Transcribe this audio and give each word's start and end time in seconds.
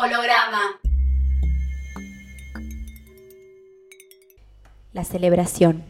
Holograma. 0.00 0.78
La 4.92 5.02
celebración. 5.02 5.82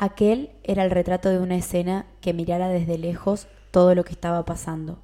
Aquel 0.00 0.50
era 0.64 0.82
el 0.82 0.90
retrato 0.90 1.28
de 1.28 1.38
una 1.38 1.54
escena 1.54 2.04
que 2.20 2.32
mirara 2.32 2.68
desde 2.68 2.98
lejos 2.98 3.46
todo 3.70 3.94
lo 3.94 4.02
que 4.02 4.10
estaba 4.10 4.44
pasando. 4.44 4.98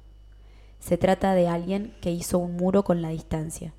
Se 0.81 0.97
trata 0.97 1.33
de 1.33 1.47
alguien 1.47 1.95
que 2.01 2.11
hizo 2.11 2.39
un 2.39 2.57
muro 2.57 2.83
con 2.83 3.01
la 3.01 3.07
distancia. 3.07 3.71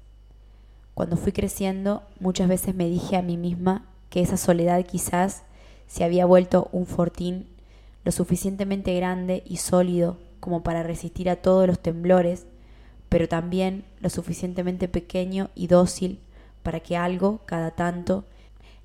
Cuando 0.95 1.19
fui 1.19 1.33
creciendo, 1.33 2.03
muchas 2.19 2.49
veces 2.49 2.75
me 2.75 2.89
dije 2.89 3.19
a 3.19 3.23
mí 3.23 3.37
misma 3.37 3.85
que 4.09 4.23
esa 4.23 4.39
soledad 4.39 4.87
quizás 4.87 5.43
se 5.87 6.05
había 6.05 6.25
vuelto 6.25 6.71
un 6.73 6.87
fortín 6.87 7.47
lo 8.05 8.13
suficientemente 8.13 8.97
grande 8.97 9.43
y 9.45 9.59
sólido 9.59 10.17
como 10.41 10.63
para 10.63 10.83
resistir 10.83 11.29
a 11.29 11.37
todos 11.37 11.67
los 11.67 11.79
temblores, 11.79 12.47
pero 13.11 13.29
también 13.29 13.85
lo 14.01 14.09
suficientemente 14.09 14.89
pequeño 14.89 15.51
y 15.55 15.67
dócil 15.67 16.21
para 16.63 16.81
que 16.81 16.96
algo, 16.96 17.41
cada 17.45 17.73
tanto, 17.73 18.25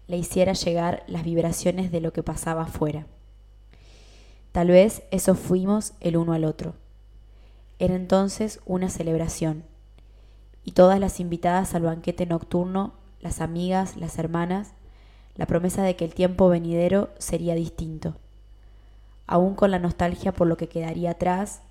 le 0.08 0.18
hiciera 0.18 0.52
llegar 0.54 1.04
las 1.08 1.24
vibraciones 1.24 1.92
de 1.92 2.02
lo 2.02 2.12
que 2.12 2.24
pasaba 2.24 2.64
afuera. 2.64 3.06
Tal 4.52 4.68
vez 4.68 5.04
eso 5.12 5.36
fuimos 5.36 5.94
el 6.02 6.18
uno 6.18 6.34
al 6.34 6.44
otro. 6.44 6.74
Era 7.80 7.96
entonces 7.96 8.60
una 8.66 8.90
celebración, 8.90 9.64
y 10.64 10.72
todas 10.72 11.00
las 11.00 11.20
invitadas 11.20 11.76
al 11.76 11.84
banquete 11.84 12.26
nocturno, 12.26 12.94
las 13.22 13.42
amigas, 13.42 13.96
las 13.98 14.18
hermanas, 14.18 14.72
la 15.36 15.46
promesa 15.46 15.84
de 15.84 15.96
que 15.96 16.06
el 16.06 16.16
tiempo 16.16 16.50
venidero 16.50 17.10
sería 17.20 17.54
distinto. 17.54 18.16
Aún 19.28 19.54
con 19.54 19.70
la 19.70 19.80
nostalgia 19.80 20.32
por 20.32 20.48
lo 20.48 20.58
que 20.58 20.68
quedaría 20.68 21.12
atrás, 21.12 21.62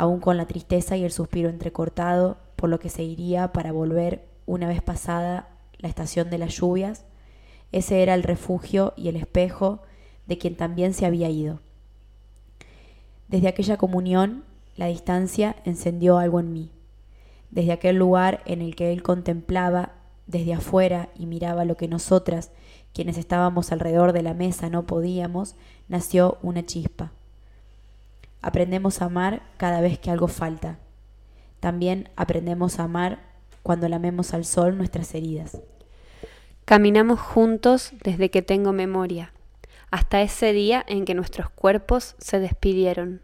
aún 0.00 0.18
con 0.18 0.38
la 0.38 0.46
tristeza 0.46 0.96
y 0.96 1.04
el 1.04 1.12
suspiro 1.12 1.50
entrecortado 1.50 2.38
por 2.56 2.70
lo 2.70 2.80
que 2.80 2.88
se 2.88 3.02
iría 3.02 3.52
para 3.52 3.70
volver 3.70 4.24
una 4.46 4.66
vez 4.66 4.80
pasada 4.80 5.50
la 5.76 5.90
estación 5.90 6.30
de 6.30 6.38
las 6.38 6.54
lluvias, 6.56 7.04
ese 7.70 8.02
era 8.02 8.14
el 8.14 8.22
refugio 8.22 8.94
y 8.96 9.08
el 9.08 9.16
espejo 9.16 9.82
de 10.26 10.38
quien 10.38 10.56
también 10.56 10.94
se 10.94 11.04
había 11.04 11.28
ido. 11.28 11.60
Desde 13.28 13.48
aquella 13.48 13.76
comunión, 13.76 14.44
la 14.74 14.86
distancia 14.86 15.56
encendió 15.66 16.16
algo 16.16 16.40
en 16.40 16.54
mí. 16.54 16.70
Desde 17.50 17.72
aquel 17.72 17.96
lugar 17.96 18.40
en 18.46 18.62
el 18.62 18.76
que 18.76 18.94
él 18.94 19.02
contemplaba 19.02 19.92
desde 20.26 20.54
afuera 20.54 21.10
y 21.14 21.26
miraba 21.26 21.66
lo 21.66 21.76
que 21.76 21.88
nosotras, 21.88 22.52
quienes 22.94 23.18
estábamos 23.18 23.70
alrededor 23.70 24.14
de 24.14 24.22
la 24.22 24.32
mesa, 24.32 24.70
no 24.70 24.86
podíamos, 24.86 25.56
nació 25.88 26.38
una 26.40 26.64
chispa. 26.64 27.12
Aprendemos 28.42 29.02
a 29.02 29.06
amar 29.06 29.42
cada 29.56 29.80
vez 29.80 29.98
que 29.98 30.10
algo 30.10 30.28
falta. 30.28 30.78
También 31.60 32.08
aprendemos 32.16 32.78
a 32.78 32.84
amar 32.84 33.20
cuando 33.62 33.88
lamemos 33.88 34.32
al 34.32 34.44
sol 34.44 34.76
nuestras 34.76 35.14
heridas. 35.14 35.60
Caminamos 36.64 37.20
juntos 37.20 37.92
desde 38.02 38.30
que 38.30 38.42
tengo 38.42 38.72
memoria, 38.72 39.32
hasta 39.90 40.22
ese 40.22 40.52
día 40.52 40.84
en 40.86 41.04
que 41.04 41.14
nuestros 41.14 41.50
cuerpos 41.50 42.14
se 42.18 42.38
despidieron. 42.38 43.22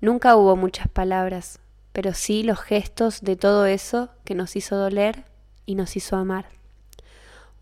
Nunca 0.00 0.36
hubo 0.36 0.56
muchas 0.56 0.88
palabras, 0.88 1.58
pero 1.92 2.12
sí 2.12 2.42
los 2.42 2.60
gestos 2.60 3.22
de 3.22 3.34
todo 3.36 3.66
eso 3.66 4.10
que 4.24 4.34
nos 4.34 4.54
hizo 4.56 4.76
doler 4.76 5.24
y 5.64 5.74
nos 5.74 5.96
hizo 5.96 6.16
amar. 6.16 6.46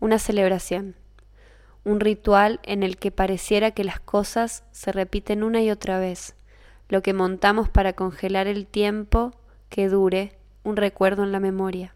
Una 0.01 0.19
celebración, 0.19 0.95
un 1.85 2.01
ritual 2.01 2.59
en 2.63 2.83
el 2.83 2.97
que 2.97 3.11
pareciera 3.11 3.71
que 3.71 3.85
las 3.85 4.01
cosas 4.01 4.63
se 4.71 4.91
repiten 4.91 5.43
una 5.43 5.61
y 5.61 5.71
otra 5.71 5.97
vez, 5.97 6.35
lo 6.89 7.01
que 7.01 7.13
montamos 7.13 7.69
para 7.69 7.93
congelar 7.93 8.47
el 8.47 8.67
tiempo 8.67 9.31
que 9.69 9.89
dure 9.89 10.37
un 10.63 10.77
recuerdo 10.77 11.23
en 11.23 11.31
la 11.31 11.39
memoria. 11.39 11.95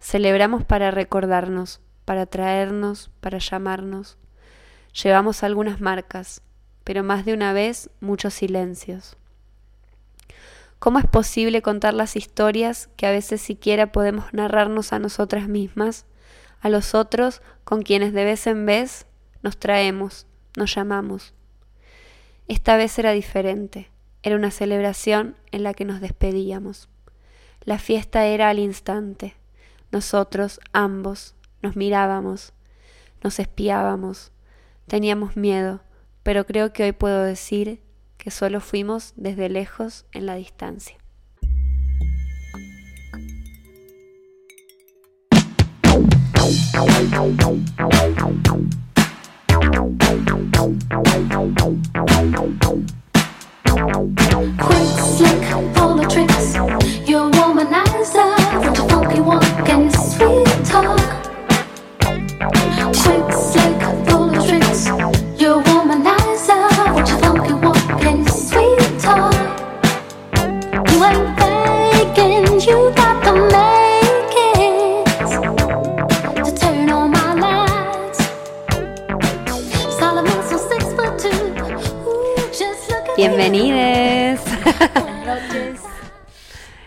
Celebramos 0.00 0.64
para 0.64 0.90
recordarnos, 0.90 1.80
para 2.04 2.26
traernos, 2.26 3.10
para 3.20 3.38
llamarnos. 3.38 4.16
Llevamos 5.02 5.42
algunas 5.42 5.80
marcas, 5.80 6.42
pero 6.84 7.02
más 7.02 7.24
de 7.24 7.34
una 7.34 7.52
vez 7.52 7.90
muchos 8.00 8.34
silencios. 8.34 9.16
¿Cómo 10.78 11.00
es 11.00 11.06
posible 11.06 11.60
contar 11.60 11.92
las 11.94 12.14
historias 12.14 12.88
que 12.96 13.06
a 13.06 13.10
veces 13.10 13.40
siquiera 13.40 13.90
podemos 13.90 14.32
narrarnos 14.32 14.92
a 14.92 15.00
nosotras 15.00 15.48
mismas, 15.48 16.06
a 16.60 16.68
los 16.68 16.94
otros 16.94 17.42
con 17.64 17.82
quienes 17.82 18.12
de 18.12 18.24
vez 18.24 18.46
en 18.46 18.64
vez 18.64 19.06
nos 19.42 19.58
traemos, 19.58 20.26
nos 20.56 20.72
llamamos? 20.74 21.34
Esta 22.48 22.78
vez 22.78 22.98
era 22.98 23.12
diferente, 23.12 23.90
era 24.22 24.34
una 24.34 24.50
celebración 24.50 25.36
en 25.52 25.62
la 25.62 25.74
que 25.74 25.84
nos 25.84 26.00
despedíamos. 26.00 26.88
La 27.60 27.78
fiesta 27.78 28.24
era 28.24 28.48
al 28.48 28.58
instante, 28.58 29.34
nosotros, 29.92 30.58
ambos, 30.72 31.34
nos 31.60 31.76
mirábamos, 31.76 32.54
nos 33.22 33.38
espiábamos, 33.38 34.32
teníamos 34.86 35.36
miedo, 35.36 35.82
pero 36.22 36.46
creo 36.46 36.72
que 36.72 36.84
hoy 36.84 36.92
puedo 36.92 37.22
decir 37.22 37.82
que 38.16 38.30
solo 38.30 38.60
fuimos 38.60 39.12
desde 39.16 39.50
lejos 39.50 40.06
en 40.12 40.24
la 40.24 40.34
distancia. 40.34 40.96
Quick, 54.58 54.88
slick, 54.98 55.44
full 55.76 56.00
of 56.00 56.08
tricks. 56.08 56.54
Your 57.06 57.30
womanizer 57.30 58.32
with 58.60 58.78
a 58.78 58.88
funky 58.88 59.20
walk 59.20 59.68
and 59.68 59.92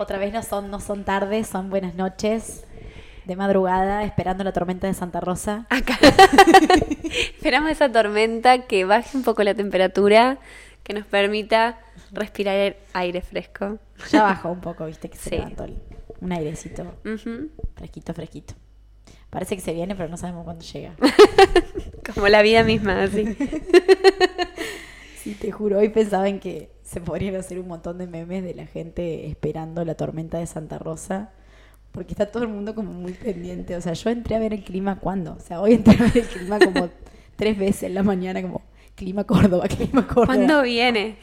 Otra 0.02 0.18
vez 0.18 0.34
no 0.34 0.42
son, 0.42 0.72
no 0.72 0.80
son 0.80 1.04
tardes, 1.04 1.46
son 1.48 1.70
buenas 1.70 1.94
noches. 1.94 2.64
De 3.26 3.36
madrugada, 3.36 4.04
esperando 4.04 4.44
la 4.44 4.52
tormenta 4.52 4.88
de 4.88 4.96
Santa 4.96 5.20
Rosa. 5.20 5.68
Acá. 5.70 6.00
Esperamos 7.36 7.70
esa 7.70 7.92
tormenta 7.92 8.66
que 8.66 8.84
baje 8.84 9.16
un 9.16 9.22
poco 9.24 9.44
la 9.44 9.54
temperatura, 9.54 10.40
que 10.84 10.94
nos 10.94 11.06
permita 11.06 11.78
respirar 12.12 12.78
aire 12.94 13.22
fresco. 13.22 13.78
Ya 14.12 14.24
bajó 14.24 14.50
un 14.52 14.60
poco, 14.60 14.88
viste 14.88 15.08
que 15.08 15.18
se 15.18 15.30
Sí. 15.30 15.36
levantó 15.36 15.66
el- 15.66 15.78
un 16.20 16.32
airecito 16.32 16.96
fresquito, 17.76 18.14
fresquito. 18.16 18.54
Parece 19.30 19.56
que 19.56 19.62
se 19.62 19.72
viene, 19.74 19.96
pero 19.96 20.10
no 20.10 20.18
sabemos 20.18 20.44
cuándo 20.44 20.66
llega. 20.66 20.94
Como 22.16 22.28
la 22.28 22.42
vida 22.42 22.64
misma, 22.64 23.04
así. 23.04 23.38
Sí, 25.22 25.36
te 25.36 25.52
juro, 25.52 25.78
hoy 25.78 25.90
pensaba 25.90 26.28
en 26.28 26.40
que 26.40 26.72
se 26.92 27.00
podrían 27.00 27.36
hacer 27.36 27.58
un 27.60 27.68
montón 27.68 27.98
de 27.98 28.08
memes 28.08 28.44
de 28.44 28.54
la 28.54 28.66
gente 28.66 29.28
esperando 29.28 29.86
la 29.86 29.96
tormenta 29.96 30.38
de 30.40 30.46
Santa 30.48 30.78
Rosa, 30.78 31.30
porque 31.92 32.12
está 32.14 32.26
todo 32.26 32.44
el 32.44 32.50
mundo 32.50 32.76
como 32.76 32.92
muy 32.92 33.14
pendiente. 33.14 33.76
O 33.76 33.82
sea, 33.82 33.94
yo 33.94 34.10
entré 34.10 34.36
a 34.36 34.40
ver 34.40 34.54
el 34.54 34.64
clima 34.64 35.00
cuando, 35.00 35.34
o 35.34 35.40
sea, 35.40 35.62
hoy 35.62 35.74
entré 35.76 35.96
a 35.98 36.04
ver 36.04 36.18
el 36.18 36.28
clima 36.28 36.60
como 36.60 36.90
tres 37.38 37.58
veces 37.58 37.84
en 37.84 37.94
la 37.94 38.04
mañana, 38.04 38.42
como 38.42 38.62
clima 38.96 39.24
Córdoba, 39.24 39.68
clima 39.68 40.06
Córdoba. 40.08 40.26
¿Cuándo 40.36 40.62
viene? 40.64 41.16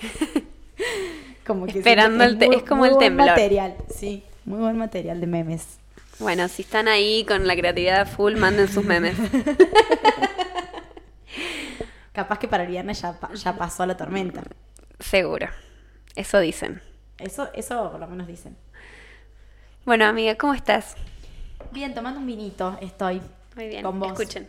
Como 1.46 1.66
que 1.66 1.78
Esperando 1.78 2.24
el 2.24 2.38
te- 2.38 2.46
muy- 2.46 2.56
es 2.56 2.62
como 2.62 2.80
muy 2.80 2.88
el 2.88 2.94
buen 2.94 3.06
temblor. 3.08 3.28
material, 3.28 3.74
sí, 3.94 4.22
muy 4.44 4.58
buen 4.60 4.76
material 4.78 5.20
de 5.20 5.26
memes. 5.26 5.78
Bueno, 6.18 6.48
si 6.48 6.62
están 6.62 6.88
ahí 6.88 7.24
con 7.28 7.46
la 7.46 7.54
creatividad 7.56 8.08
full, 8.08 8.34
manden 8.36 8.68
sus 8.68 8.84
memes. 8.84 9.16
Capaz 12.12 12.38
que 12.38 12.48
para 12.48 12.64
el 12.64 12.70
viernes 12.70 13.00
ya, 13.00 13.12
pa- 13.18 13.32
ya 13.34 13.56
pasó 13.56 13.86
la 13.86 13.96
tormenta. 13.96 14.42
Seguro. 14.98 15.46
Eso 16.18 16.40
dicen. 16.40 16.82
Eso, 17.18 17.48
eso 17.54 17.92
por 17.92 18.00
lo 18.00 18.08
menos 18.08 18.26
dicen. 18.26 18.56
Bueno, 19.84 20.04
amiga, 20.04 20.34
¿cómo 20.34 20.52
estás? 20.52 20.96
Bien, 21.70 21.94
tomando 21.94 22.18
un 22.18 22.26
vinito 22.26 22.76
estoy. 22.80 23.22
Muy 23.54 23.68
bien. 23.68 23.84
Con 23.84 24.00
vos. 24.00 24.18
Escuchen. 24.18 24.48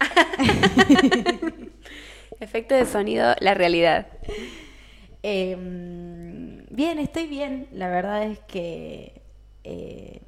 Efecto 2.40 2.74
de 2.74 2.84
sonido, 2.84 3.36
la 3.38 3.54
realidad. 3.54 4.08
Eh, 5.22 5.54
bien, 6.68 6.98
estoy 6.98 7.28
bien. 7.28 7.68
La 7.70 7.88
verdad 7.88 8.24
es 8.24 8.40
que 8.40 9.22
eh, 9.62 10.20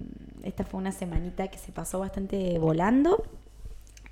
esta 0.45 0.63
fue 0.63 0.79
una 0.79 0.93
semanita 0.93 1.49
que 1.49 1.59
se 1.59 1.73
pasó 1.73 1.99
bastante 1.99 2.61
volando. 2.61 3.25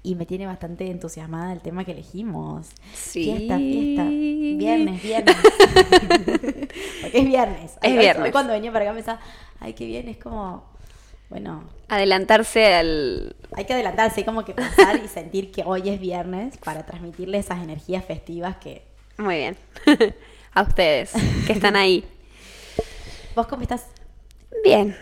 Y 0.02 0.14
me 0.14 0.26
tiene 0.26 0.47
bastante 0.47 0.91
entusiasmada 0.91 1.52
el 1.52 1.61
tema 1.61 1.85
que 1.85 1.93
elegimos. 1.93 2.69
Sí. 2.94 3.25
Fiesta, 3.25 3.58
fiesta. 3.58 4.05
Viernes, 4.05 5.02
viernes. 5.02 5.37
Porque 7.02 7.19
es 7.19 7.25
viernes. 7.25 7.73
Es 7.82 7.99
viernes. 7.99 8.32
cuando 8.32 8.52
venía 8.52 8.73
para 8.73 8.87
acá 8.87 8.94
pensaba, 8.94 9.20
ay, 9.61 9.75
qué 9.75 9.87
bien, 9.87 10.08
es 10.08 10.17
como, 10.17 10.64
bueno, 11.29 11.64
Adelantarse 11.91 12.73
al... 12.75 13.35
hay 13.56 13.64
que 13.64 13.73
adelantarse, 13.73 14.20
hay 14.20 14.25
como 14.25 14.44
que 14.44 14.55
pensar 14.55 15.00
y 15.05 15.08
sentir 15.08 15.50
que 15.50 15.64
hoy 15.67 15.88
es 15.88 15.99
viernes 15.99 16.56
para 16.58 16.87
transmitirle 16.87 17.38
esas 17.38 17.62
energías 17.62 18.05
festivas 18.05 18.58
que... 18.58 18.85
Muy 19.19 19.37
bien. 19.37 19.56
a 20.55 20.62
ustedes, 20.62 21.12
que 21.47 21.52
están 21.52 21.75
ahí. 21.75 22.05
¿Vos 23.35 23.49
cómo 23.49 23.62
estás? 23.62 23.87
Bien, 24.62 24.97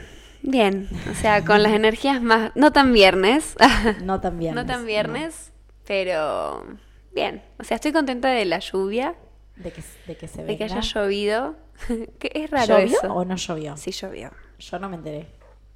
bien. 0.51 0.89
O 1.11 1.15
sea, 1.15 1.45
con 1.45 1.63
las 1.63 1.73
energías 1.73 2.21
más... 2.23 2.53
No 2.55 2.73
tan 2.73 2.93
viernes. 2.93 3.55
No 4.03 4.21
tan 4.21 4.39
viernes. 4.39 4.65
no 4.65 4.71
tan 4.71 4.87
viernes, 4.87 5.53
pero 5.87 6.65
bien. 7.15 7.43
O 7.59 7.65
sea, 7.65 7.77
estoy 7.77 7.93
contenta 7.93 8.29
de 8.29 8.45
la 8.45 8.59
lluvia. 8.59 9.15
De 9.57 9.73
que, 9.73 9.83
de 10.07 10.17
que 10.17 10.29
se 10.29 10.45
de 10.45 10.57
que 10.57 10.65
venga. 10.65 10.79
haya 10.79 10.81
llovido. 10.81 11.57
que 12.19 12.31
es 12.35 12.51
raro 12.51 12.79
¿Llovió 12.81 12.99
eso. 12.99 13.15
o 13.15 13.25
no 13.25 13.37
llovió? 13.37 13.77
Sí 13.77 13.91
llovió. 13.93 14.31
Yo 14.59 14.79
no 14.79 14.89
me 14.89 14.97
enteré. 14.97 15.27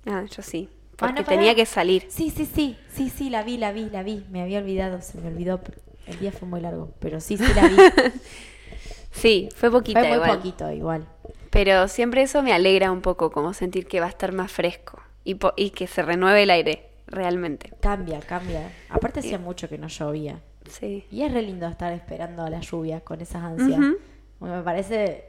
Ah, 0.06 0.24
yo 0.34 0.42
sí. 0.42 0.68
Ah, 0.72 0.94
Porque 1.08 1.20
no, 1.22 1.26
tenía 1.26 1.54
que 1.54 1.66
salir. 1.66 2.06
Sí, 2.08 2.30
sí, 2.30 2.46
sí, 2.46 2.76
sí, 2.92 3.10
sí, 3.10 3.28
la 3.30 3.42
vi, 3.42 3.56
la 3.56 3.72
vi, 3.72 3.88
la 3.90 4.02
vi. 4.04 4.24
Me 4.30 4.42
había 4.42 4.58
olvidado, 4.60 5.00
se 5.00 5.18
me 5.18 5.28
olvidó. 5.28 5.60
El 6.06 6.18
día 6.20 6.30
fue 6.32 6.46
muy 6.48 6.60
largo, 6.60 6.92
pero 7.00 7.20
sí, 7.20 7.36
sí 7.36 7.44
la 7.54 7.68
vi. 7.68 7.76
Sí, 9.14 9.48
fue 9.54 9.70
poquita 9.70 10.00
fue 10.00 10.08
muy 10.08 10.16
igual. 10.16 10.36
poquito 10.38 10.70
igual. 10.72 11.06
Pero 11.52 11.86
siempre 11.86 12.22
eso 12.22 12.42
me 12.42 12.52
alegra 12.52 12.90
un 12.90 13.02
poco, 13.02 13.30
como 13.30 13.52
sentir 13.52 13.86
que 13.86 14.00
va 14.00 14.06
a 14.06 14.08
estar 14.08 14.32
más 14.32 14.50
fresco 14.50 15.00
y, 15.22 15.34
po- 15.36 15.52
y 15.56 15.70
que 15.70 15.86
se 15.86 16.02
renueve 16.02 16.42
el 16.42 16.50
aire, 16.50 16.88
realmente. 17.06 17.72
Cambia, 17.80 18.18
cambia. 18.20 18.72
Aparte 18.88 19.20
hacía 19.20 19.38
mucho 19.38 19.68
que 19.68 19.76
no 19.78 19.86
llovía. 19.88 20.40
Sí. 20.68 21.04
Y 21.10 21.22
es 21.22 21.32
re 21.32 21.42
lindo 21.42 21.68
estar 21.68 21.92
esperando 21.92 22.42
a 22.42 22.48
la 22.50 22.60
lluvia 22.60 23.00
con 23.00 23.20
esas 23.20 23.42
ansias. 23.44 23.78
Me 24.40 24.62
parece, 24.62 25.26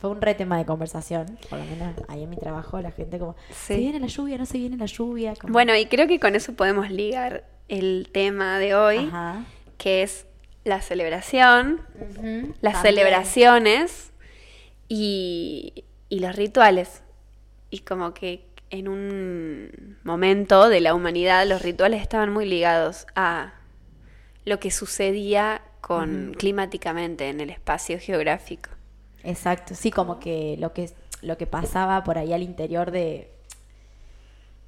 fue 0.00 0.10
un 0.10 0.20
re 0.22 0.34
tema 0.34 0.56
de 0.58 0.64
conversación, 0.64 1.38
por 1.50 1.58
lo 1.58 1.64
menos 1.66 1.94
ahí 2.08 2.22
en 2.22 2.30
mi 2.30 2.36
trabajo, 2.36 2.80
la 2.80 2.90
gente 2.90 3.18
como, 3.18 3.36
Sí. 3.50 3.54
¿se 3.74 3.76
viene 3.76 4.00
la 4.00 4.06
lluvia? 4.06 4.38
¿No 4.38 4.46
se 4.46 4.58
viene 4.58 4.76
la 4.78 4.86
lluvia? 4.86 5.34
Como, 5.38 5.52
Bueno, 5.52 5.76
y 5.76 5.86
creo 5.86 6.06
que 6.08 6.18
con 6.18 6.34
eso 6.34 6.54
podemos 6.54 6.90
ligar 6.90 7.44
el 7.68 8.08
tema 8.12 8.58
de 8.58 8.74
hoy, 8.74 8.98
Ajá. 9.08 9.44
que 9.76 10.02
es 10.02 10.26
la 10.64 10.80
celebración, 10.80 11.82
las 12.62 12.72
también. 12.82 12.82
celebraciones 12.82 14.12
y, 14.88 15.84
y 16.08 16.20
los 16.20 16.34
rituales. 16.36 17.02
Y 17.70 17.80
como 17.80 18.14
que 18.14 18.46
en 18.70 18.88
un 18.88 19.96
momento 20.02 20.68
de 20.68 20.80
la 20.80 20.94
humanidad 20.94 21.46
los 21.46 21.62
rituales 21.62 22.02
estaban 22.02 22.32
muy 22.32 22.46
ligados 22.46 23.06
a 23.14 23.54
lo 24.44 24.58
que 24.60 24.70
sucedía 24.70 25.62
con 25.80 26.34
climáticamente 26.36 27.28
en 27.28 27.40
el 27.40 27.50
espacio 27.50 27.98
geográfico. 28.00 28.70
Exacto, 29.22 29.74
sí, 29.74 29.90
como 29.90 30.18
que 30.18 30.56
lo 30.58 30.72
que 30.72 30.90
lo 31.22 31.36
que 31.36 31.46
pasaba 31.46 32.04
por 32.04 32.18
ahí 32.18 32.32
al 32.32 32.42
interior 32.42 32.90
de 32.90 33.32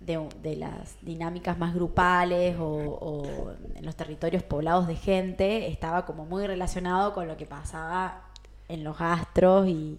de, 0.01 0.29
de 0.43 0.57
las 0.57 0.97
dinámicas 1.03 1.59
más 1.59 1.75
grupales 1.75 2.57
o, 2.59 2.65
o 2.65 3.53
en 3.75 3.85
los 3.85 3.97
territorios 3.97 4.45
poblados 4.45 4.87
de 4.87 4.95
gente 4.95 5.67
estaba 5.69 6.07
como 6.07 6.25
muy 6.25 6.47
relacionado 6.47 7.13
con 7.15 7.27
lo 7.27 7.37
que 7.37 7.47
pasaba 7.47 8.31
en 8.69 8.85
los 8.85 9.01
astros 9.01 9.67
y, 9.67 9.99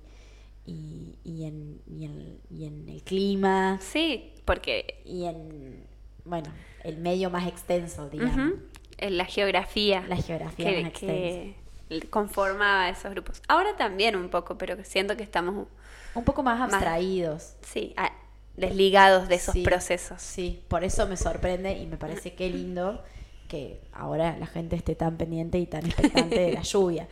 y, 0.70 1.18
y 1.24 1.46
en, 1.46 1.82
y, 1.88 2.06
en, 2.06 2.40
y 2.50 2.66
en 2.66 2.90
el 2.90 3.02
clima. 3.04 3.80
Sí, 3.82 4.34
porque 4.46 5.02
y 5.06 5.26
en 5.26 5.86
bueno 6.26 6.50
el 6.84 6.98
medio 6.98 7.30
más 7.30 7.48
extenso 7.48 8.10
digamos. 8.10 8.54
En 8.98 9.18
la 9.18 9.26
geografía, 9.26 10.04
la 10.08 10.18
geografía 10.18 10.66
que, 10.66 10.82
más 10.84 10.92
que 10.94 11.56
extensa. 11.90 12.10
conformaba 12.10 12.84
a 12.84 12.90
esos 12.90 13.12
grupos. 13.12 13.42
Ahora 13.48 13.76
también 13.78 14.16
un 14.16 14.30
poco, 14.30 14.58
pero 14.58 14.76
siento 14.84 15.16
que 15.16 15.24
estamos, 15.24 15.68
un 16.14 16.24
poco 16.26 16.44
más 16.44 16.60
abstraídos. 16.62 17.54
Sí, 17.62 17.94
a- 17.98 18.12
desligados 18.58 19.30
de 19.30 19.36
esos 19.36 19.54
Sí, 19.54 19.64
procesos. 19.64 20.22
Sí, 20.22 20.64
por 20.68 20.84
eso 20.84 21.08
me 21.08 21.16
sorprende 21.16 21.78
y 21.78 21.86
me 21.88 21.98
parece 21.98 22.34
que 22.34 22.50
lindo 22.50 23.02
que 23.48 23.80
ahora 23.94 24.38
la 24.38 24.46
gente 24.48 24.76
esté 24.76 24.96
tan 24.96 25.18
pendiente 25.18 25.58
y 25.58 25.66
tan 25.66 25.86
expectante 25.86 26.40
de 26.42 26.52
la 26.52 26.62
lluvia. 26.64 27.08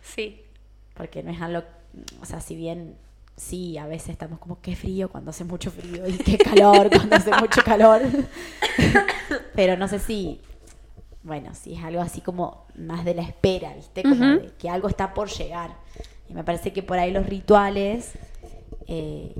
Sí, 0.00 0.44
Porque 0.94 1.22
no 1.22 1.30
es 1.32 1.40
algo, 1.40 1.64
o 2.20 2.24
sea, 2.26 2.40
si 2.40 2.56
bien 2.56 2.96
sí, 3.36 3.78
a 3.78 3.86
veces 3.86 4.10
estamos 4.10 4.38
como 4.38 4.60
qué 4.60 4.76
frío 4.76 5.10
cuando 5.10 5.30
hace 5.30 5.44
mucho 5.44 5.70
frío 5.70 6.06
y 6.06 6.16
qué 6.18 6.38
calor 6.38 6.90
cuando 6.90 7.16
hace 7.16 7.30
mucho 7.32 7.62
calor. 7.64 8.02
Pero 9.54 9.76
no 9.76 9.88
sé 9.88 9.98
si, 9.98 10.40
bueno, 11.22 11.54
si 11.54 11.74
es 11.74 11.84
algo 11.84 12.00
así 12.00 12.20
como 12.20 12.66
más 12.76 13.04
de 13.04 13.14
la 13.14 13.22
espera, 13.22 13.74
¿viste? 13.74 14.02
Como 14.02 14.24
de 14.36 14.52
que 14.58 14.68
algo 14.68 14.88
está 14.88 15.14
por 15.14 15.28
llegar. 15.28 15.76
Y 16.28 16.34
me 16.34 16.44
parece 16.44 16.72
que 16.72 16.82
por 16.82 16.98
ahí 16.98 17.10
los 17.10 17.26
rituales 17.26 18.12
eh, 18.86 19.34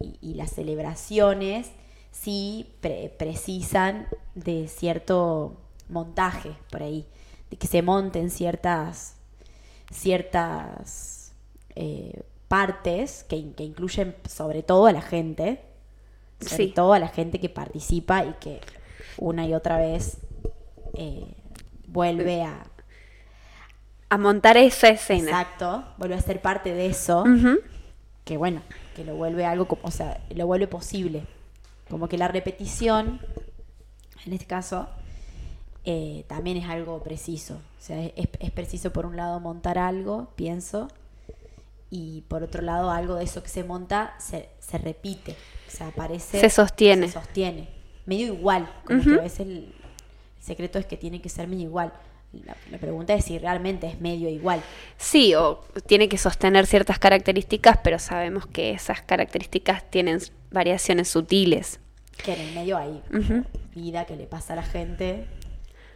y, 0.00 0.18
y 0.20 0.34
las 0.34 0.50
celebraciones 0.52 1.70
sí 2.10 2.66
pre- 2.80 3.14
precisan 3.18 4.06
de 4.34 4.68
cierto 4.68 5.60
montaje 5.88 6.54
por 6.70 6.82
ahí, 6.82 7.06
de 7.50 7.56
que 7.56 7.66
se 7.66 7.82
monten 7.82 8.30
ciertas 8.30 9.16
ciertas 9.90 11.21
eh, 11.76 12.22
partes 12.48 13.24
que, 13.24 13.52
que 13.52 13.64
incluyen 13.64 14.14
sobre 14.28 14.62
todo 14.62 14.86
a 14.86 14.92
la 14.92 15.02
gente, 15.02 15.60
sobre 16.40 16.66
Sí. 16.66 16.72
todo 16.74 16.92
a 16.92 16.98
la 16.98 17.08
gente 17.08 17.38
que 17.40 17.48
participa 17.48 18.24
y 18.24 18.32
que 18.40 18.60
una 19.18 19.46
y 19.46 19.54
otra 19.54 19.78
vez 19.78 20.18
eh, 20.94 21.34
vuelve 21.86 22.42
a... 22.42 22.66
a 24.10 24.18
montar 24.18 24.56
esa 24.56 24.88
escena. 24.88 25.30
Exacto, 25.30 25.84
vuelve 25.98 26.14
a 26.16 26.20
ser 26.20 26.40
parte 26.42 26.74
de 26.74 26.86
eso, 26.86 27.24
que 28.24 28.36
bueno, 28.36 28.62
que 28.96 29.04
lo 29.04 29.14
vuelve 29.14 29.44
algo, 29.46 29.66
como, 29.66 29.82
o 29.84 29.90
sea, 29.90 30.20
lo 30.34 30.46
vuelve 30.46 30.66
posible. 30.66 31.24
Como 31.88 32.08
que 32.08 32.18
la 32.18 32.28
repetición, 32.28 33.20
en 34.26 34.32
este 34.32 34.46
caso, 34.46 34.88
eh, 35.84 36.24
también 36.28 36.56
es 36.56 36.68
algo 36.68 37.02
preciso. 37.02 37.54
O 37.54 37.82
sea, 37.82 38.02
es, 38.04 38.28
es 38.38 38.50
preciso 38.50 38.92
por 38.92 39.06
un 39.06 39.16
lado 39.16 39.40
montar 39.40 39.78
algo, 39.78 40.28
pienso, 40.36 40.88
y 41.94 42.22
por 42.22 42.42
otro 42.42 42.62
lado 42.62 42.90
algo 42.90 43.16
de 43.16 43.24
eso 43.24 43.42
que 43.42 43.50
se 43.50 43.64
monta 43.64 44.14
se, 44.18 44.48
se 44.60 44.78
repite. 44.78 45.36
O 45.68 45.70
sea, 45.70 45.88
aparece... 45.88 46.40
Se 46.40 46.48
sostiene. 46.48 47.06
Se 47.08 47.12
sostiene. 47.12 47.68
Medio 48.06 48.28
igual. 48.32 48.66
Como 48.86 49.00
Ujú. 49.00 49.10
que 49.10 49.18
a 49.18 49.22
veces 49.22 49.40
el, 49.40 49.48
el 49.58 49.74
secreto 50.42 50.78
es 50.78 50.86
que 50.86 50.96
tiene 50.96 51.20
que 51.20 51.28
ser 51.28 51.48
medio 51.48 51.64
igual. 51.64 51.92
La, 52.32 52.56
la 52.70 52.78
pregunta 52.78 53.12
es 53.12 53.26
si 53.26 53.38
realmente 53.38 53.86
es 53.88 54.00
medio 54.00 54.30
igual. 54.30 54.62
Sí, 54.96 55.34
o 55.34 55.60
tiene 55.84 56.08
que 56.08 56.16
sostener 56.16 56.66
ciertas 56.66 56.98
características, 56.98 57.78
pero 57.84 57.98
sabemos 57.98 58.46
que 58.46 58.70
esas 58.70 59.02
características 59.02 59.90
tienen 59.90 60.18
variaciones 60.50 61.08
sutiles. 61.10 61.78
que 62.24 62.32
en 62.32 62.40
el 62.40 62.54
medio 62.54 62.78
hay 62.78 63.02
Ujú. 63.12 63.44
vida 63.74 64.06
que 64.06 64.16
le 64.16 64.26
pasa 64.26 64.54
a 64.54 64.56
la 64.56 64.62
gente 64.62 65.26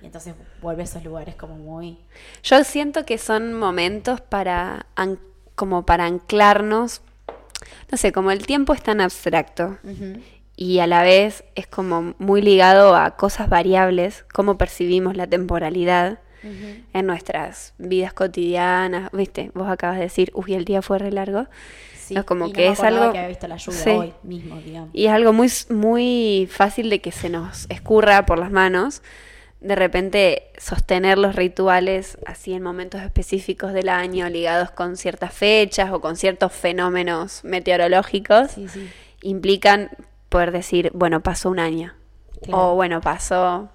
y 0.02 0.04
entonces 0.06 0.34
vuelve 0.60 0.82
a 0.82 0.84
esos 0.84 1.02
lugares 1.04 1.36
como 1.36 1.56
muy 1.56 1.98
Yo 2.42 2.62
siento 2.64 3.06
que 3.06 3.16
son 3.16 3.54
momentos 3.54 4.20
para 4.20 4.84
an- 4.94 5.18
como 5.56 5.84
para 5.84 6.04
anclarnos, 6.06 7.02
no 7.90 7.98
sé, 7.98 8.12
como 8.12 8.30
el 8.30 8.46
tiempo 8.46 8.72
es 8.74 8.82
tan 8.82 9.00
abstracto 9.00 9.78
y 10.54 10.78
a 10.78 10.86
la 10.86 11.02
vez 11.02 11.44
es 11.54 11.66
como 11.66 12.14
muy 12.18 12.40
ligado 12.42 12.94
a 12.94 13.16
cosas 13.16 13.48
variables, 13.48 14.24
cómo 14.32 14.56
percibimos 14.56 15.16
la 15.16 15.26
temporalidad 15.26 16.20
en 16.92 17.06
nuestras 17.06 17.74
vidas 17.78 18.12
cotidianas, 18.12 19.10
viste, 19.12 19.50
vos 19.54 19.68
acabas 19.68 19.96
de 19.96 20.04
decir, 20.04 20.30
uy, 20.34 20.54
el 20.54 20.64
día 20.64 20.80
fue 20.80 20.98
re 21.00 21.10
largo, 21.10 21.46
sí, 21.98 22.14
Es 22.16 22.22
como 22.24 22.46
y 22.46 22.52
que 22.52 22.68
es 22.68 22.78
algo- 22.80 23.10
que 23.10 23.18
había 23.18 23.28
visto 23.28 23.48
la 23.48 23.56
lluvia 23.56 23.80
Sí. 23.80 23.90
hoy 23.90 24.14
mismo 24.22 24.60
digamos 24.60 24.90
y 24.92 25.06
es 25.06 25.12
algo 25.12 25.32
muy, 25.32 25.50
muy 25.70 26.48
fácil 26.50 26.88
de 26.88 27.00
que 27.00 27.10
se 27.10 27.28
nos 27.30 27.66
escurra 27.68 28.24
por 28.26 28.38
las 28.38 28.52
manos. 28.52 29.02
De 29.66 29.74
repente 29.74 30.52
sostener 30.58 31.18
los 31.18 31.34
rituales 31.34 32.18
así 32.24 32.52
en 32.52 32.62
momentos 32.62 33.00
específicos 33.02 33.72
del 33.72 33.88
año 33.88 34.28
ligados 34.28 34.70
con 34.70 34.96
ciertas 34.96 35.32
fechas 35.32 35.90
o 35.92 36.00
con 36.00 36.16
ciertos 36.16 36.52
fenómenos 36.52 37.42
meteorológicos 37.44 38.52
sí 38.52 38.68
sí 38.68 38.88
implican 39.22 39.90
poder 40.28 40.52
decir, 40.52 40.90
bueno, 40.94 41.20
pasó 41.22 41.50
un 41.50 41.58
año. 41.58 41.94
Claro. 42.42 42.72
O 42.72 42.74
bueno, 42.74 43.00
pasó... 43.00 43.70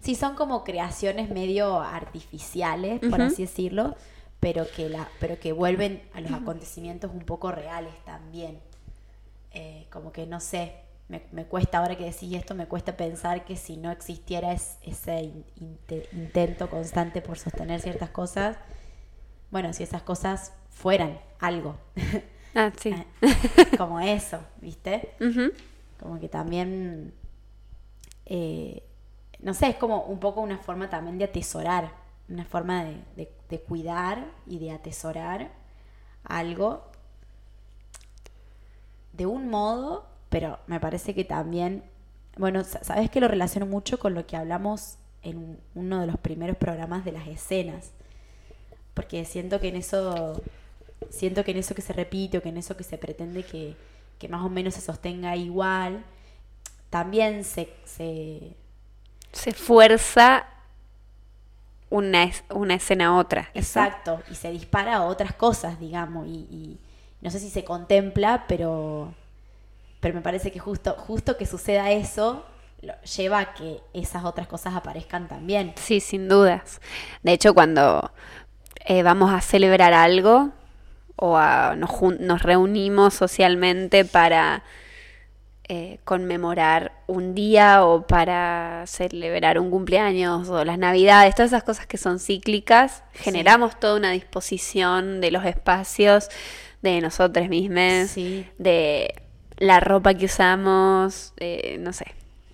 sí 0.00 0.14
son 0.14 0.34
como 0.34 0.64
creaciones 0.64 1.30
medio 1.30 1.80
artificiales 1.80 3.00
por 3.10 3.20
así 3.20 3.42
decirlo 3.42 3.94
pero 4.40 4.66
que 4.74 4.88
la 4.88 5.08
pero 5.20 5.38
que 5.38 5.52
vuelven 5.52 6.02
a 6.14 6.20
los 6.20 6.32
acontecimientos 6.32 7.10
un 7.12 7.24
poco 7.24 7.52
reales 7.52 7.94
también 8.04 8.58
Eh, 9.52 9.86
como 9.90 10.12
que 10.12 10.26
no 10.26 10.40
sé 10.40 10.74
me, 11.08 11.22
me 11.32 11.46
cuesta 11.46 11.78
ahora 11.78 11.96
que 11.96 12.04
decís 12.04 12.34
esto 12.34 12.54
me 12.54 12.66
cuesta 12.66 12.96
pensar 12.96 13.44
que 13.44 13.56
si 13.56 13.76
no 13.76 13.90
existiera 13.90 14.52
es- 14.52 14.78
ese 14.82 15.22
in- 15.22 15.44
inte- 15.60 16.08
intento 16.12 16.68
constante 16.68 17.22
por 17.22 17.38
sostener 17.38 17.80
ciertas 17.80 18.10
cosas 18.10 18.56
bueno 19.50 19.72
si 19.72 19.82
esas 19.82 20.02
cosas 20.02 20.52
fueran 20.70 21.18
algo. 21.40 21.76
Ah, 22.54 22.72
sí. 22.78 22.92
como 23.78 24.00
eso 24.00 24.40
viste 24.60 25.14
como 25.98 26.18
que 26.20 26.28
también 26.28 27.14
eh, 28.26 28.82
no 29.40 29.54
sé, 29.54 29.68
es 29.68 29.76
como 29.76 30.02
un 30.02 30.18
poco 30.20 30.40
una 30.40 30.58
forma 30.58 30.90
también 30.90 31.16
de 31.18 31.24
atesorar, 31.24 31.92
una 32.28 32.44
forma 32.44 32.84
de, 33.16 33.32
de 33.48 33.60
cuidar 33.60 34.26
y 34.46 34.58
de 34.58 34.72
atesorar 34.72 35.50
algo 36.24 36.82
de 39.12 39.26
un 39.26 39.48
modo, 39.48 40.06
pero 40.28 40.58
me 40.66 40.80
parece 40.80 41.14
que 41.14 41.24
también, 41.24 41.82
bueno, 42.36 42.64
sabes 42.64 43.10
que 43.10 43.20
lo 43.20 43.28
relaciono 43.28 43.66
mucho 43.66 43.98
con 43.98 44.14
lo 44.14 44.26
que 44.26 44.36
hablamos 44.36 44.96
en 45.22 45.58
uno 45.74 46.00
de 46.00 46.06
los 46.06 46.18
primeros 46.18 46.56
programas 46.56 47.04
de 47.04 47.12
las 47.12 47.26
escenas, 47.26 47.92
porque 48.94 49.24
siento 49.24 49.60
que 49.60 49.68
en 49.68 49.76
eso, 49.76 50.42
siento 51.10 51.44
que 51.44 51.52
en 51.52 51.58
eso 51.58 51.74
que 51.74 51.82
se 51.82 51.92
repite 51.92 52.38
o 52.38 52.42
que 52.42 52.48
en 52.48 52.58
eso 52.58 52.76
que 52.76 52.84
se 52.84 52.98
pretende 52.98 53.42
que, 53.42 53.76
que 54.18 54.28
más 54.28 54.42
o 54.42 54.48
menos 54.48 54.74
se 54.74 54.80
sostenga 54.80 55.36
igual, 55.36 56.04
también 56.90 57.44
se... 57.44 57.72
se, 57.84 58.54
se 59.32 59.52
fuerza 59.52 60.46
una, 61.90 62.30
una 62.50 62.74
escena 62.74 63.08
a 63.08 63.16
otra. 63.16 63.50
Exacto, 63.54 64.22
y 64.30 64.34
se 64.34 64.50
dispara 64.50 64.96
a 64.96 65.02
otras 65.04 65.34
cosas, 65.34 65.78
digamos, 65.80 66.26
y, 66.26 66.78
no 67.20 67.30
sé 67.30 67.40
si 67.40 67.50
se 67.50 67.64
contempla, 67.64 68.44
pero, 68.46 69.12
pero 70.00 70.14
me 70.14 70.20
parece 70.20 70.50
que 70.52 70.58
justo, 70.58 70.94
justo 70.98 71.36
que 71.36 71.46
suceda 71.46 71.90
eso 71.90 72.44
lleva 73.16 73.40
a 73.40 73.54
que 73.54 73.80
esas 73.92 74.24
otras 74.24 74.46
cosas 74.46 74.74
aparezcan 74.74 75.28
también. 75.28 75.72
Sí, 75.76 76.00
sin 76.00 76.28
dudas. 76.28 76.80
De 77.22 77.32
hecho, 77.32 77.54
cuando 77.54 78.12
eh, 78.86 79.02
vamos 79.02 79.32
a 79.32 79.40
celebrar 79.40 79.92
algo 79.92 80.50
o 81.16 81.36
nos, 81.74 81.90
nos 82.20 82.42
reunimos 82.42 83.14
socialmente 83.14 84.04
para 84.04 84.62
eh, 85.70 85.98
conmemorar 86.04 86.92
un 87.08 87.34
día 87.34 87.84
o 87.84 88.06
para 88.06 88.84
celebrar 88.86 89.58
un 89.58 89.70
cumpleaños 89.70 90.48
o 90.48 90.64
las 90.64 90.78
navidades, 90.78 91.34
todas 91.34 91.50
esas 91.50 91.64
cosas 91.64 91.86
que 91.86 91.98
son 91.98 92.20
cíclicas, 92.20 93.02
generamos 93.12 93.78
toda 93.78 93.96
una 93.96 94.12
disposición 94.12 95.20
de 95.20 95.32
los 95.32 95.44
espacios, 95.44 96.30
de 96.80 97.00
nosotros 97.00 97.48
mismos, 97.48 98.14
de 98.14 99.14
la 99.58 99.80
ropa 99.80 100.14
que 100.14 100.26
usamos, 100.26 101.32
no 101.78 101.92
sé. 101.92 102.06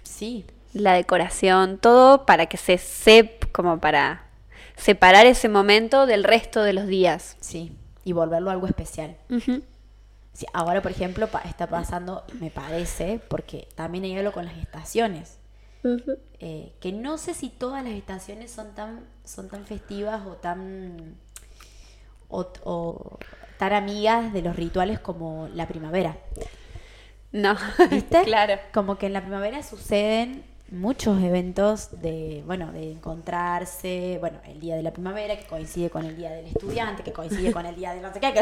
Sí. 0.03 0.45
La 0.73 0.95
decoración, 0.95 1.79
todo 1.79 2.27
para 2.27 2.47
que 2.47 2.57
se 2.57 2.79
sepa, 2.79 3.47
como 3.53 3.79
para 3.79 4.25
separar 4.77 5.27
ese 5.27 5.49
momento 5.49 6.07
del 6.07 6.25
resto 6.25 6.63
de 6.63 6.73
los 6.73 6.87
días. 6.87 7.37
Sí, 7.41 7.77
y 8.05 8.13
volverlo 8.13 8.51
algo 8.51 8.67
especial 8.67 9.17
ahora, 10.53 10.83
por 10.83 10.91
ejemplo, 10.91 11.29
está 11.45 11.69
pasando, 11.69 12.25
me 12.41 12.51
parece, 12.51 13.21
porque 13.29 13.69
también 13.75 14.05
hay 14.05 14.19
algo 14.19 14.33
con 14.33 14.45
las 14.45 14.57
estaciones. 14.57 15.39
Eh, 16.41 16.73
que 16.81 16.93
no 16.93 17.19
sé 17.19 17.35
si 17.35 17.51
todas 17.51 17.85
las 17.85 17.93
estaciones 17.93 18.51
son 18.51 18.75
tan, 18.75 19.01
son 19.25 19.49
tan 19.49 19.67
festivas 19.67 20.27
o 20.27 20.33
tan, 20.33 21.15
o, 22.29 23.19
tan 23.59 23.73
amigas 23.75 24.33
de 24.33 24.43
los 24.43 24.57
rituales 24.57 24.99
como 24.99 25.49
la 25.55 25.69
primavera. 25.69 26.17
No, 27.35 27.57
¿viste? 27.91 28.23
claro. 28.25 28.55
Como 28.73 28.97
que 28.97 29.07
en 29.07 29.13
la 29.13 29.21
primavera 29.21 29.63
suceden 29.65 30.45
muchos 30.71 31.21
eventos 31.21 32.01
de, 32.01 32.45
bueno, 32.47 32.71
de 32.73 32.93
encontrarse, 32.93 34.19
bueno, 34.21 34.39
el 34.47 34.61
día 34.61 34.77
de 34.77 34.85
la 34.85 34.93
primavera 34.93 35.37
que 35.37 35.45
coincide 35.45 35.91
con 35.91 36.05
el 36.05 36.17
día 36.17 36.31
del 36.31 36.47
estudiante, 36.47 37.03
que 37.03 37.13
coincide 37.13 37.53
con 37.53 37.67
el 37.67 37.75
día 37.75 37.93
de 37.93 38.01
no 38.01 38.13
sé 38.13 38.21
qué, 38.21 38.27
hay 38.29 38.37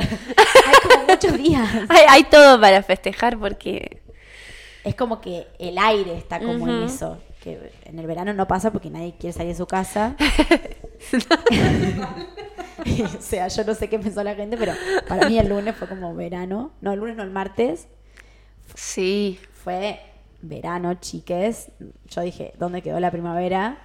como 0.82 1.06
muchos 1.08 1.38
días. 1.38 1.66
Hay, 1.88 2.25
todo 2.25 2.61
para 2.61 2.82
festejar 2.82 3.38
porque 3.38 4.02
es 4.84 4.94
como 4.94 5.22
que 5.22 5.46
el 5.58 5.78
aire 5.78 6.14
está 6.18 6.38
como 6.38 6.68
en 6.68 6.82
eso, 6.82 7.16
que 7.42 7.72
en 7.87 7.99
el 7.99 8.06
verano 8.06 8.34
no 8.34 8.46
pasa 8.46 8.72
porque 8.72 8.90
nadie 8.90 9.14
quiere 9.18 9.32
salir 9.32 9.52
de 9.52 9.58
su 9.58 9.66
casa. 9.66 10.16
o 13.04 13.22
sea, 13.22 13.49
yo 13.49 13.64
no 13.64 13.75
sé 13.75 13.88
qué 13.88 13.99
pensó 13.99 14.22
la 14.22 14.34
gente, 14.34 14.58
pero 14.58 14.75
para 15.08 15.30
mí 15.30 15.38
el 15.38 15.49
lunes 15.49 15.75
fue 15.76 15.88
como 15.88 16.14
verano, 16.14 16.72
no, 16.82 16.92
el 16.92 16.99
lunes 16.99 17.16
no, 17.16 17.22
el 17.22 17.30
martes. 17.30 17.88
Sí. 18.74 19.38
Fue 19.64 20.00
verano, 20.42 20.94
chiques. 20.94 21.70
Yo 22.08 22.22
dije, 22.22 22.52
¿dónde 22.58 22.82
quedó 22.82 23.00
la 23.00 23.10
primavera? 23.10 23.78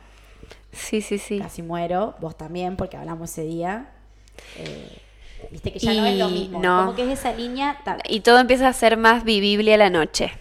Sí, 0.72 1.02
sí, 1.02 1.18
sí. 1.18 1.40
Casi 1.40 1.62
muero. 1.62 2.16
Vos 2.20 2.38
también, 2.38 2.76
porque 2.76 2.98
hablamos 2.98 3.32
ese 3.32 3.44
día. 3.44 3.92
Eh, 4.58 5.02
viste 5.52 5.72
que 5.72 5.80
ya 5.80 5.94
no 5.94 6.06
es 6.06 6.18
lo 6.18 6.30
mismo. 6.30 6.62
Como 6.62 6.96
que 6.96 7.04
es 7.12 7.20
esa 7.20 7.34
línea. 7.34 7.82
Y 8.10 8.22
todo 8.22 8.40
empieza 8.40 8.68
a 8.68 8.74
ser 8.74 8.98
más 8.98 9.24
vivible 9.24 9.74
a 9.74 9.78
la 9.78 9.90
noche, 9.90 10.32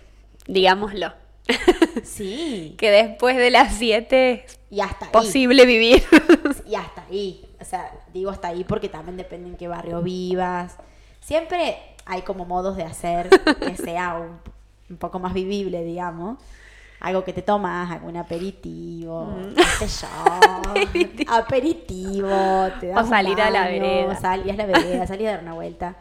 digámoslo. 0.46 1.12
Sí. 2.04 2.74
que 2.78 2.90
después 2.90 3.36
de 3.36 3.50
las 3.50 3.74
7 3.74 4.46
y 4.70 4.80
hasta 4.80 5.12
posible 5.12 5.64
vivir. 5.64 6.02
y 6.68 6.74
hasta 6.74 7.04
ahí. 7.04 7.44
O 7.60 7.64
sea, 7.64 7.92
digo 8.12 8.30
hasta 8.30 8.48
ahí 8.48 8.64
porque 8.64 8.88
también 8.88 9.16
depende 9.16 9.48
en 9.48 9.56
qué 9.56 9.68
barrio 9.68 10.02
vivas. 10.02 10.76
Siempre 11.20 11.76
hay 12.06 12.22
como 12.22 12.46
modos 12.46 12.76
de 12.76 12.84
hacer 12.84 13.28
que 13.60 13.76
sea 13.76 14.14
un 14.14 14.38
un 14.90 14.96
poco 14.96 15.18
más 15.18 15.34
vivible, 15.34 15.84
digamos. 15.84 16.38
Algo 17.00 17.24
que 17.24 17.34
te 17.34 17.42
tomas, 17.42 17.90
algún 17.90 18.16
aperitivo, 18.16 19.26
mm. 19.26 19.54
sé 19.78 20.06
yo, 20.06 21.26
aperitivo, 21.34 22.68
te 22.80 22.86
das 22.88 23.04
o 23.04 23.08
salir 23.08 23.38
a 23.40 23.50
la 23.50 23.66
vereda. 23.66 24.16
Salías 24.16 24.58
a 24.58 24.66
la 24.66 24.66
vereda, 24.66 25.06
salir 25.06 25.28
a 25.28 25.32
dar 25.32 25.42
una 25.42 25.52
vuelta. 25.54 25.96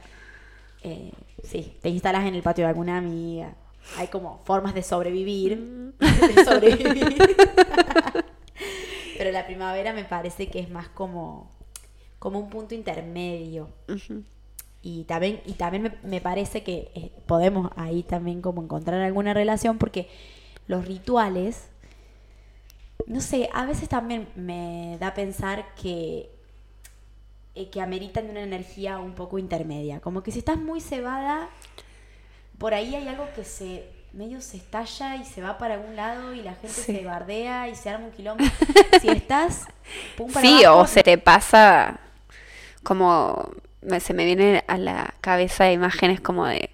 Eh, 0.84 1.12
sí, 1.44 1.78
te 1.82 1.90
instalas 1.90 2.26
en 2.26 2.36
el 2.36 2.42
patio 2.42 2.64
de 2.64 2.70
alguna 2.70 2.98
amiga. 2.98 3.56
Hay 3.98 4.08
como 4.08 4.40
formas 4.46 4.74
de 4.74 4.84
sobrevivir. 4.84 5.58
Mm. 5.58 5.94
de 6.34 6.46
sobrevivir. 6.46 7.36
Pero 9.18 9.32
la 9.32 9.46
primavera 9.46 9.92
me 9.92 10.06
parece 10.06 10.48
que 10.48 10.60
es 10.60 10.70
más 10.70 10.88
como, 10.88 11.52
como 12.20 12.40
un 12.40 12.50
punto 12.50 12.74
intermedio. 12.74 13.68
Y 14.88 15.06
también, 15.06 15.42
y 15.48 15.54
también 15.54 15.98
me, 16.04 16.22
parece 16.22 16.62
que 16.62 16.92
eh, 16.94 17.12
podemos 17.26 17.72
ahí 17.76 18.04
también 18.04 18.44
como 18.44 18.62
encontrar 18.62 19.02
alguna 19.02 19.34
relación 19.34 19.80
porque 19.80 20.08
los 20.68 20.86
rituales, 20.86 21.70
no 23.08 23.20
sé, 23.20 23.50
a 23.52 23.66
veces 23.66 23.90
también 23.90 24.28
me 24.36 24.98
da 25.00 25.08
a 25.08 25.14
pensar 25.16 25.66
que, 25.74 26.30
eh, 27.56 27.72
que 27.72 27.82
ameritan 27.82 28.30
una 28.30 28.44
energía 28.44 29.00
un 29.00 29.16
poco 29.16 29.40
intermedia. 29.40 30.02
Como 30.02 30.22
que 30.22 30.32
si 30.32 30.38
estás 30.38 30.58
muy 30.58 30.80
cebada, 30.82 31.50
por 32.60 32.76
ahí 32.76 32.94
hay 32.94 33.08
algo 33.08 33.26
que 33.36 33.44
se 33.44 33.90
medio 34.14 34.40
se 34.40 34.58
estalla 34.58 35.16
y 35.16 35.26
se 35.26 35.42
va 35.42 35.58
para 35.58 35.74
algún 35.74 35.96
lado 35.96 36.32
y 36.36 36.44
la 36.44 36.54
gente 36.54 36.70
se 36.70 37.04
bardea 37.04 37.70
y 37.70 37.76
se 37.76 37.90
arma 37.90 38.06
un 38.06 38.12
kilómetro. 38.12 38.56
si 39.02 39.10
estás... 39.10 39.66
sí, 40.40 40.64
o 40.68 40.86
se 40.86 41.02
te 41.02 41.18
pasa 41.18 42.00
como 42.84 43.50
se 44.00 44.14
me 44.14 44.26
vienen 44.26 44.64
a 44.68 44.78
la 44.78 45.14
cabeza 45.22 45.72
imágenes 45.72 46.22
como 46.22 46.46
de 46.46 46.70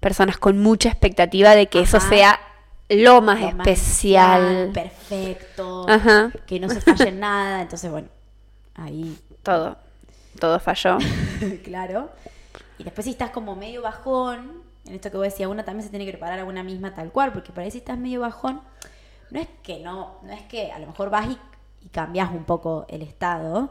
personas 0.00 0.36
con 0.36 0.58
mucha 0.58 0.88
expectativa 0.88 1.54
de 1.54 1.68
que 1.68 1.80
eso 1.80 2.00
sea 2.00 2.40
lo 2.88 3.22
más 3.22 3.40
especial. 3.40 4.70
perfecto, 4.74 5.86
que 6.46 6.60
no 6.60 6.68
se 6.68 6.80
falle 6.80 7.12
nada. 7.12 7.62
Entonces, 7.62 7.90
bueno, 7.90 8.08
ahí. 8.74 9.16
Todo, 9.42 9.76
todo 10.38 10.60
falló. 10.60 10.98
claro. 11.64 12.10
Y 12.78 12.84
después, 12.84 13.04
si 13.04 13.12
estás 13.12 13.30
como 13.30 13.56
medio 13.56 13.82
bajón, 13.82 14.62
en 14.86 14.94
esto 14.94 15.10
que 15.10 15.16
vos 15.16 15.24
decías, 15.24 15.48
una 15.48 15.64
también 15.64 15.84
se 15.84 15.90
tiene 15.90 16.04
que 16.04 16.12
preparar 16.12 16.40
a 16.40 16.44
una 16.44 16.62
misma 16.62 16.94
tal 16.94 17.10
cual, 17.12 17.32
porque 17.32 17.52
por 17.52 17.62
ahí 17.62 17.70
si 17.70 17.78
estás 17.78 17.98
medio 17.98 18.20
bajón, 18.20 18.60
no 19.30 19.40
es 19.40 19.48
que 19.62 19.80
no, 19.80 20.18
no 20.22 20.32
es 20.32 20.42
que 20.42 20.72
a 20.72 20.78
lo 20.78 20.86
mejor 20.86 21.10
vas 21.10 21.28
y, 21.28 21.38
y 21.84 21.88
cambias 21.88 22.30
un 22.30 22.44
poco 22.44 22.86
el 22.88 23.02
estado, 23.02 23.70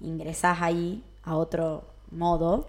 ingresás 0.00 0.60
ahí 0.60 1.04
a 1.22 1.36
otro 1.36 1.84
modo, 2.10 2.66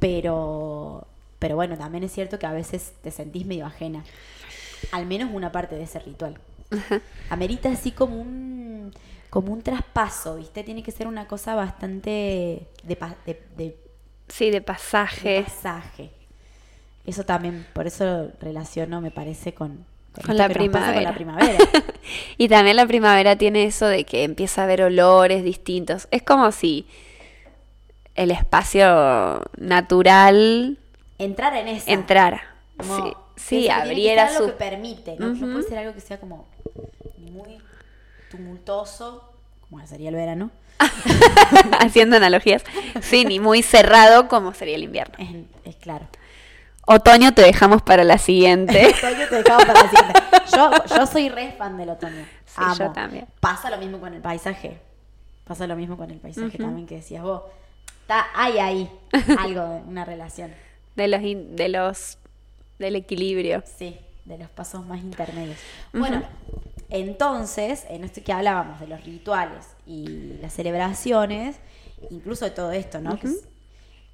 pero, 0.00 1.06
pero 1.38 1.56
bueno, 1.56 1.76
también 1.76 2.04
es 2.04 2.12
cierto 2.12 2.38
que 2.38 2.46
a 2.46 2.52
veces 2.52 2.92
te 3.02 3.10
sentís 3.10 3.46
medio 3.46 3.66
ajena. 3.66 4.04
Al 4.92 5.06
menos 5.06 5.30
una 5.32 5.50
parte 5.52 5.76
de 5.76 5.84
ese 5.84 5.98
ritual. 5.98 6.38
Amerita 7.30 7.70
así 7.70 7.92
como 7.92 8.20
un, 8.20 8.92
como 9.30 9.52
un 9.52 9.62
traspaso, 9.62 10.36
¿viste? 10.36 10.62
Tiene 10.64 10.82
que 10.82 10.92
ser 10.92 11.06
una 11.06 11.26
cosa 11.26 11.54
bastante 11.54 12.68
de, 12.82 12.98
de, 13.56 13.76
sí, 14.28 14.50
de 14.50 14.60
pasaje. 14.60 15.42
pasaje. 15.42 16.10
Eso 17.06 17.24
también, 17.24 17.66
por 17.72 17.86
eso 17.86 18.30
relaciono, 18.40 19.00
me 19.00 19.10
parece, 19.10 19.52
con, 19.52 19.84
con, 20.24 20.36
la, 20.36 20.48
primavera. 20.48 20.94
con 20.94 21.02
la 21.02 21.14
primavera. 21.14 21.58
y 22.38 22.48
también 22.48 22.76
la 22.76 22.86
primavera 22.86 23.36
tiene 23.36 23.64
eso 23.64 23.86
de 23.86 24.04
que 24.04 24.24
empieza 24.24 24.62
a 24.62 24.64
haber 24.64 24.82
olores 24.82 25.44
distintos. 25.44 26.08
Es 26.10 26.22
como 26.22 26.50
si 26.50 26.86
el 28.14 28.30
espacio 28.30 29.42
natural. 29.56 30.78
Entrar 31.18 31.56
en 31.56 31.68
esa. 31.68 31.90
Entrar. 31.90 32.40
sí, 32.80 33.14
sí 33.36 33.68
abriera 33.68 34.32
su. 34.34 34.46
que 34.46 34.52
permite, 34.52 35.16
¿no? 35.18 35.28
No 35.28 35.52
puede 35.52 35.68
ser 35.68 35.78
algo 35.78 35.94
que 35.94 36.00
sea 36.00 36.18
como 36.18 36.46
muy 37.18 37.58
tumultuoso, 38.30 39.32
como 39.68 39.84
sería 39.86 40.08
el 40.08 40.16
verano. 40.16 40.50
Haciendo 41.80 42.16
analogías. 42.16 42.64
Sí, 43.00 43.24
ni 43.24 43.38
muy 43.40 43.62
cerrado 43.62 44.28
como 44.28 44.54
sería 44.54 44.76
el 44.76 44.84
invierno. 44.84 45.14
Es, 45.64 45.76
claro. 45.76 46.06
Otoño 46.86 47.32
te 47.32 47.42
dejamos 47.42 47.82
para 47.82 48.04
la 48.04 48.18
siguiente. 48.18 48.88
otoño 48.98 49.28
te 49.28 49.36
dejamos 49.36 49.64
para 49.64 49.82
la 49.84 49.90
siguiente. 49.90 50.20
Yo, 50.54 50.96
yo 50.96 51.06
soy 51.06 51.28
re 51.28 51.52
fan 51.52 51.78
del 51.78 51.90
otoño. 51.90 52.24
Sí, 52.44 52.56
Amo. 52.56 52.74
yo 52.74 52.90
también. 52.90 53.26
Pasa 53.40 53.70
lo 53.70 53.78
mismo 53.78 54.00
con 54.00 54.12
el 54.14 54.20
paisaje. 54.20 54.78
Pasa 55.44 55.66
lo 55.66 55.76
mismo 55.76 55.96
con 55.96 56.10
el 56.10 56.18
paisaje 56.18 56.58
también 56.58 56.86
que 56.86 56.96
decías 56.96 57.22
vos. 57.22 57.42
Está, 58.04 58.26
hay 58.34 58.58
ahí 58.58 58.90
algo, 59.38 59.62
de 59.62 59.80
una 59.88 60.04
relación. 60.04 60.52
De 60.94 61.08
los, 61.08 61.22
in- 61.22 61.56
de 61.56 61.68
los, 61.70 62.18
del 62.78 62.94
equilibrio. 62.96 63.64
Sí, 63.78 63.98
de 64.26 64.38
los 64.38 64.48
pasos 64.50 64.86
más 64.86 65.00
intermedios. 65.00 65.56
Bueno, 65.92 66.22
entonces, 66.90 67.84
en 67.88 68.04
esto 68.04 68.22
que 68.22 68.32
hablábamos 68.32 68.78
de 68.78 68.86
los 68.86 69.02
rituales 69.04 69.66
y 69.86 70.36
las 70.40 70.52
celebraciones, 70.52 71.56
incluso 72.10 72.44
de 72.44 72.52
todo 72.52 72.70
esto, 72.72 73.00
¿no? 73.00 73.18
Que 73.18 73.26
es- 73.26 73.48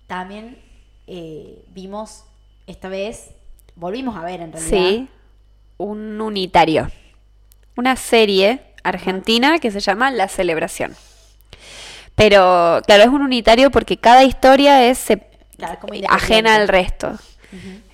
también 0.07 0.57
eh, 1.07 1.63
vimos 1.69 2.25
esta 2.67 2.89
vez, 2.89 3.33
volvimos 3.75 4.17
a 4.17 4.23
ver 4.23 4.41
en 4.41 4.53
realidad. 4.53 4.71
Sí, 4.71 5.09
un 5.77 6.21
unitario. 6.21 6.91
Una 7.77 7.97
serie 7.97 8.63
argentina 8.85 9.59
que 9.59 9.71
se 9.71 9.81
llama 9.81 10.11
La 10.11 10.29
Celebración. 10.29 10.97
Pero, 12.21 12.83
claro, 12.87 13.03
es 13.03 13.09
un 13.09 13.23
unitario 13.23 13.71
porque 13.71 13.97
cada 13.97 14.25
historia 14.25 14.85
es 14.91 15.07
Claro, 15.57 15.79
ajena 16.09 16.57
al 16.57 16.69
resto. 16.69 17.19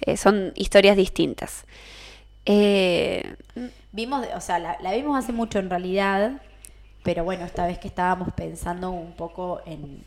Eh, 0.01 0.17
son 0.17 0.53
historias 0.57 0.97
distintas. 0.97 1.65
Eh, 2.45 3.37
Vimos, 3.93 4.27
o 4.35 4.41
sea, 4.41 4.59
la, 4.59 4.77
la 4.81 4.93
vimos 4.93 5.17
hace 5.17 5.33
mucho 5.33 5.59
en 5.61 5.71
realidad, 5.71 6.43
pero 7.05 7.23
bueno, 7.25 7.45
esta 7.47 7.67
vez 7.67 7.79
que 7.79 7.89
estábamos 7.89 8.33
pensando 8.35 8.91
un 8.91 9.13
poco 9.13 9.63
en, 9.65 10.05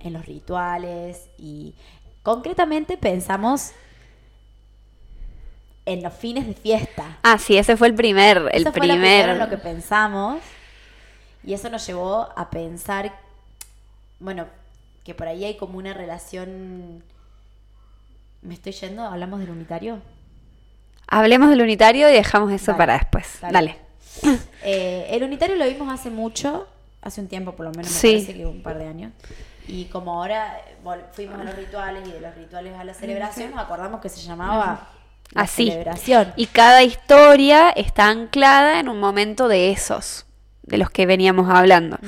en 0.00 0.12
los 0.12 0.26
rituales 0.26 1.28
y 1.38 1.74
concretamente 2.22 2.96
pensamos 2.98 3.72
en 5.86 6.02
los 6.02 6.12
fines 6.12 6.46
de 6.46 6.54
fiesta. 6.54 7.18
ah, 7.22 7.38
sí, 7.38 7.56
ese 7.56 7.76
fue 7.76 7.88
el 7.88 7.94
primer, 7.94 8.36
el 8.52 8.62
Eso 8.62 8.72
fue 8.72 8.86
lo 8.86 8.94
primer. 8.94 9.24
primero 9.24 9.32
en 9.32 9.38
lo 9.38 9.48
que 9.48 9.58
pensamos 9.58 10.40
y 11.44 11.52
eso 11.54 11.68
nos 11.70 11.86
llevó 11.86 12.28
a 12.36 12.50
pensar, 12.50 13.12
bueno, 14.18 14.46
que 15.04 15.14
por 15.14 15.28
ahí 15.28 15.44
hay 15.44 15.56
como 15.56 15.78
una 15.78 15.94
relación... 15.94 17.02
¿Me 18.42 18.54
estoy 18.54 18.72
yendo? 18.72 19.02
¿Hablamos 19.02 19.40
del 19.40 19.50
unitario? 19.50 20.00
Hablemos 21.08 21.50
del 21.50 21.62
unitario 21.62 22.08
y 22.08 22.12
dejamos 22.12 22.52
eso 22.52 22.72
Dale, 22.72 22.78
para 22.78 22.92
después. 22.94 23.38
dale. 23.40 23.52
Dale. 24.22 24.36
Eh, 24.62 25.06
el 25.10 25.22
unitario 25.24 25.56
lo 25.56 25.64
vimos 25.66 25.92
hace 25.92 26.10
mucho, 26.10 26.66
hace 27.02 27.20
un 27.20 27.28
tiempo 27.28 27.52
por 27.52 27.66
lo 27.66 27.70
menos, 27.72 27.90
me 27.92 27.98
Sí. 27.98 28.12
parece 28.14 28.34
que 28.34 28.46
un 28.46 28.62
par 28.62 28.78
de 28.78 28.88
años. 28.88 29.12
Y 29.68 29.84
como 29.86 30.12
ahora 30.14 30.58
eh, 30.58 31.00
fuimos 31.12 31.38
a 31.40 31.44
los 31.44 31.54
rituales 31.56 32.06
y 32.08 32.12
de 32.12 32.20
los 32.20 32.34
rituales 32.34 32.74
a 32.78 32.84
la 32.84 32.94
celebración, 32.94 33.50
nos 33.50 33.60
acordamos 33.60 34.00
que 34.00 34.08
se 34.08 34.20
llamaba 34.20 34.88
la 35.32 35.42
Así. 35.42 35.68
celebración. 35.70 36.32
Y 36.36 36.46
cada 36.46 36.82
historia 36.82 37.70
está 37.70 38.08
anclada 38.08 38.80
en 38.80 38.88
un 38.88 38.98
momento 39.00 39.48
de 39.48 39.70
esos, 39.70 40.26
de 40.62 40.78
los 40.78 40.90
que 40.90 41.04
veníamos 41.06 41.50
hablando. 41.50 41.98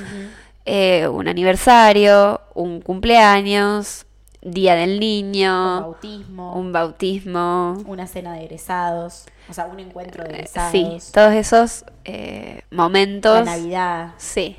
Eh, 0.71 1.07
un 1.07 1.27
aniversario, 1.27 2.41
un 2.53 2.81
cumpleaños, 2.81 4.05
día 4.41 4.75
del 4.75 4.93
Un 4.93 4.99
niño, 4.99 5.81
bautismo, 5.81 6.53
un 6.53 6.71
bautismo. 6.71 7.77
una 7.87 8.05
cena 8.05 8.33
de 8.33 8.43
egresados, 8.43 9.25
o 9.49 9.53
sea, 9.53 9.65
un 9.65 9.79
encuentro 9.79 10.23
de 10.23 10.29
Eh, 10.29 10.33
egresados, 10.35 10.71
Sí, 10.71 11.11
todos 11.11 11.33
esos 11.33 11.85
eh, 12.05 12.61
momentos. 12.71 13.45
la 13.45 13.57
Navidad. 13.57 14.13
Sí. 14.17 14.55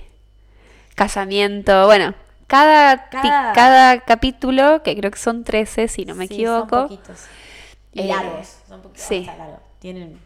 Casamiento, 0.97 1.87
bueno, 1.87 2.15
cada, 2.47 3.09
Cada- 3.09 3.53
cada 3.53 4.01
capítulo, 4.01 4.83
que 4.83 4.97
creo 4.97 5.11
que 5.11 5.19
son 5.19 5.45
13 5.45 5.89
si 5.89 6.05
no 6.05 6.15
me 6.15 6.27
Sí, 6.27 6.35
equivoco. 6.35 6.77
Son 6.77 6.89
poquitos. 6.89 7.21
Y 7.93 8.01
Eh, 8.03 8.07
largos, 8.09 8.57
son 8.69 8.81
poquitos. 8.83 9.07
sí. 9.07 9.25
largos. 9.27 9.61
Tienen 9.79 10.19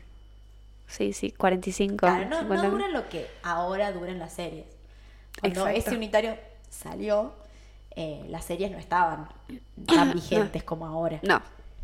Sí, 0.86 1.12
sí, 1.12 1.30
45. 1.32 1.96
Claro, 2.06 2.24
no, 2.24 2.30
no 2.30 2.38
50. 2.40 2.68
duran 2.70 2.92
lo 2.92 3.08
que 3.08 3.26
ahora 3.42 3.90
duran 3.92 4.18
las 4.18 4.32
series. 4.32 4.64
Cuando 5.40 5.60
Exacto. 5.68 5.88
ese 5.90 5.96
unitario 5.96 6.36
salió, 6.70 7.32
eh, 7.96 8.24
las 8.28 8.44
series 8.44 8.70
no 8.70 8.78
estaban 8.78 9.28
tan 9.86 10.14
vigentes 10.14 10.62
como 10.62 10.86
ahora. 10.86 11.20
No, 11.22 11.40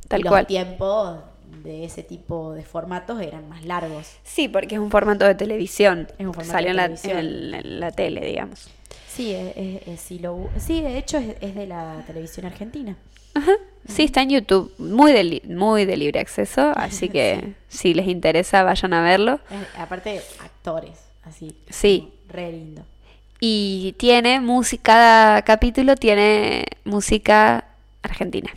tal 0.09 0.21
y 0.21 0.23
los 0.25 0.31
cual. 0.31 0.47
tiempos 0.47 1.21
de 1.65 1.85
ese 1.85 2.03
tipo 2.05 2.53
de 2.55 2.63
formatos 2.65 3.21
eran 3.21 3.49
más 3.49 3.65
largos. 3.65 4.07
Sí, 4.23 4.49
porque 4.49 4.77
es 4.77 4.81
un 4.81 4.91
formato 4.91 5.25
de 5.25 5.35
televisión. 5.35 6.07
Es 6.19 6.27
un 6.27 6.33
formato 6.33 6.53
Salió 6.53 6.67
de 6.69 6.71
en 6.71 6.77
la, 6.77 6.83
televisión. 6.85 7.19
en 7.19 7.25
el- 7.27 7.55
en 7.55 7.81
la 7.81 7.91
tele, 7.91 8.25
digamos. 8.25 8.69
Sí, 9.09 9.33
es, 9.35 9.53
es- 9.57 9.89
es- 9.89 10.01
sí, 10.01 10.19
lo- 10.21 10.49
sí, 10.59 10.81
de 10.81 10.97
hecho 10.97 11.19
es, 11.19 11.55
de 11.55 11.67
la 11.67 12.03
televisión 12.07 12.47
argentina. 12.47 12.97
Ajá. 13.35 13.53
Sí, 13.89 14.05
está 14.05 14.23
en 14.23 14.31
YouTube, 14.31 14.73
muy 14.79 15.13
de, 15.13 15.25
li- 15.25 15.43
muy 15.47 15.85
de 15.85 15.97
libre 15.97 16.21
acceso, 16.21 16.73
así 16.77 17.09
que 17.09 17.55
si 17.69 17.95
les 17.95 18.07
interesa 18.07 18.63
vayan 18.63 18.93
a 18.95 19.03
verlo. 19.03 19.41
Es- 19.51 19.79
aparte, 19.81 20.21
actores, 20.43 20.99
así. 21.25 21.57
Sí. 21.69 22.13
Re 22.29 22.53
lindo. 22.53 22.83
Y 23.41 23.95
tiene 23.99 24.41
música, 24.41 24.83
cada 24.83 25.43
capítulo 25.43 25.97
tiene 25.97 26.67
música 26.85 27.65
argentina. 28.03 28.51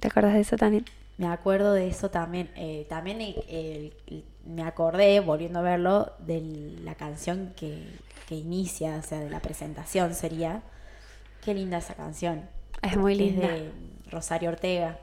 ¿Te 0.00 0.08
acuerdas 0.08 0.34
de 0.34 0.40
eso 0.40 0.56
también? 0.56 0.84
Me 1.18 1.28
acuerdo 1.28 1.72
de 1.74 1.88
eso 1.88 2.10
también. 2.10 2.50
eh, 2.56 2.86
también 2.88 3.20
el- 3.20 3.44
el- 3.48 3.94
el- 4.08 4.24
me 4.46 4.62
acordé, 4.64 5.20
volviendo 5.20 5.58
a 5.60 5.62
verlo, 5.62 6.12
de 6.18 6.40
la 6.82 6.94
canción 6.94 7.52
que, 7.56 7.86
que 8.28 8.34
inicia, 8.34 8.96
o 8.96 9.02
sea, 9.06 9.20
de 9.20 9.30
la 9.30 9.40
presentación 9.40 10.14
sería. 10.14 10.62
Qué 11.44 11.54
linda 11.54 11.78
esa 11.78 11.94
canción. 11.94 12.48
Es 12.82 12.96
muy 12.96 13.14
linda. 13.14 13.46
Es 13.54 13.62
de 13.62 13.70
Rosario 14.10 14.50
Ortega. 14.50 14.98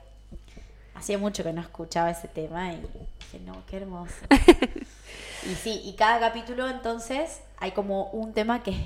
Hacía 0.96 1.18
mucho 1.18 1.44
que 1.44 1.54
no 1.54 1.62
escuchaba 1.62 2.10
ese 2.10 2.28
tema 2.28 2.74
y 2.74 2.78
dije, 2.78 3.40
no, 3.46 3.64
qué 3.68 3.78
hermoso. 3.78 4.16
y 5.50 5.54
sí, 5.56 5.82
y 5.86 5.94
cada 5.94 6.20
capítulo 6.20 6.68
entonces 6.68 7.42
hay 7.60 7.72
como 7.72 8.06
un 8.10 8.34
tema 8.34 8.64
que 8.64 8.72
es, 8.72 8.78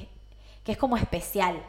que 0.64 0.72
es 0.74 0.78
como 0.78 0.98
especial 0.98 1.62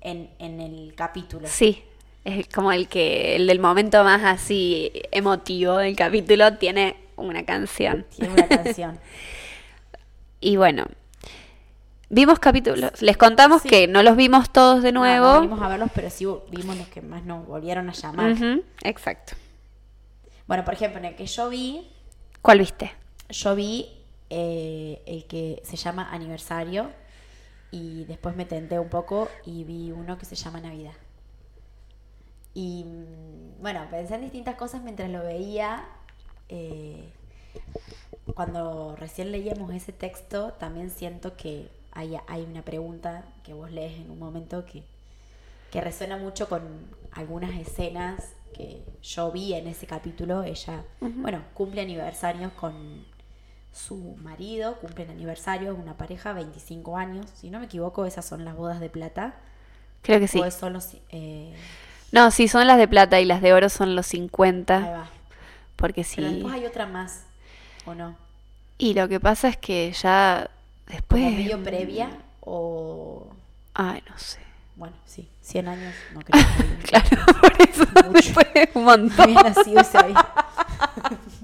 en, 0.00 0.30
en 0.38 0.60
el 0.60 0.94
capítulo. 0.96 1.46
Sí, 1.48 1.82
es 2.24 2.48
como 2.48 2.72
el 2.72 2.88
que 2.88 3.36
el 3.36 3.46
del 3.46 3.60
momento 3.60 4.02
más 4.04 4.22
así 4.24 4.90
emotivo 5.12 5.76
del 5.78 5.94
capítulo 5.96 6.54
tiene 6.58 6.96
una 7.16 7.44
canción. 7.44 8.06
Tiene 8.16 8.32
una 8.34 8.48
canción. 8.48 8.98
Y 10.40 10.56
bueno, 10.56 10.84
vimos 12.10 12.38
capítulos. 12.38 13.00
Les 13.00 13.16
contamos 13.16 13.62
Sí. 13.62 13.68
que 13.70 13.86
no 13.88 14.02
los 14.02 14.14
vimos 14.16 14.50
todos 14.52 14.82
de 14.82 14.92
No, 14.92 15.00
nuevo. 15.00 15.26
no 15.26 15.40
vinimos 15.40 15.62
a 15.62 15.68
verlos, 15.68 15.88
pero 15.94 16.10
sí 16.10 16.26
vimos 16.50 16.76
los 16.76 16.86
que 16.88 17.00
más 17.00 17.24
nos 17.24 17.46
volvieron 17.46 17.88
a 17.88 17.92
llamar. 17.92 18.34
Exacto. 18.82 19.34
Bueno, 20.46 20.62
por 20.64 20.74
ejemplo, 20.74 20.98
en 20.98 21.06
el 21.06 21.14
que 21.16 21.24
yo 21.26 21.48
vi, 21.48 21.88
¿Cuál 22.42 22.58
viste? 22.58 22.92
yo 23.30 23.54
vi 23.54 23.88
eh, 24.28 25.02
el 25.06 25.24
que 25.24 25.62
se 25.64 25.76
llama 25.76 26.10
Aniversario 26.12 26.90
y 27.74 28.04
después 28.04 28.36
me 28.36 28.44
tenté 28.44 28.78
un 28.78 28.88
poco 28.88 29.28
y 29.44 29.64
vi 29.64 29.90
uno 29.90 30.16
que 30.16 30.24
se 30.24 30.36
llama 30.36 30.60
Navidad. 30.60 30.94
Y 32.54 32.84
mm, 32.84 33.60
bueno, 33.60 33.80
pensé 33.90 34.14
en 34.14 34.20
distintas 34.20 34.54
cosas 34.54 34.80
mientras 34.82 35.10
lo 35.10 35.24
veía. 35.24 35.84
eh, 36.48 37.10
cuando 38.34 38.96
recién 38.96 39.32
leíamos 39.32 39.72
ese 39.74 39.92
texto, 39.92 40.52
también 40.52 40.90
siento 40.90 41.36
que 41.36 41.68
hay, 41.92 42.16
hay 42.28 42.42
una 42.42 42.62
pregunta 42.62 43.24
que 43.42 43.52
vos 43.52 43.70
lees 43.72 44.00
en 44.00 44.10
un 44.10 44.18
momento 44.18 44.64
que, 44.64 44.84
que 45.72 45.80
resuena 45.80 46.16
mucho 46.16 46.48
con 46.48 46.62
algunas 47.12 47.54
escenas 47.58 48.34
que 48.54 48.82
yo 49.02 49.32
vi 49.32 49.52
en 49.54 49.66
ese 49.66 49.86
capítulo. 49.86 50.44
Ella, 50.44 50.84
bueno, 51.00 51.42
cumple 51.54 51.82
aniversarios 51.82 52.52
con 52.52 53.04
su 53.74 54.16
marido, 54.22 54.76
cumplen 54.76 55.10
aniversarios, 55.10 55.76
una 55.78 55.96
pareja, 55.96 56.32
25 56.32 56.96
años. 56.96 57.26
Si 57.34 57.50
no 57.50 57.58
me 57.58 57.66
equivoco, 57.66 58.06
esas 58.06 58.24
son 58.24 58.44
las 58.44 58.56
bodas 58.56 58.80
de 58.80 58.88
plata. 58.90 59.34
Creo 60.02 60.20
que 60.20 60.28
sí. 60.28 60.40
O 60.40 60.50
son 60.50 60.72
los... 60.74 60.94
eh, 61.10 61.54
No, 62.12 62.30
sí, 62.30 62.48
son 62.48 62.66
las 62.66 62.78
de 62.78 62.88
plata 62.88 63.20
y 63.20 63.24
las 63.24 63.42
de 63.42 63.52
oro 63.52 63.68
son 63.68 63.96
los 63.96 64.06
ahí 64.06 64.20
50. 64.20 64.78
va. 64.90 65.10
Porque 65.76 66.04
Pero 66.14 66.28
sí. 66.28 66.34
después 66.34 66.54
hay 66.54 66.66
otra 66.66 66.86
más, 66.86 67.24
¿o 67.86 67.94
no? 67.94 68.16
Y 68.78 68.94
lo 68.94 69.08
que 69.08 69.20
pasa 69.20 69.48
es 69.48 69.56
que 69.56 69.92
ya 69.92 70.50
después. 70.86 71.22
¿Como 71.22 71.36
medio 71.36 71.62
previa 71.62 72.10
o...? 72.40 73.28
Ay, 73.74 74.02
no 74.08 74.18
sé. 74.18 74.38
Bueno, 74.76 74.96
sí, 75.06 75.28
100 75.42 75.68
años, 75.68 75.94
no 76.12 76.20
creo 76.20 76.42
que... 76.44 76.76
Claro, 76.88 77.26
por 77.40 77.52
eso 77.62 77.84
Mucho. 77.94 78.10
después 78.12 78.46
es 78.54 78.68
un 78.74 78.84
montón. 78.84 79.36
Había 79.38 79.42
nacido 79.42 79.80
y 79.80 79.84
se 79.84 79.98
había 79.98 80.26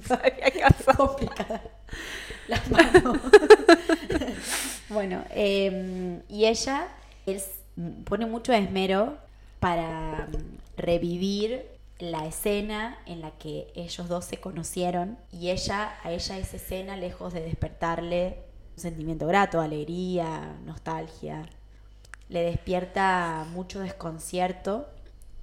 Se 0.06 0.14
había 0.14 0.68
casado. 0.68 1.06
complicada 1.08 1.62
las 2.50 2.70
manos. 2.70 3.18
bueno, 4.88 5.24
eh, 5.30 6.20
y 6.28 6.46
ella 6.46 6.88
él 7.26 7.36
s- 7.36 7.52
pone 8.04 8.26
mucho 8.26 8.52
esmero 8.52 9.16
para 9.60 10.28
mm, 10.30 10.78
revivir 10.80 11.66
la 11.98 12.26
escena 12.26 12.98
en 13.06 13.20
la 13.20 13.30
que 13.32 13.70
ellos 13.74 14.08
dos 14.08 14.24
se 14.24 14.38
conocieron 14.38 15.18
y 15.30 15.50
ella 15.50 15.94
a 16.02 16.10
ella 16.12 16.38
esa 16.38 16.56
escena 16.56 16.96
lejos 16.96 17.32
de 17.34 17.42
despertarle 17.42 18.38
un 18.76 18.80
sentimiento 18.82 19.26
grato, 19.26 19.60
alegría, 19.60 20.56
nostalgia, 20.64 21.42
le 22.30 22.42
despierta 22.42 23.44
mucho 23.52 23.80
desconcierto 23.80 24.88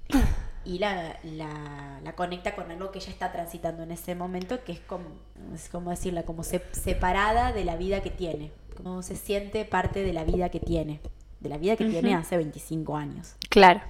y 0.64 0.78
la, 0.78 1.18
la, 1.22 2.00
la, 2.02 2.14
conecta 2.14 2.54
con 2.54 2.70
algo 2.70 2.90
que 2.90 2.98
ella 2.98 3.10
está 3.10 3.32
transitando 3.32 3.82
en 3.82 3.90
ese 3.90 4.14
momento, 4.14 4.62
que 4.64 4.72
es 4.72 4.80
como, 4.80 5.06
es 5.54 5.68
como 5.68 5.90
decirla, 5.90 6.24
como 6.24 6.42
separada 6.42 7.52
de 7.52 7.64
la 7.64 7.76
vida 7.76 8.02
que 8.02 8.10
tiene, 8.10 8.52
como 8.76 9.02
se 9.02 9.16
siente 9.16 9.64
parte 9.64 10.02
de 10.02 10.12
la 10.12 10.24
vida 10.24 10.50
que 10.50 10.60
tiene, 10.60 11.00
de 11.40 11.48
la 11.48 11.58
vida 11.58 11.76
que 11.76 11.86
tiene 11.86 12.14
hace 12.14 12.36
25 12.36 12.96
años. 12.96 13.34
Claro. 13.48 13.80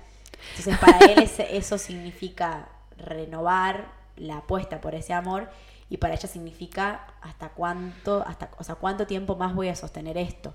Entonces 0.51 0.79
para 0.79 0.99
él 0.99 1.29
eso 1.51 1.79
significa 1.79 2.69
renovar 2.97 3.93
la 4.17 4.39
apuesta 4.39 4.81
por 4.81 4.95
ese 4.95 5.13
amor 5.13 5.49
y 5.91 5.97
para 5.97 6.15
ella 6.15 6.29
significa 6.29 7.07
hasta 7.21 7.51
cuánto, 7.51 8.25
hasta, 8.27 8.51
o 8.59 8.65
sea, 8.65 8.75
cuánto 8.75 9.07
tiempo 9.07 9.37
más 9.37 9.55
voy 9.55 9.69
a 9.69 9.77
sostener 9.77 10.17
esto, 10.19 10.55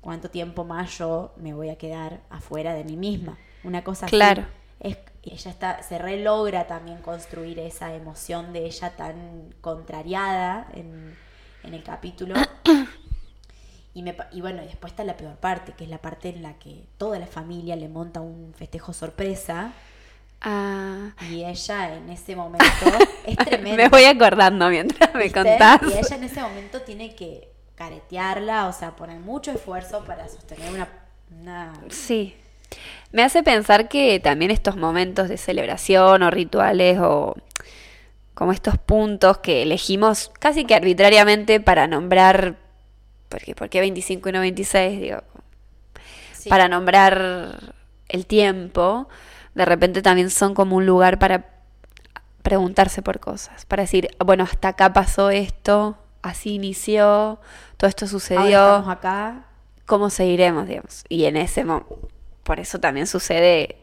cuánto 0.00 0.30
tiempo 0.30 0.64
más 0.64 0.96
yo 0.98 1.32
me 1.36 1.54
voy 1.54 1.70
a 1.70 1.76
quedar 1.76 2.22
afuera 2.30 2.74
de 2.74 2.84
mí 2.84 2.96
misma, 2.96 3.36
una 3.64 3.82
cosa 3.82 4.06
claro. 4.06 4.46
Es, 4.82 4.98
ella 5.22 5.50
está, 5.50 5.82
se 5.82 5.98
relogra 5.98 6.66
también 6.66 6.98
construir 6.98 7.58
esa 7.60 7.94
emoción 7.94 8.52
de 8.52 8.66
ella 8.66 8.90
tan 8.96 9.54
contrariada 9.60 10.66
en, 10.74 11.16
en 11.62 11.74
el 11.74 11.82
capítulo. 11.82 12.34
Y, 13.94 14.02
me, 14.02 14.16
y 14.32 14.40
bueno, 14.40 14.62
después 14.62 14.92
está 14.92 15.04
la 15.04 15.16
peor 15.16 15.36
parte, 15.36 15.72
que 15.72 15.84
es 15.84 15.90
la 15.90 15.98
parte 15.98 16.30
en 16.30 16.42
la 16.42 16.58
que 16.58 16.86
toda 16.96 17.18
la 17.18 17.26
familia 17.26 17.76
le 17.76 17.88
monta 17.88 18.20
un 18.20 18.54
festejo 18.54 18.92
sorpresa. 18.92 19.72
Ah. 20.40 21.10
Y 21.30 21.44
ella 21.44 21.96
en 21.96 22.08
ese 22.08 22.34
momento 22.34 22.64
es 23.26 23.36
tremendo. 23.36 23.76
me 23.76 23.88
voy 23.88 24.04
acordando 24.04 24.68
mientras 24.70 25.14
me 25.14 25.30
contás. 25.30 25.80
Y 25.82 25.98
ella 25.98 26.16
en 26.16 26.24
ese 26.24 26.40
momento 26.40 26.80
tiene 26.80 27.14
que 27.14 27.52
caretearla, 27.74 28.66
o 28.66 28.72
sea, 28.72 28.96
poner 28.96 29.20
mucho 29.20 29.52
esfuerzo 29.52 30.04
para 30.04 30.28
sostener 30.28 30.72
una... 30.72 30.88
una... 31.30 31.72
Sí. 31.90 32.34
Me 33.12 33.22
hace 33.22 33.42
pensar 33.42 33.88
que 33.88 34.20
también 34.20 34.50
estos 34.50 34.76
momentos 34.76 35.28
de 35.28 35.36
celebración 35.36 36.22
o 36.22 36.30
rituales 36.30 36.98
o 37.00 37.36
como 38.34 38.52
estos 38.52 38.78
puntos 38.78 39.38
que 39.38 39.62
elegimos 39.62 40.30
casi 40.38 40.64
que 40.64 40.74
arbitrariamente 40.74 41.60
para 41.60 41.86
nombrar 41.86 42.56
porque 43.32 43.54
¿por 43.54 43.70
qué 43.70 43.80
25 43.80 44.28
y 44.28 44.32
no 44.32 44.40
26? 44.40 45.00
Digo, 45.00 45.18
para 46.50 46.68
nombrar 46.68 47.74
el 48.08 48.26
tiempo, 48.26 49.08
de 49.54 49.64
repente 49.64 50.02
también 50.02 50.28
son 50.28 50.54
como 50.54 50.76
un 50.76 50.84
lugar 50.84 51.18
para 51.18 51.46
preguntarse 52.42 53.00
por 53.00 53.20
cosas, 53.20 53.64
para 53.64 53.84
decir, 53.84 54.10
bueno, 54.22 54.44
hasta 54.44 54.68
acá 54.68 54.92
pasó 54.92 55.30
esto, 55.30 55.96
así 56.20 56.54
inició, 56.54 57.40
todo 57.78 57.88
esto 57.88 58.06
sucedió. 58.06 58.60
Ahora 58.60 58.92
acá. 58.92 59.44
¿Cómo 59.86 60.10
seguiremos, 60.10 60.68
digamos? 60.68 61.04
Y 61.08 61.24
en 61.24 61.38
ese 61.38 61.64
momento, 61.64 62.08
por 62.42 62.60
eso 62.60 62.78
también 62.78 63.06
sucede 63.06 63.76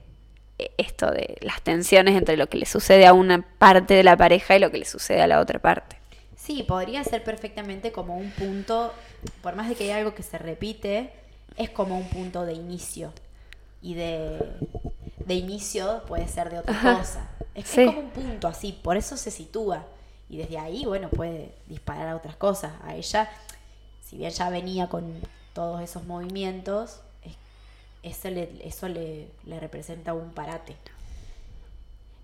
esto 0.77 1.11
de 1.11 1.37
las 1.41 1.61
tensiones 1.61 2.15
entre 2.15 2.37
lo 2.37 2.47
que 2.47 2.57
le 2.57 2.65
sucede 2.65 3.05
a 3.05 3.13
una 3.13 3.45
parte 3.57 3.93
de 3.93 4.03
la 4.03 4.17
pareja 4.17 4.55
y 4.55 4.59
lo 4.59 4.71
que 4.71 4.77
le 4.77 4.85
sucede 4.85 5.21
a 5.21 5.27
la 5.27 5.39
otra 5.39 5.59
parte. 5.59 5.97
Sí, 6.35 6.63
podría 6.63 7.03
ser 7.03 7.23
perfectamente 7.23 7.91
como 7.91 8.17
un 8.17 8.31
punto, 8.31 8.93
por 9.41 9.55
más 9.55 9.69
de 9.69 9.75
que 9.75 9.85
haya 9.85 9.97
algo 9.97 10.15
que 10.15 10.23
se 10.23 10.37
repite, 10.37 11.11
es 11.57 11.69
como 11.69 11.97
un 11.97 12.09
punto 12.09 12.45
de 12.45 12.53
inicio. 12.53 13.13
Y 13.81 13.93
de, 13.93 14.39
de 15.25 15.33
inicio 15.33 16.03
puede 16.07 16.27
ser 16.27 16.49
de 16.49 16.59
otra 16.59 16.97
cosa. 16.97 17.29
Es, 17.55 17.69
como 17.71 17.99
un 17.99 18.09
punto 18.09 18.47
así, 18.47 18.71
por 18.71 18.97
eso 18.97 19.17
se 19.17 19.31
sitúa. 19.31 19.85
Y 20.29 20.37
desde 20.37 20.57
ahí, 20.57 20.85
bueno, 20.85 21.09
puede 21.09 21.53
disparar 21.67 22.07
a 22.07 22.15
otras 22.15 22.35
cosas. 22.35 22.73
A 22.83 22.95
ella, 22.95 23.29
si 24.05 24.17
bien 24.17 24.31
ya 24.31 24.49
venía 24.49 24.87
con 24.87 25.13
todos 25.53 25.81
esos 25.81 26.05
movimientos, 26.05 27.01
eso 28.03 28.29
le, 28.29 28.49
eso 28.63 28.87
le, 28.87 29.27
le 29.45 29.59
representa 29.59 30.13
un 30.13 30.31
parate. 30.31 30.75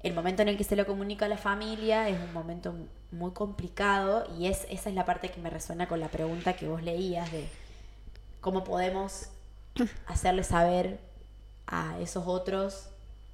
El 0.04 0.14
momento 0.14 0.44
en 0.44 0.50
el 0.50 0.58
que 0.58 0.64
se 0.64 0.76
lo 0.76 0.86
comunica 0.86 1.26
a 1.26 1.30
la 1.30 1.38
familia 1.38 2.08
es 2.10 2.20
un 2.20 2.32
momento 2.32 2.76
muy 3.12 3.32
complicado 3.32 4.28
y 4.38 4.48
es, 4.48 4.68
esa 4.70 4.90
es 4.90 4.96
la 4.96 5.06
parte 5.06 5.30
que 5.30 5.42
me 5.42 5.50
resuena 5.50 5.88
con 5.88 6.00
la 6.00 6.10
pregunta 6.10 6.54
que 6.54 6.68
vos 6.68 6.84
leías 6.84 7.32
de 7.32 7.48
cómo 8.42 8.64
podemos 8.64 9.30
hacerle 10.08 10.44
saber 10.44 11.00
a 11.68 11.98
esos 12.00 12.26
otros 12.28 12.90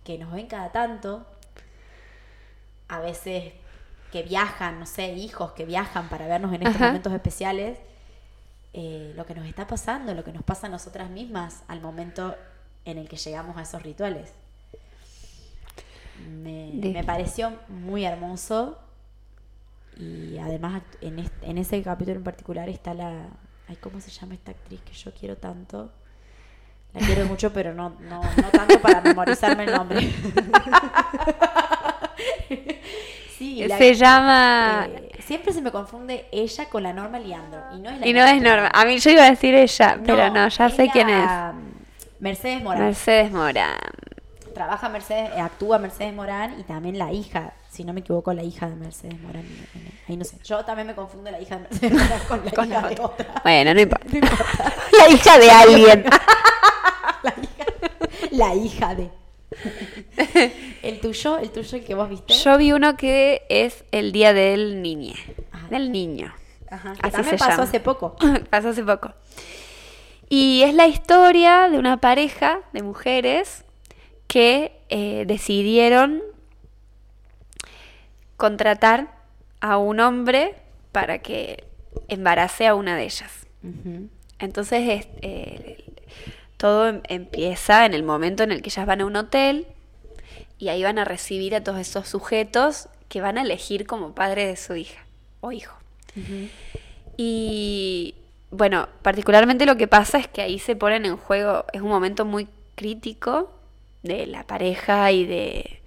que 0.05 0.17
nos 0.17 0.31
ven 0.31 0.47
cada 0.47 0.71
tanto, 0.71 1.25
a 2.87 2.99
veces 2.99 3.53
que 4.11 4.23
viajan, 4.23 4.79
no 4.79 4.85
sé, 4.85 5.13
hijos 5.13 5.51
que 5.51 5.65
viajan 5.65 6.09
para 6.09 6.27
vernos 6.27 6.53
en 6.53 6.65
estos 6.65 6.81
momentos 6.81 7.13
especiales, 7.13 7.77
eh, 8.73 9.13
lo 9.15 9.25
que 9.25 9.35
nos 9.35 9.45
está 9.45 9.67
pasando, 9.67 10.13
lo 10.13 10.23
que 10.23 10.31
nos 10.31 10.43
pasa 10.43 10.67
a 10.67 10.69
nosotras 10.69 11.09
mismas 11.09 11.63
al 11.67 11.81
momento 11.81 12.35
en 12.85 12.97
el 12.97 13.07
que 13.07 13.17
llegamos 13.17 13.57
a 13.57 13.61
esos 13.61 13.83
rituales 13.83 14.33
me, 16.29 17.03
pareció 17.03 17.53
muy 17.67 18.05
hermoso. 18.05 18.77
Y 19.97 20.37
además 20.37 20.81
en, 21.01 21.29
en 21.41 21.57
ese 21.57 21.81
capítulo 21.83 22.17
en 22.17 22.23
particular 22.23 22.69
está 22.69 22.93
la... 22.93 23.27
Ay, 23.67 23.75
¿Cómo 23.77 23.99
se 24.01 24.09
llama 24.09 24.33
esta 24.33 24.51
actriz 24.51 24.81
que 24.81 24.93
yo 24.93 25.13
quiero 25.13 25.37
tanto? 25.37 25.91
La 26.93 27.05
quiero 27.05 27.25
mucho, 27.25 27.53
pero 27.53 27.73
no, 27.73 27.97
no, 28.01 28.21
no 28.21 28.49
tanto 28.51 28.81
para 28.81 29.01
memorizarme 29.01 29.65
el 29.65 29.71
nombre. 29.71 30.01
sí, 33.37 33.65
se 33.77 33.93
llama... 33.93 34.87
Eh, 34.89 35.10
siempre 35.31 35.53
se 35.53 35.61
me 35.61 35.71
confunde 35.71 36.25
ella 36.33 36.65
con 36.65 36.83
la 36.83 36.91
Norma 36.91 37.17
Leandro. 37.17 37.61
Y 37.73 37.79
no 37.79 37.89
es, 37.89 37.99
la 38.01 38.07
y 38.07 38.11
no 38.11 38.25
es 38.25 38.41
Norma. 38.41 38.69
A 38.73 38.83
mí 38.83 38.97
yo 38.97 39.11
iba 39.11 39.23
a 39.23 39.29
decir 39.29 39.55
ella, 39.55 39.97
pero 40.05 40.29
no, 40.29 40.49
ya 40.49 40.69
sé 40.69 40.89
quién 40.89 41.07
es. 41.07 41.29
Mercedes 42.19 42.61
Morán. 42.61 42.83
Mercedes 42.83 43.31
Morán 43.31 43.77
trabaja 44.53 44.89
Mercedes, 44.89 45.31
eh, 45.35 45.39
actúa 45.39 45.79
Mercedes 45.79 46.13
Morán 46.13 46.59
y 46.59 46.63
también 46.63 46.97
la 46.97 47.13
hija, 47.13 47.53
si 47.69 47.85
no 47.85 47.93
me 47.93 48.01
equivoco, 48.01 48.33
la 48.33 48.43
hija 48.43 48.69
de 48.69 48.75
Mercedes 48.75 49.19
Morán. 49.21 49.45
Ahí 50.09 50.17
no 50.17 50.25
sé. 50.25 50.37
Yo 50.43 50.65
también 50.65 50.87
me 50.87 50.95
confundo 50.95 51.31
la 51.31 51.39
hija 51.39 51.55
de 51.55 51.61
Mercedes 51.61 51.93
Morán 51.93 52.19
con 52.27 52.69
la 52.69 52.77
hija 52.77 52.89
de 52.89 53.01
otra. 53.01 53.41
Bueno, 53.41 53.73
no 53.73 53.79
importa. 53.79 54.05
la 54.97 55.09
hija 55.09 55.39
de 55.39 55.49
alguien. 55.49 56.05
la, 57.23 57.33
hija, 57.41 57.65
la 58.31 58.55
hija 58.55 58.95
de. 58.95 59.20
¿El 60.83 60.99
tuyo? 60.99 61.37
¿El 61.37 61.51
tuyo 61.51 61.77
el 61.77 61.83
que 61.83 61.95
vos 61.95 62.09
viste? 62.09 62.33
Yo 62.33 62.57
vi 62.57 62.71
uno 62.71 62.95
que 62.95 63.43
es 63.49 63.83
el 63.91 64.11
día 64.11 64.33
del 64.33 64.81
niño. 64.81 65.13
Del 65.69 65.91
niño. 65.91 66.33
Ajá, 66.69 66.93
que 66.93 67.11
también 67.11 67.37
pasó 67.37 67.63
hace 67.63 67.79
poco. 67.79 68.15
pasó 68.49 68.69
hace 68.69 68.83
poco. 68.83 69.13
Y 70.29 70.63
es 70.63 70.73
la 70.73 70.87
historia 70.87 71.69
de 71.69 71.77
una 71.77 71.97
pareja 71.97 72.61
de 72.71 72.83
mujeres 72.83 73.65
que 74.27 74.79
eh, 74.89 75.25
decidieron 75.27 76.21
contratar 78.37 79.13
a 79.59 79.77
un 79.77 79.99
hombre 79.99 80.55
para 80.93 81.19
que 81.19 81.65
embarace 82.07 82.65
a 82.65 82.75
una 82.75 82.95
de 82.95 83.03
ellas. 83.03 83.45
Entonces 84.39 85.07
eh, 85.21 85.90
todo 86.61 86.87
em, 86.87 87.01
empieza 87.09 87.87
en 87.87 87.95
el 87.95 88.03
momento 88.03 88.43
en 88.43 88.51
el 88.51 88.61
que 88.61 88.69
ellas 88.69 88.85
van 88.85 89.01
a 89.01 89.05
un 89.07 89.15
hotel 89.15 89.65
y 90.59 90.69
ahí 90.69 90.83
van 90.83 90.99
a 90.99 91.05
recibir 91.05 91.55
a 91.55 91.63
todos 91.63 91.79
esos 91.79 92.07
sujetos 92.07 92.87
que 93.09 93.19
van 93.19 93.39
a 93.39 93.41
elegir 93.41 93.87
como 93.87 94.13
padre 94.13 94.45
de 94.45 94.55
su 94.55 94.75
hija 94.75 95.03
o 95.39 95.51
hijo. 95.51 95.75
Y 97.17 98.13
bueno, 98.51 98.89
particularmente 99.01 99.65
lo 99.65 99.75
que 99.75 99.87
pasa 99.87 100.19
es 100.19 100.27
que 100.27 100.43
ahí 100.43 100.59
se 100.59 100.75
ponen 100.75 101.07
en 101.07 101.17
juego, 101.17 101.65
es 101.73 101.81
un 101.81 101.89
momento 101.89 102.25
muy 102.25 102.47
crítico 102.75 103.51
de 104.03 104.27
la 104.27 104.45
pareja 104.45 105.11
y 105.11 105.25
de 105.25 105.81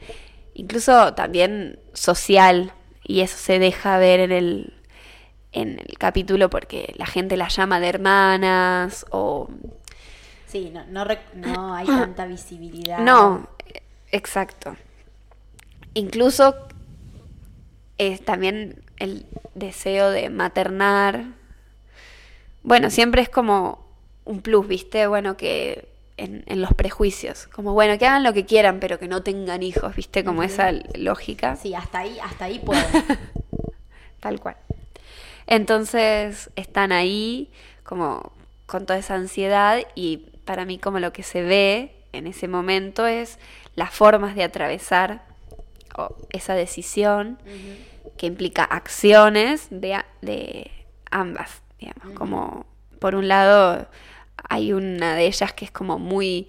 incluso 0.54 1.14
también 1.14 1.78
social 1.92 2.72
y 3.04 3.20
eso 3.20 3.36
se 3.38 3.60
deja 3.60 3.96
ver 3.98 4.18
en 4.18 4.32
el 4.32 4.72
en 5.52 5.78
el 5.78 5.98
capítulo 5.98 6.50
porque 6.50 6.92
la 6.96 7.06
gente 7.06 7.36
la 7.36 7.46
llama 7.46 7.78
de 7.78 7.88
hermanas 7.88 9.06
o 9.10 9.48
sí 10.54 10.70
no, 10.72 10.84
no, 10.86 11.04
no 11.34 11.74
hay 11.74 11.86
tanta 11.86 12.26
visibilidad 12.26 13.00
no 13.00 13.48
exacto 14.12 14.76
incluso 15.94 16.54
es 17.98 18.24
también 18.24 18.82
el 18.98 19.26
deseo 19.56 20.10
de 20.10 20.30
maternar 20.30 21.24
bueno 22.62 22.88
siempre 22.90 23.20
es 23.20 23.28
como 23.28 23.84
un 24.24 24.42
plus 24.42 24.68
viste 24.68 25.08
bueno 25.08 25.36
que 25.36 25.88
en, 26.16 26.44
los 26.60 26.72
prejuicios. 26.74 27.48
Como, 27.48 27.72
bueno, 27.72 27.98
que 27.98 28.06
hagan 28.06 28.22
lo 28.22 28.32
que 28.32 28.46
quieran, 28.46 28.78
pero 28.78 29.00
que 29.00 29.08
no 29.08 29.24
tengan 29.24 29.64
hijos, 29.64 29.96
¿viste? 29.96 30.22
Como 30.22 30.44
esa 30.44 30.70
lógica. 30.96 31.56
Sí, 31.56 31.74
hasta 31.74 31.98
ahí, 31.98 32.16
hasta 32.22 32.44
ahí 32.44 32.60
pueden. 32.60 32.84
Tal 34.20 34.38
cual. 34.38 34.56
Entonces 35.48 36.50
están 36.54 36.92
ahí 36.92 37.50
como 37.82 38.32
con 38.66 38.86
toda 38.86 39.00
esa 39.00 39.14
ansiedad 39.14 39.80
y 39.96 40.28
para 40.44 40.64
mí 40.64 40.78
como 40.78 40.98
lo 41.00 41.12
que 41.12 41.22
se 41.22 41.42
ve 41.42 41.96
en 42.12 42.26
ese 42.26 42.48
momento 42.48 43.06
es 43.06 43.38
las 43.74 43.90
formas 43.92 44.34
de 44.34 44.44
atravesar 44.44 45.24
esa 46.30 46.54
decisión 46.54 47.38
que 48.16 48.26
implica 48.26 48.64
acciones 48.64 49.68
de, 49.70 50.00
de 50.22 50.70
ambas, 51.10 51.62
digamos, 51.78 52.16
como 52.18 52.66
por 52.98 53.14
un 53.14 53.28
lado 53.28 53.86
hay 54.48 54.72
una 54.72 55.14
de 55.14 55.26
ellas 55.26 55.52
que 55.52 55.64
es 55.64 55.70
como 55.70 55.98
muy 55.98 56.48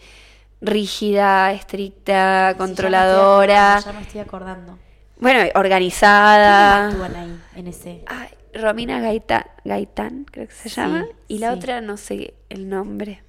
rígida, 0.61 1.51
estricta, 1.53 2.55
controladora. 2.57 3.79
ya 3.79 3.93
me 3.93 4.01
estoy 4.01 4.21
acordando. 4.21 4.77
Bueno, 5.19 5.47
organizada. 5.55 6.87
actúan 6.89 7.15
ahí, 7.15 7.39
en 7.55 7.67
ese? 7.67 8.03
Ay, 8.07 8.29
Romina 8.53 8.99
Gaitán, 8.99 9.45
Gaitán, 9.63 10.25
creo 10.29 10.47
que 10.47 10.53
se 10.53 10.69
Sí, 10.69 10.75
llama. 10.75 11.05
Y 11.27 11.37
la 11.39 11.51
sí. 11.51 11.57
otra 11.57 11.81
no 11.81 11.97
sé 11.97 12.33
el 12.49 12.67
nombre. 12.69 13.21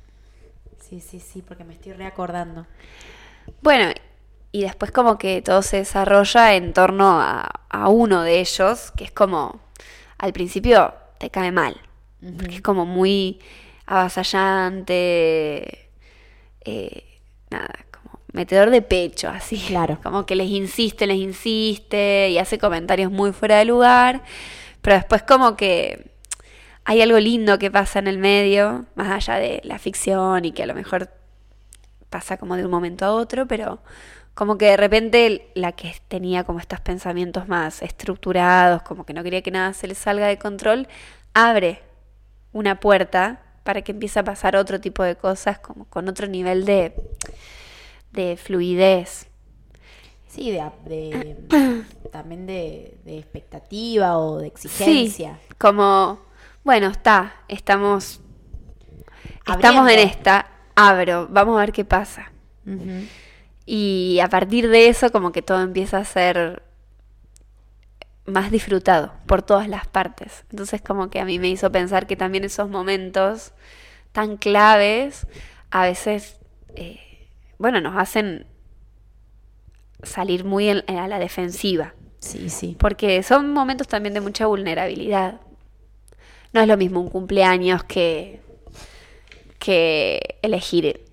Sí, 0.88 1.01
sí, 1.01 1.18
sí, 1.18 1.42
porque 1.42 1.64
me 1.64 1.75
estoy 1.75 1.94
reacordando. 1.94 2.64
Bueno, 3.61 3.92
y 4.53 4.62
después 4.62 4.92
como 4.92 5.18
que 5.18 5.42
todo 5.42 5.62
se 5.62 5.79
desarrolla 5.79 6.55
en 6.55 6.72
torno 6.72 7.20
a, 7.20 7.62
a 7.68 7.88
uno 7.88 8.22
de 8.22 8.38
ellos, 8.38 8.92
que 8.96 9.03
es 9.03 9.11
como, 9.11 9.59
al 10.18 10.33
principio 10.33 10.94
te 11.18 11.31
cae 11.31 11.51
mal, 11.51 11.81
porque 12.38 12.57
es 12.57 12.62
como 12.62 12.87
muy 12.87 13.40
avasallante, 13.87 15.90
eh, 16.64 17.20
nada, 17.51 17.75
como 17.90 18.20
metedor 18.33 18.70
de 18.70 18.83
pecho, 18.83 19.29
así. 19.29 19.59
Claro. 19.59 19.99
Como 20.03 20.25
que 20.25 20.37
les 20.37 20.49
insiste, 20.49 21.07
les 21.07 21.18
insiste 21.18 22.31
y 22.31 22.38
hace 22.38 22.59
comentarios 22.59 23.11
muy 23.11 23.33
fuera 23.33 23.59
de 23.59 23.64
lugar, 23.64 24.22
pero 24.83 24.96
después 24.96 25.22
como 25.22 25.57
que 25.57 26.15
hay 26.88 27.03
algo 27.03 27.18
lindo 27.18 27.59
que 27.59 27.68
pasa 27.68 27.99
en 27.99 28.07
el 28.07 28.16
medio, 28.18 28.87
más 28.94 29.11
allá 29.11 29.40
de 29.40 29.61
la 29.64 29.79
ficción 29.79 30.44
y 30.44 30.53
que 30.53 30.62
a 30.62 30.66
lo 30.66 30.75
mejor 30.75 31.11
pasa 32.11 32.37
como 32.37 32.57
de 32.57 32.64
un 32.64 32.70
momento 32.70 33.05
a 33.05 33.12
otro, 33.12 33.46
pero 33.46 33.81
como 34.35 34.57
que 34.57 34.66
de 34.66 34.77
repente 34.77 35.51
la 35.55 35.72
que 35.72 35.92
tenía 36.07 36.44
como 36.44 36.61
estos 36.61 36.79
pensamientos 36.79 37.49
más 37.49 37.83
estructurados, 37.83 38.83
como 38.83 39.05
que 39.05 39.14
no 39.14 39.25
quería 39.25 39.42
que 39.42 39.51
nada 39.51 39.72
se 39.72 39.88
le 39.88 39.96
salga 39.96 40.29
de 40.29 40.38
control, 40.38 40.87
abre 41.35 41.83
una 42.53 42.79
puerta 42.79 43.42
para 43.64 43.83
que 43.83 43.90
empiece 43.90 44.20
a 44.20 44.25
pasar 44.25 44.55
otro 44.55 44.81
tipo 44.81 45.03
de 45.03 45.16
cosas, 45.16 45.59
como 45.59 45.87
con 45.87 46.09
otro 46.09 46.29
nivel 46.29 46.64
de, 46.64 46.94
de 48.12 48.37
fluidez. 48.37 49.27
Sí, 50.29 50.53
de, 50.53 50.62
de- 50.85 51.37
también 52.12 52.46
de, 52.46 52.96
de 53.05 53.18
expectativa 53.18 54.18
o 54.18 54.38
de 54.38 54.46
exigencia. 54.46 55.38
Sí, 55.42 55.55
como, 55.59 56.20
bueno, 56.66 56.88
está, 56.88 57.37
estamos, 57.48 58.20
estamos 59.55 59.88
en 59.88 59.98
esta, 60.00 60.46
abro, 60.74 61.29
vamos 61.31 61.57
a 61.57 61.61
ver 61.61 61.72
qué 61.72 61.85
pasa. 61.85 62.33
Y 63.64 64.18
a 64.20 64.29
partir 64.29 64.68
de 64.68 64.88
eso 64.88 65.11
como 65.12 65.31
que 65.33 65.42
todo 65.42 65.61
empieza 65.62 65.98
a 65.98 66.05
ser 66.05 66.62
más 68.26 68.50
disfrutado 68.50 69.12
por 69.26 69.42
todas 69.42 69.68
las 69.68 69.87
partes. 69.87 70.44
Entonces 70.50 70.83
como 70.83 71.09
que 71.09 71.20
a 71.20 71.24
mí 71.24 71.38
me 71.38 71.48
hizo 71.48 71.70
pensar 71.70 72.09
que 72.09 72.16
también 72.16 72.42
esos 72.42 72.68
momentos 72.68 73.52
tan 74.11 74.37
claves 74.37 75.26
a 75.70 75.83
veces, 75.83 76.40
eh, 76.74 76.98
bueno, 77.59 77.81
nos 77.81 77.96
hacen 77.96 78.46
salir 80.02 80.44
muy 80.44 80.68
en- 80.68 80.85
a 80.98 81.07
la 81.07 81.18
defensiva. 81.20 81.94
Sí, 82.18 82.50
sí. 82.50 82.76
Porque 82.79 83.22
son 83.22 83.52
momentos 83.52 83.87
también 83.87 84.14
de 84.14 84.20
mucha 84.20 84.46
vulnerabilidad. 84.46 85.40
No 86.57 86.62
es 86.62 86.69
lo 86.69 86.77
mismo 86.77 87.01
un 87.01 87.09
cumpleaños 87.09 87.85
que, 87.85 88.40
que 89.59 90.38
elegir 90.42 91.05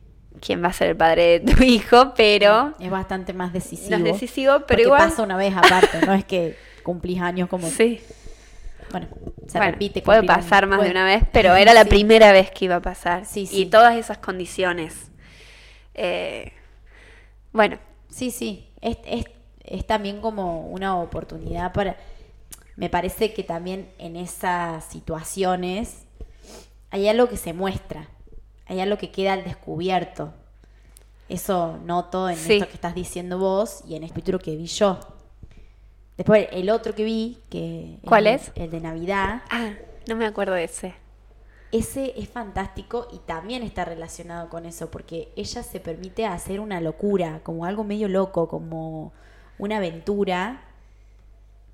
quién 0.42 0.64
va 0.64 0.68
a 0.70 0.74
ser 0.74 0.90
el 0.90 0.98
padre 0.98 1.40
de 1.40 1.54
tu 1.54 1.64
hijo, 1.64 2.14
pero 2.16 2.74
Es 2.80 2.90
bastante 2.90 3.34
más 3.34 3.54
decisivo. 3.54 3.92
no 3.92 3.98
es 3.98 4.04
decisivo, 4.14 4.54
pero 4.54 4.66
porque 4.68 4.82
igual... 4.84 5.10
pasa 5.10 5.22
una 5.24 5.38
vez 5.38 5.56
aparte, 5.56 6.06
no 6.06 6.14
es 6.14 6.26
que 6.26 6.56
cumplís 6.84 7.22
años 7.22 7.50
como... 7.50 7.68
Sí. 7.70 8.02
Bueno, 8.92 9.08
se 9.48 9.58
Bueno, 9.58 9.72
repite. 9.72 10.02
puede 10.02 10.24
pasar 10.24 10.68
más 10.68 10.82
de 10.84 10.92
una 10.92 11.06
vez, 11.06 11.24
pero 11.32 11.56
era 11.56 11.74
la 11.74 11.84
sí. 11.84 11.90
primera 11.90 12.32
vez 12.32 12.52
que 12.52 12.66
iba 12.66 12.76
a 12.76 12.82
pasar. 12.82 13.26
Sí, 13.26 13.42
Y 13.42 13.48
sí. 13.48 13.66
todas 13.66 13.96
esas 13.98 14.18
condiciones. 14.20 15.10
Eh, 15.94 16.52
bueno, 17.52 17.78
Sí, 18.10 18.30
sí. 18.30 18.68
Es, 18.82 18.98
es, 19.06 19.26
es 19.64 19.88
también 19.88 20.22
como 20.22 20.68
una 20.68 20.98
oportunidad 20.98 21.74
para... 21.74 21.98
Me 22.76 22.90
parece 22.90 23.34
que 23.34 23.44
también 23.44 23.92
en 24.00 24.16
esas 24.16 24.84
situaciones 24.86 26.06
hay 26.90 27.08
algo 27.08 27.30
que 27.30 27.38
se 27.38 27.54
muestra, 27.54 28.08
hay 28.66 28.80
algo 28.80 28.98
que 28.98 29.12
queda 29.12 29.34
al 29.34 29.44
descubierto. 29.44 30.34
Eso 31.30 31.78
noto 31.86 32.30
en 32.30 32.36
Sí. 32.38 32.54
esto 32.54 32.68
que 32.68 32.74
estás 32.76 32.96
diciendo 32.96 33.38
vos 33.38 33.84
y 33.88 33.96
en 33.96 34.04
el 34.04 34.10
capítulo 34.10 34.40
que 34.40 34.56
vi 34.56 34.66
yo. 34.66 35.00
Después 36.18 36.48
el 36.52 36.70
otro 36.70 36.94
que 36.94 37.04
vi, 37.04 37.40
que 37.50 38.00
¿Cuál 38.06 38.28
el- 38.28 38.36
es? 38.36 38.52
El 38.56 38.70
de 38.72 38.80
Navidad. 38.82 39.42
ah, 39.50 39.72
no 40.08 40.16
me 40.16 40.26
acuerdo 40.26 40.54
de 40.54 40.66
ese. 40.66 40.94
Ese 41.72 42.14
es 42.20 42.30
fantástico 42.30 43.08
y 43.12 43.18
también 43.20 43.64
está 43.64 43.84
relacionado 43.84 44.48
con 44.50 44.68
eso, 44.68 44.92
porque 44.92 45.32
ella 45.36 45.64
se 45.64 45.80
permite 45.80 46.26
hacer 46.28 46.60
una 46.60 46.80
locura, 46.82 47.40
como 47.44 47.66
algo 47.66 47.84
medio 47.84 48.08
loco, 48.08 48.48
como 48.48 49.12
una 49.58 49.78
aventura, 49.78 50.62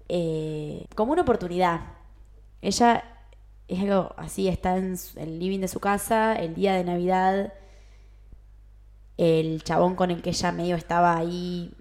eh, 0.10 0.88
como 0.96 1.14
una 1.14 1.22
oportunidad. 1.22 1.82
Ella 2.62 3.04
es 3.68 3.80
algo 3.80 4.14
así, 4.18 4.48
está 4.48 4.76
en 4.78 4.98
el 5.16 5.40
living 5.40 5.60
de 5.60 5.68
su 5.68 5.80
casa, 5.80 6.36
el 6.36 6.56
día 6.56 6.74
de 6.74 6.84
Navidad, 6.84 7.54
el 9.18 9.64
chabón 9.64 9.96
con 9.96 10.12
el 10.12 10.22
que 10.22 10.32
ella 10.32 10.52
medio 10.52 10.76
estaba 10.76 11.16
ahí, 11.16 11.72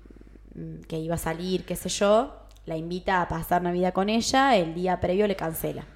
mm, 0.55 0.83
que 0.83 0.99
iba 0.99 1.15
a 1.15 1.19
salir, 1.19 1.65
qué 1.65 1.75
sé 1.77 1.89
yo, 1.89 2.47
la 2.67 2.77
invita 2.77 3.23
a 3.23 3.29
pasar 3.29 3.63
Navidad 3.63 3.95
con 3.95 4.11
ella, 4.11 4.57
el 4.57 4.75
día 4.75 5.01
previo 5.01 5.27
le 5.27 5.37
cancela. 5.37 5.87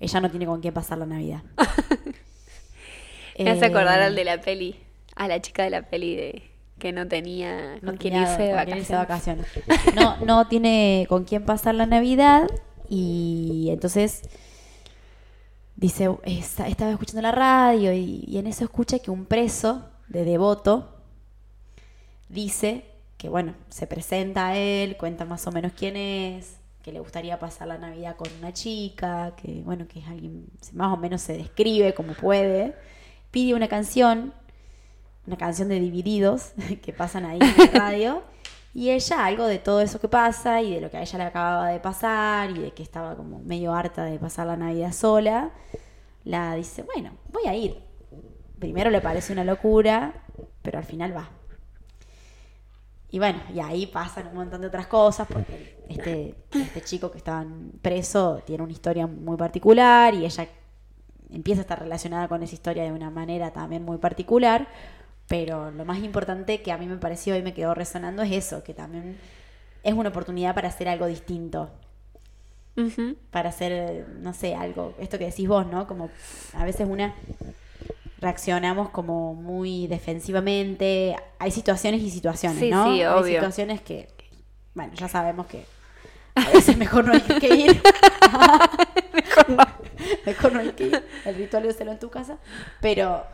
Ella 0.00 0.20
no 0.20 0.30
tiene 0.30 0.46
con 0.46 0.62
quién 0.62 0.72
pasar 0.72 0.96
la 0.96 1.06
Navidad. 1.06 1.42
Me 3.38 3.50
hace 3.50 3.66
acordar 3.66 4.00
Eh, 4.00 4.04
al 4.04 4.14
de 4.16 4.24
la 4.24 4.40
peli, 4.40 4.76
a 5.14 5.28
la 5.28 5.40
chica 5.40 5.62
de 5.62 5.70
la 5.70 5.82
peli 5.82 6.16
de 6.16 6.49
que 6.80 6.90
no 6.92 7.06
tenía 7.06 7.76
no 7.82 7.90
con 7.92 7.96
quién 7.98 8.14
irse 8.16 8.42
de 8.42 8.76
irse 8.78 8.94
vacaciones. 8.96 9.46
No, 9.94 10.16
no 10.26 10.48
tiene 10.48 11.06
con 11.08 11.22
quién 11.24 11.44
pasar 11.44 11.76
la 11.76 11.86
Navidad 11.86 12.48
y 12.88 13.68
entonces 13.70 14.22
dice, 15.76 16.10
esta- 16.24 16.66
estaba 16.66 16.90
escuchando 16.90 17.22
la 17.22 17.30
radio 17.32 17.92
y, 17.92 18.24
y 18.26 18.38
en 18.38 18.48
eso 18.48 18.64
escucha 18.64 18.98
que 18.98 19.12
un 19.12 19.26
preso 19.26 19.88
de 20.08 20.24
devoto 20.24 20.96
dice 22.28 22.84
que, 23.16 23.28
bueno, 23.28 23.54
se 23.68 23.86
presenta 23.86 24.48
a 24.48 24.56
él, 24.56 24.96
cuenta 24.96 25.24
más 25.24 25.46
o 25.46 25.52
menos 25.52 25.72
quién 25.76 25.96
es, 25.96 26.56
que 26.82 26.92
le 26.92 27.00
gustaría 27.00 27.38
pasar 27.38 27.68
la 27.68 27.76
Navidad 27.78 28.16
con 28.16 28.28
una 28.38 28.52
chica, 28.52 29.34
que, 29.36 29.60
bueno, 29.64 29.86
que 29.86 29.98
es 30.00 30.06
alguien, 30.08 30.46
más 30.72 30.92
o 30.92 30.96
menos 30.96 31.20
se 31.20 31.34
describe 31.36 31.92
como 31.92 32.14
puede, 32.14 32.74
pide 33.30 33.54
una 33.54 33.68
canción, 33.68 34.32
una 35.26 35.36
canción 35.36 35.68
de 35.68 35.80
Divididos 35.80 36.52
que 36.82 36.92
pasan 36.92 37.24
ahí 37.24 37.38
en 37.40 37.72
la 37.72 37.78
radio. 37.78 38.22
Y 38.72 38.90
ella, 38.90 39.26
algo 39.26 39.46
de 39.46 39.58
todo 39.58 39.80
eso 39.80 40.00
que 40.00 40.08
pasa 40.08 40.62
y 40.62 40.74
de 40.74 40.80
lo 40.80 40.90
que 40.90 40.96
a 40.96 41.02
ella 41.02 41.18
le 41.18 41.24
acababa 41.24 41.68
de 41.68 41.80
pasar 41.80 42.50
y 42.50 42.58
de 42.58 42.70
que 42.70 42.84
estaba 42.84 43.16
como 43.16 43.40
medio 43.40 43.74
harta 43.74 44.04
de 44.04 44.18
pasar 44.18 44.46
la 44.46 44.56
Navidad 44.56 44.92
sola, 44.92 45.50
la 46.24 46.54
dice, 46.54 46.84
bueno, 46.84 47.12
voy 47.32 47.46
a 47.46 47.54
ir. 47.54 47.82
Primero 48.60 48.90
le 48.90 49.00
parece 49.00 49.32
una 49.32 49.42
locura, 49.42 50.22
pero 50.62 50.78
al 50.78 50.84
final 50.84 51.16
va. 51.16 51.30
Y 53.10 53.18
bueno, 53.18 53.40
y 53.52 53.58
ahí 53.58 53.86
pasan 53.86 54.28
un 54.28 54.34
montón 54.34 54.60
de 54.60 54.68
otras 54.68 54.86
cosas, 54.86 55.26
porque 55.26 55.80
este, 55.88 56.36
este 56.52 56.80
chico 56.82 57.10
que 57.10 57.18
estaba 57.18 57.44
preso 57.82 58.40
tiene 58.46 58.62
una 58.62 58.72
historia 58.72 59.08
muy 59.08 59.36
particular 59.36 60.14
y 60.14 60.24
ella 60.24 60.46
empieza 61.28 61.60
a 61.60 61.62
estar 61.62 61.80
relacionada 61.80 62.28
con 62.28 62.42
esa 62.42 62.54
historia 62.54 62.84
de 62.84 62.92
una 62.92 63.10
manera 63.10 63.52
también 63.52 63.84
muy 63.84 63.98
particular, 63.98 64.68
pero 65.30 65.70
lo 65.70 65.84
más 65.84 65.98
importante 65.98 66.60
que 66.60 66.72
a 66.72 66.76
mí 66.76 66.86
me 66.86 66.96
pareció 66.96 67.36
y 67.36 67.42
me 67.42 67.54
quedó 67.54 67.72
resonando 67.72 68.22
es 68.22 68.32
eso, 68.32 68.64
que 68.64 68.74
también 68.74 69.16
es 69.84 69.94
una 69.94 70.08
oportunidad 70.08 70.56
para 70.56 70.66
hacer 70.70 70.88
algo 70.88 71.06
distinto, 71.06 71.70
para 73.30 73.50
hacer, 73.50 74.08
no 74.18 74.34
sé, 74.34 74.56
algo, 74.56 74.92
esto 74.98 75.18
que 75.18 75.26
decís 75.26 75.46
vos, 75.46 75.68
¿no? 75.68 75.86
Como 75.86 76.10
a 76.54 76.64
veces 76.64 76.88
una 76.88 77.14
reaccionamos 78.18 78.88
como 78.88 79.34
muy 79.34 79.86
defensivamente, 79.86 81.14
hay 81.38 81.52
situaciones 81.52 82.00
y 82.02 82.10
situaciones, 82.10 82.58
Sí, 82.58 82.70
¿no? 82.70 82.86
sí, 82.86 83.00
Hay 83.00 83.04
obvio. 83.04 83.34
situaciones 83.34 83.80
que, 83.82 84.08
bueno, 84.74 84.92
ya 84.94 85.06
sabemos 85.06 85.46
que 85.46 85.64
a 86.34 86.50
veces 86.50 86.76
mejor 86.76 87.04
no 87.06 87.12
hay 87.12 87.20
que 87.20 87.54
ir. 87.54 87.82
mejor 90.26 90.52
no 90.54 90.58
hay 90.58 90.72
que 90.72 90.86
ir. 90.88 91.04
El 91.24 91.36
ritual 91.36 91.62
de 91.62 91.68
hacerlo 91.68 91.92
en 91.92 92.00
tu 92.00 92.10
casa. 92.10 92.38
Pero 92.80 93.24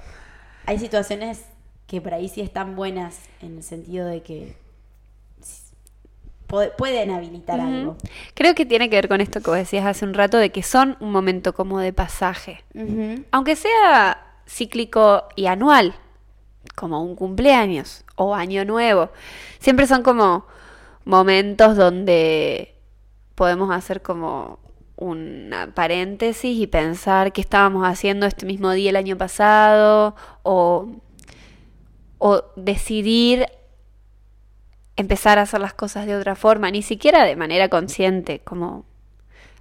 hay 0.66 0.78
situaciones 0.78 1.46
que 1.86 2.00
por 2.00 2.14
ahí 2.14 2.28
sí 2.28 2.40
están 2.40 2.76
buenas 2.76 3.20
en 3.40 3.58
el 3.58 3.62
sentido 3.62 4.06
de 4.06 4.22
que 4.22 4.56
pueden 6.46 7.10
habilitar 7.10 7.60
algo. 7.60 7.96
Creo 8.34 8.54
que 8.54 8.66
tiene 8.66 8.88
que 8.88 8.96
ver 8.96 9.08
con 9.08 9.20
esto 9.20 9.40
que 9.40 9.50
vos 9.50 9.58
decías 9.58 9.84
hace 9.84 10.04
un 10.04 10.14
rato, 10.14 10.38
de 10.38 10.50
que 10.50 10.62
son 10.62 10.96
un 11.00 11.10
momento 11.10 11.54
como 11.54 11.78
de 11.78 11.92
pasaje. 11.92 12.64
Aunque 13.30 13.56
sea 13.56 14.22
cíclico 14.46 15.24
y 15.34 15.46
anual, 15.46 15.94
como 16.74 17.02
un 17.02 17.16
cumpleaños 17.16 18.04
o 18.16 18.34
año 18.34 18.64
nuevo, 18.64 19.10
siempre 19.58 19.86
son 19.86 20.02
como 20.02 20.46
momentos 21.04 21.76
donde 21.76 22.74
podemos 23.34 23.70
hacer 23.70 24.02
como 24.02 24.58
una 24.96 25.74
paréntesis 25.74 26.58
y 26.58 26.66
pensar 26.66 27.32
qué 27.32 27.40
estábamos 27.42 27.86
haciendo 27.86 28.26
este 28.26 28.46
mismo 28.46 28.72
día 28.72 28.90
el 28.90 28.96
año 28.96 29.16
pasado 29.16 30.16
o 30.42 30.88
o 32.18 32.44
decidir 32.56 33.46
empezar 34.96 35.38
a 35.38 35.42
hacer 35.42 35.60
las 35.60 35.74
cosas 35.74 36.06
de 36.06 36.16
otra 36.16 36.34
forma, 36.36 36.70
ni 36.70 36.82
siquiera 36.82 37.24
de 37.24 37.36
manera 37.36 37.68
consciente, 37.68 38.40
como 38.40 38.84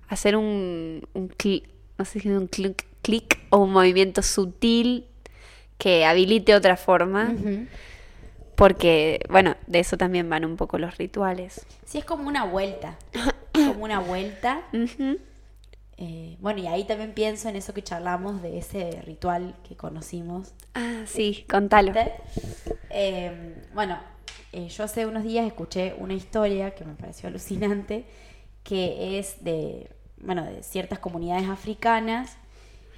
hacer 0.07 0.35
un, 0.35 1.07
un 1.13 1.27
clic, 1.27 1.67
no 1.97 2.05
sé 2.05 2.19
si 2.19 2.29
un 2.29 2.47
clic, 2.47 2.85
clic 3.01 3.39
o 3.49 3.57
un 3.57 3.71
movimiento 3.71 4.21
sutil 4.21 5.05
que 5.77 6.05
habilite 6.05 6.55
otra 6.55 6.77
forma. 6.77 7.33
Porque, 8.55 9.19
bueno, 9.29 9.55
de 9.67 9.79
eso 9.79 9.97
también 9.97 10.29
van 10.29 10.45
un 10.45 10.55
poco 10.55 10.77
los 10.77 10.97
rituales. 10.97 11.65
Sí, 11.85 11.97
es 11.97 12.05
como 12.05 12.27
una 12.27 12.45
vuelta. 12.45 12.97
como 13.53 13.83
una 13.83 13.99
vuelta. 13.99 14.61
Eh, 15.97 16.37
bueno, 16.41 16.59
y 16.59 16.67
ahí 16.67 16.83
también 16.83 17.13
pienso 17.13 17.47
en 17.47 17.55
eso 17.55 17.73
que 17.73 17.81
charlamos 17.81 18.41
de 18.41 18.57
ese 18.57 19.01
ritual 19.03 19.55
que 19.67 19.75
conocimos. 19.75 20.53
Ah, 20.73 21.03
sí, 21.05 21.45
contalo. 21.49 21.93
Eh, 22.89 23.63
bueno, 23.73 23.97
eh, 24.51 24.67
yo 24.67 24.83
hace 24.83 25.05
unos 25.05 25.23
días 25.23 25.45
escuché 25.45 25.95
una 25.97 26.13
historia 26.13 26.75
que 26.75 26.83
me 26.83 26.95
pareció 26.95 27.29
alucinante, 27.29 28.05
que 28.63 29.19
es 29.19 29.43
de, 29.43 29.89
bueno, 30.17 30.43
de 30.43 30.63
ciertas 30.63 30.99
comunidades 30.99 31.47
africanas, 31.47 32.37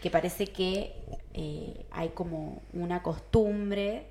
que 0.01 0.09
parece 0.09 0.47
que 0.47 0.93
hay 1.91 2.09
como 2.09 2.61
una 2.73 3.03
costumbre 3.03 4.07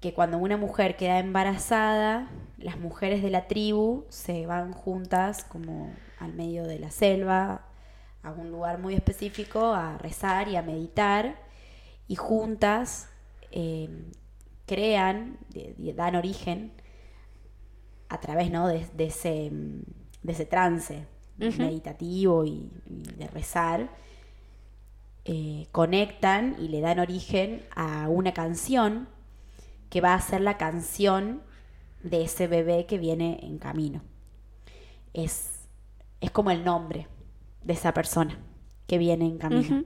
que 0.00 0.14
cuando 0.14 0.38
una 0.38 0.56
mujer 0.56 0.96
queda 0.96 1.18
embarazada, 1.18 2.30
las 2.56 2.78
mujeres 2.78 3.22
de 3.22 3.30
la 3.30 3.48
tribu 3.48 4.04
se 4.08 4.46
van 4.46 4.72
juntas 4.72 5.44
como 5.44 5.92
al 6.18 6.34
medio 6.34 6.64
de 6.64 6.78
la 6.78 6.90
selva, 6.90 7.66
a 8.22 8.32
un 8.32 8.50
lugar 8.50 8.78
muy 8.78 8.94
específico, 8.94 9.72
a 9.74 9.98
rezar 9.98 10.48
y 10.48 10.56
a 10.56 10.62
meditar, 10.62 11.36
y 12.06 12.16
juntas 12.16 13.08
em, 13.50 14.10
crean, 14.66 15.38
dan 15.96 16.16
origen 16.16 16.72
a 18.08 18.20
través 18.20 18.50
¿no? 18.50 18.68
de, 18.68 18.86
ese, 18.98 19.50
de 20.22 20.32
ese 20.32 20.46
trance 20.46 21.06
meditativo 21.38 22.44
y, 22.44 22.70
de 22.86 23.28
rezar, 23.28 23.88
eh, 25.24 25.66
conectan 25.72 26.56
y 26.58 26.68
le 26.68 26.80
dan 26.80 26.98
origen 26.98 27.62
a 27.76 28.08
una 28.08 28.32
canción 28.32 29.08
que 29.90 30.00
va 30.00 30.14
a 30.14 30.20
ser 30.20 30.40
la 30.40 30.56
canción 30.56 31.42
de 32.02 32.22
ese 32.22 32.46
bebé 32.46 32.86
que 32.86 32.98
viene 32.98 33.40
en 33.42 33.58
camino. 33.58 34.02
Es, 35.12 35.57
es 36.20 36.30
como 36.30 36.50
el 36.50 36.64
nombre 36.64 37.06
de 37.62 37.72
esa 37.72 37.92
persona 37.92 38.38
que 38.86 38.98
viene 38.98 39.26
en 39.26 39.38
camino. 39.38 39.84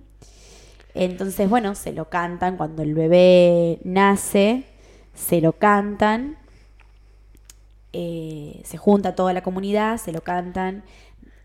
Entonces, 0.94 1.48
bueno, 1.48 1.74
se 1.74 1.92
lo 1.92 2.08
cantan 2.08 2.56
cuando 2.56 2.82
el 2.82 2.94
bebé 2.94 3.80
nace, 3.84 4.64
se 5.14 5.40
lo 5.40 5.52
cantan, 5.52 6.36
eh, 7.92 8.60
se 8.64 8.76
junta 8.78 9.14
toda 9.14 9.32
la 9.32 9.42
comunidad, 9.42 9.98
se 9.98 10.12
lo 10.12 10.22
cantan 10.22 10.84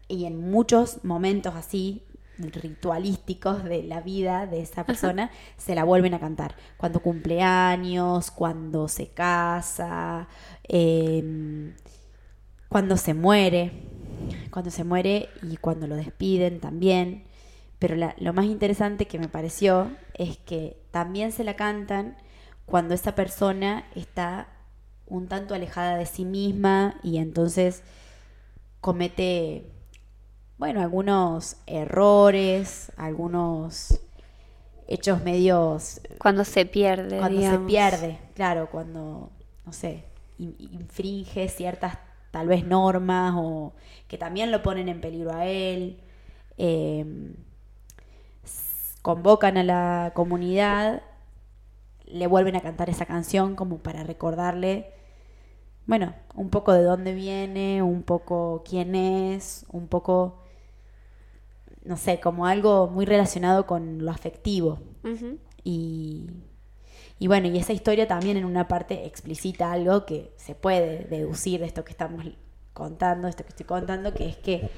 y 0.08 0.26
en 0.26 0.50
muchos 0.50 1.04
momentos 1.04 1.56
así 1.56 2.04
ritualísticos 2.38 3.64
de 3.64 3.84
la 3.84 4.02
vida 4.02 4.46
de 4.46 4.62
esa 4.62 4.86
persona 4.86 5.32
se 5.58 5.76
la 5.76 5.84
vuelven 5.84 6.14
a 6.14 6.20
cantar. 6.20 6.56
Cuando 6.78 7.02
cumple 7.02 7.42
años, 7.42 8.32
cuando 8.32 8.88
se 8.88 9.10
casa, 9.10 10.28
em, 10.64 11.74
cuando 12.70 12.98
se 12.98 13.14
muere, 13.14 13.72
cuando 14.52 14.72
se 14.72 14.84
muere 14.84 15.30
y 15.44 15.58
cuando 15.58 15.88
lo 15.88 15.96
despiden 15.96 16.60
también. 16.60 17.24
Pero 17.80 17.96
lo 18.18 18.34
más 18.34 18.46
interesante 18.46 19.06
que 19.06 19.20
me 19.20 19.28
pareció 19.28 19.92
es 20.14 20.38
que 20.38 20.78
también 20.92 21.32
se 21.32 21.44
la 21.44 21.56
cantan 21.56 22.18
cuando 22.66 22.94
esa 22.94 23.16
persona 23.16 23.86
está 23.96 24.48
un 25.06 25.28
tanto 25.28 25.54
alejada 25.54 25.98
de 25.98 26.06
sí 26.06 26.26
misma 26.26 26.96
y 27.04 27.18
entonces 27.18 27.84
comete 28.82 29.72
bueno, 30.58 30.82
algunos 30.82 31.58
errores, 31.68 32.92
algunos 32.98 34.00
hechos 34.88 35.24
medios... 35.24 36.02
Cuando 36.18 36.44
se 36.44 36.66
pierde. 36.66 37.20
Cuando 37.20 37.42
se 37.42 37.60
pierde, 37.60 38.20
claro, 38.34 38.70
cuando, 38.72 39.32
no 39.66 39.74
sé, 39.74 40.06
infringe 40.40 41.48
ciertas 41.50 41.98
tal 42.32 42.48
vez 42.48 42.66
normas 42.66 43.34
o 43.38 43.74
que 44.08 44.18
también 44.18 44.52
lo 44.52 44.62
ponen 44.64 44.90
en 44.90 45.02
peligro 45.02 45.34
a 45.34 45.46
él. 45.46 46.00
Em, 46.58 47.36
convocan 49.02 49.58
a 49.58 49.64
la 49.64 50.12
comunidad, 50.16 51.02
le 52.06 52.28
vuelven 52.28 52.56
a 52.56 52.62
cantar 52.62 52.90
esa 52.90 53.06
canción 53.06 53.56
como 53.56 53.80
para 53.80 54.04
recordarle, 54.04 54.92
bueno, 55.86 56.14
un 56.36 56.50
poco 56.50 56.74
de 56.74 56.84
dónde 56.84 57.14
viene, 57.14 57.82
un 57.82 58.04
poco 58.04 58.64
quién 58.66 58.96
es, 58.96 59.66
un 59.72 59.88
poco 59.88 60.42
no 61.88 61.98
sé, 61.98 62.20
como 62.20 62.46
algo 62.46 62.88
muy 62.88 63.06
relacionado 63.06 63.66
con 63.66 64.04
lo 64.04 64.12
afectivo. 64.12 64.80
y, 65.64 66.30
y, 67.20 67.28
bueno, 67.28 67.48
y 67.48 67.58
esa 67.58 67.74
historia 67.74 68.08
también 68.08 68.38
en 68.38 68.46
una 68.46 68.68
parte 68.68 69.06
explicita 69.06 69.72
algo 69.72 70.06
que 70.06 70.32
se 70.38 70.56
puede 70.56 71.06
deducir 71.06 71.60
de 71.60 71.68
esto 71.68 71.84
que 71.84 71.92
estamos 71.92 72.26
contando, 72.74 73.28
esto 73.28 73.44
que 73.44 73.50
estoy 73.50 73.66
contando, 73.66 74.14
que 74.14 74.30
es 74.30 74.38
que 74.38 74.70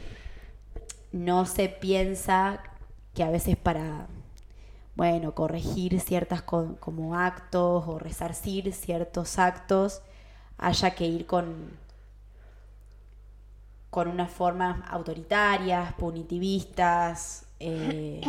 no 1.12 1.46
se 1.46 1.70
piensa 1.70 2.64
que 3.14 3.24
a 3.24 3.30
veces 3.30 3.58
para, 3.58 4.08
bueno, 4.96 5.36
corregir 5.36 6.00
ciertas 6.00 6.42
como 6.42 7.16
actos 7.16 7.84
o 7.88 8.00
resarcir 8.00 8.72
ciertos 8.74 9.40
actos, 9.40 10.02
haya 10.58 10.92
que 10.92 11.06
ir 11.06 11.26
con 11.26 11.78
con 13.90 14.08
unas 14.08 14.32
formas 14.32 14.82
autoritarias, 14.90 15.94
punitivistas, 15.94 17.46
eh, 17.60 18.22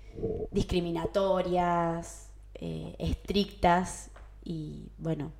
discriminatorias, 0.50 2.27
eh, 2.60 2.94
estrictas 2.98 4.10
y 4.44 4.90
bueno, 4.98 5.32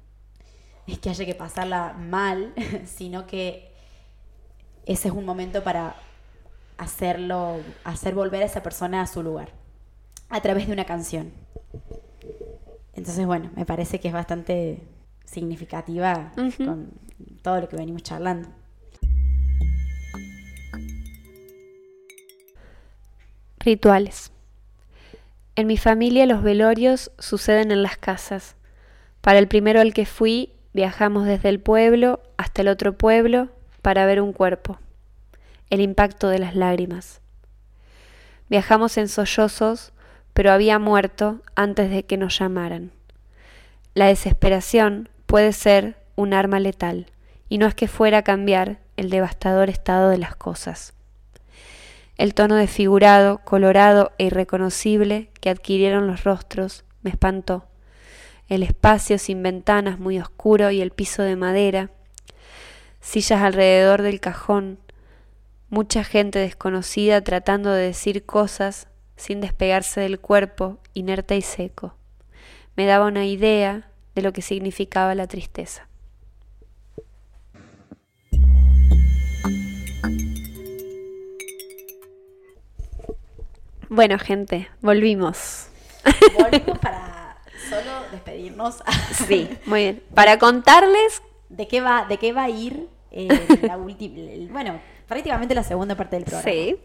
es 0.86 0.98
que 1.00 1.10
haya 1.10 1.24
que 1.24 1.34
pasarla 1.34 1.94
mal, 1.94 2.54
sino 2.86 3.26
que 3.26 3.72
ese 4.86 5.08
es 5.08 5.14
un 5.14 5.24
momento 5.24 5.62
para 5.62 5.96
hacerlo, 6.78 7.60
hacer 7.84 8.14
volver 8.14 8.42
a 8.42 8.46
esa 8.46 8.62
persona 8.62 9.02
a 9.02 9.06
su 9.06 9.22
lugar, 9.22 9.50
a 10.28 10.40
través 10.40 10.66
de 10.66 10.72
una 10.72 10.84
canción. 10.84 11.32
Entonces, 12.94 13.26
bueno, 13.26 13.50
me 13.54 13.66
parece 13.66 14.00
que 14.00 14.08
es 14.08 14.14
bastante 14.14 14.82
significativa 15.24 16.32
con 16.56 16.90
todo 17.42 17.60
lo 17.60 17.68
que 17.68 17.76
venimos 17.76 18.02
charlando. 18.02 18.48
Rituales. 23.58 24.32
En 25.58 25.66
mi 25.66 25.76
familia 25.76 26.24
los 26.24 26.44
velorios 26.44 27.10
suceden 27.18 27.72
en 27.72 27.82
las 27.82 27.96
casas. 27.96 28.54
Para 29.20 29.40
el 29.40 29.48
primero 29.48 29.80
al 29.80 29.92
que 29.92 30.06
fui, 30.06 30.52
viajamos 30.72 31.26
desde 31.26 31.48
el 31.48 31.58
pueblo 31.58 32.22
hasta 32.36 32.62
el 32.62 32.68
otro 32.68 32.96
pueblo 32.96 33.48
para 33.82 34.06
ver 34.06 34.20
un 34.20 34.32
cuerpo. 34.32 34.78
El 35.68 35.80
impacto 35.80 36.28
de 36.28 36.38
las 36.38 36.54
lágrimas. 36.54 37.22
Viajamos 38.48 38.96
en 38.98 39.08
sollozos, 39.08 39.92
pero 40.32 40.52
había 40.52 40.78
muerto 40.78 41.40
antes 41.56 41.90
de 41.90 42.04
que 42.04 42.16
nos 42.16 42.38
llamaran. 42.38 42.92
La 43.94 44.06
desesperación 44.06 45.08
puede 45.26 45.52
ser 45.52 45.96
un 46.14 46.34
arma 46.34 46.60
letal, 46.60 47.06
y 47.48 47.58
no 47.58 47.66
es 47.66 47.74
que 47.74 47.88
fuera 47.88 48.18
a 48.18 48.22
cambiar 48.22 48.78
el 48.96 49.10
devastador 49.10 49.70
estado 49.70 50.08
de 50.10 50.18
las 50.18 50.36
cosas. 50.36 50.94
El 52.18 52.34
tono 52.34 52.56
desfigurado, 52.56 53.38
colorado 53.44 54.10
e 54.18 54.24
irreconocible 54.24 55.30
que 55.40 55.50
adquirieron 55.50 56.08
los 56.08 56.24
rostros 56.24 56.84
me 57.02 57.10
espantó. 57.10 57.68
El 58.48 58.64
espacio 58.64 59.18
sin 59.18 59.40
ventanas 59.40 60.00
muy 60.00 60.18
oscuro 60.18 60.72
y 60.72 60.80
el 60.80 60.90
piso 60.90 61.22
de 61.22 61.36
madera, 61.36 61.92
sillas 63.00 63.40
alrededor 63.42 64.02
del 64.02 64.18
cajón, 64.18 64.80
mucha 65.70 66.02
gente 66.02 66.40
desconocida 66.40 67.20
tratando 67.20 67.70
de 67.70 67.84
decir 67.84 68.26
cosas 68.26 68.88
sin 69.14 69.40
despegarse 69.40 70.00
del 70.00 70.18
cuerpo, 70.18 70.78
inerte 70.94 71.36
y 71.36 71.42
seco. 71.42 71.94
Me 72.74 72.86
daba 72.86 73.06
una 73.06 73.26
idea 73.26 73.92
de 74.16 74.22
lo 74.22 74.32
que 74.32 74.42
significaba 74.42 75.14
la 75.14 75.28
tristeza. 75.28 75.88
Bueno, 83.88 84.18
gente, 84.18 84.68
volvimos. 84.80 85.66
Volvimos 86.38 86.78
para 86.78 87.38
solo 87.68 87.90
despedirnos. 88.12 88.82
Sí, 89.26 89.48
muy 89.66 89.80
bien. 89.82 90.02
Para 90.14 90.38
contarles 90.38 91.22
de 91.48 91.66
qué 91.66 91.80
va, 91.80 92.04
de 92.06 92.18
qué 92.18 92.32
va 92.32 92.44
a 92.44 92.50
ir 92.50 92.88
eh, 93.10 93.28
la 93.62 93.76
última, 93.76 94.16
bueno, 94.52 94.80
prácticamente 95.06 95.54
la 95.54 95.64
segunda 95.64 95.94
parte 95.94 96.16
del 96.16 96.24
programa. 96.24 96.50
Sí. 96.50 96.76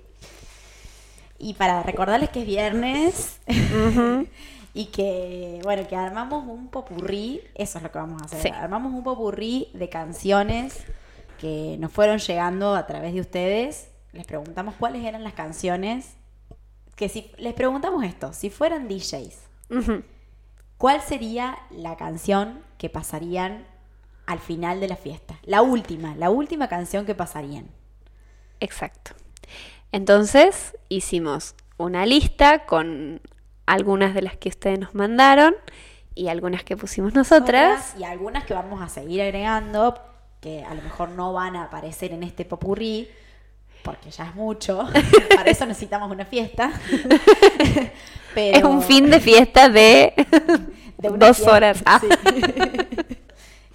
Y 1.38 1.54
para 1.56 1.84
recordarles 1.84 2.30
que 2.30 2.42
es 2.42 2.46
viernes 2.46 3.40
y 4.74 4.86
que, 4.86 5.60
bueno, 5.64 5.86
que 5.88 5.96
armamos 5.96 6.48
un 6.48 6.70
popurrí, 6.70 7.42
eso 7.56 7.78
es 7.78 7.84
lo 7.84 7.92
que 7.92 7.98
vamos 7.98 8.22
a 8.22 8.26
hacer, 8.26 8.42
Sí. 8.42 8.50
armamos 8.50 8.94
un 8.94 9.04
popurrí 9.04 9.70
de 9.74 9.90
canciones 9.90 10.84
que 11.40 11.76
nos 11.80 11.92
fueron 11.92 12.20
llegando 12.20 12.76
a 12.76 12.88
través 12.88 13.14
de 13.14 13.20
ustedes. 13.22 13.90
Les 14.14 14.26
preguntamos 14.26 14.76
cuáles 14.80 15.04
eran 15.04 15.24
las 15.24 15.34
canciones, 15.34 16.16
que 16.96 17.10
si 17.10 17.32
les 17.38 17.54
preguntamos 17.54 18.04
esto, 18.04 18.34
si 18.34 18.50
fueran 18.50 18.88
DJs. 18.88 19.50
¿cuál 20.78 21.02
sería 21.02 21.58
la 21.72 21.98
canción 21.98 22.62
que 22.78 22.90
pasarían 22.90 23.66
al 24.28 24.40
final 24.40 24.80
de 24.80 24.88
la 24.88 24.96
fiesta? 24.96 25.40
La 25.44 25.62
última, 25.62 26.16
la 26.16 26.30
última 26.30 26.68
canción 26.68 27.06
que 27.06 27.16
pasarían. 27.16 27.70
Exacto. 28.60 29.12
Entonces 29.92 30.78
hicimos 30.90 31.56
una 31.78 32.06
lista 32.06 32.66
con 32.66 33.22
algunas 33.66 34.14
de 34.14 34.22
las 34.22 34.38
que 34.38 34.50
ustedes 34.50 34.80
nos 34.80 34.94
mandaron 34.94 35.56
y 36.16 36.28
algunas 36.28 36.64
que 36.64 36.78
pusimos 36.78 37.14
nosotras. 37.14 37.96
y 37.98 38.04
algunas 38.04 38.44
que 38.44 38.54
vamos 38.54 38.82
a 38.82 38.90
seguir 38.90 39.22
agregando 39.22 40.00
que 40.42 40.64
a 40.64 40.74
lo 40.74 40.82
mejor 40.82 41.10
no 41.10 41.34
van 41.34 41.56
a 41.56 41.64
aparecer 41.64 42.12
en 42.12 42.24
este 42.24 42.44
popurrí 42.44 43.08
porque 43.84 44.10
ya 44.12 44.26
es 44.26 44.36
mucho 44.36 44.88
para 45.36 45.50
eso 45.50 45.66
necesitamos 45.66 46.10
una 46.12 46.26
fiesta 46.26 46.72
Pero- 48.36 48.58
Es 48.58 48.64
un 48.64 48.82
fin 48.82 49.10
de 49.12 49.20
fiesta 49.20 49.70
de, 49.70 50.14
dos 50.98 51.38
fiesta, 51.38 51.52
horas. 51.52 51.84
Ah. 51.86 52.00
sí. 52.02 52.08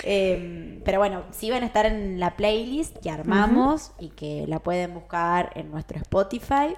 Em, 0.04 0.80
pero 0.84 0.98
bueno, 1.00 1.22
sí 1.32 1.50
van 1.50 1.64
a 1.64 1.66
estar 1.66 1.84
en 1.84 2.20
la 2.20 2.36
playlist 2.36 2.96
que 2.98 3.10
armamos 3.10 3.90
y 3.98 4.08
que 4.10 4.44
la 4.46 4.60
pueden 4.60 4.94
buscar 4.94 5.50
en 5.56 5.70
nuestro 5.72 5.98
Spotify, 5.98 6.76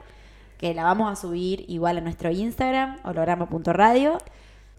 que 0.58 0.72
la 0.74 0.84
vamos 0.84 1.12
a 1.12 1.20
subir 1.20 1.64
igual 1.68 1.98
a 1.98 2.00
nuestro 2.00 2.30
Instagram, 2.30 2.96
holograma.radio. 3.04 4.18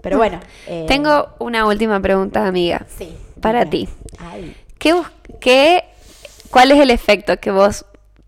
Pero 0.01 0.17
bueno, 0.17 0.39
eh, 0.67 0.85
Tengo 0.87 1.29
una 1.39 1.67
última 1.67 1.99
pregunta, 1.99 2.45
amiga. 2.47 2.85
sí, 2.89 3.15
para 3.39 3.65
ti. 3.69 3.87
Ay, 4.17 4.55
¿Qué, 4.79 4.99
qué- 5.39 5.83
¿Cuál 6.49 6.71
es 6.71 6.79
el 6.79 6.89
efecto 6.89 7.37
que 7.39 7.51
vos 7.51 7.85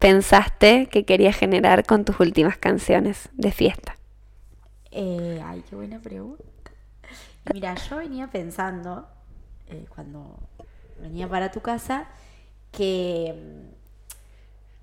pensaste 0.08 0.88
que 0.91 1.06
querías 1.06 1.36
generar 1.38 1.86
con 1.86 2.06
tus 2.06 2.20
últimas 2.20 2.58
canciones 2.58 3.30
de 3.34 3.51
fiesta? 3.51 3.95
eh, 4.91 5.41
ay, 5.43 5.64
qué 5.70 5.76
buena 5.76 5.99
pregunta. 5.99 6.43
Mira, 7.45 7.76
yo 7.76 7.97
venía 7.97 8.28
pensando, 8.32 9.08
eh, 9.68 9.86
cuando 9.93 10.39
venía 11.01 11.28
para 11.30 11.51
tu 11.51 11.62
casa, 11.62 12.08
que, 12.72 13.36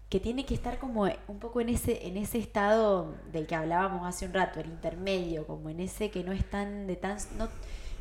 que 0.08 0.18
tiene 0.20 0.44
que 0.44 0.54
estar 0.54 0.78
como 0.78 1.04
un 1.28 1.38
poco 1.38 1.60
en 1.60 1.68
ese, 1.68 2.06
en 2.06 2.16
ese 2.16 2.38
estado 2.38 3.14
del 3.32 3.46
que 3.46 3.54
hablábamos 3.54 4.06
hace 4.06 4.26
un 4.26 4.32
rato, 4.34 4.58
el 4.60 4.66
intermedio, 4.66 5.46
como 5.46 5.70
en 5.70 5.80
ese 5.80 6.10
que 6.10 6.24
no 6.24 6.32
es 6.32 6.48
tan 6.50 6.86
de 6.88 6.96
tan. 6.96 7.16
No, 7.38 7.48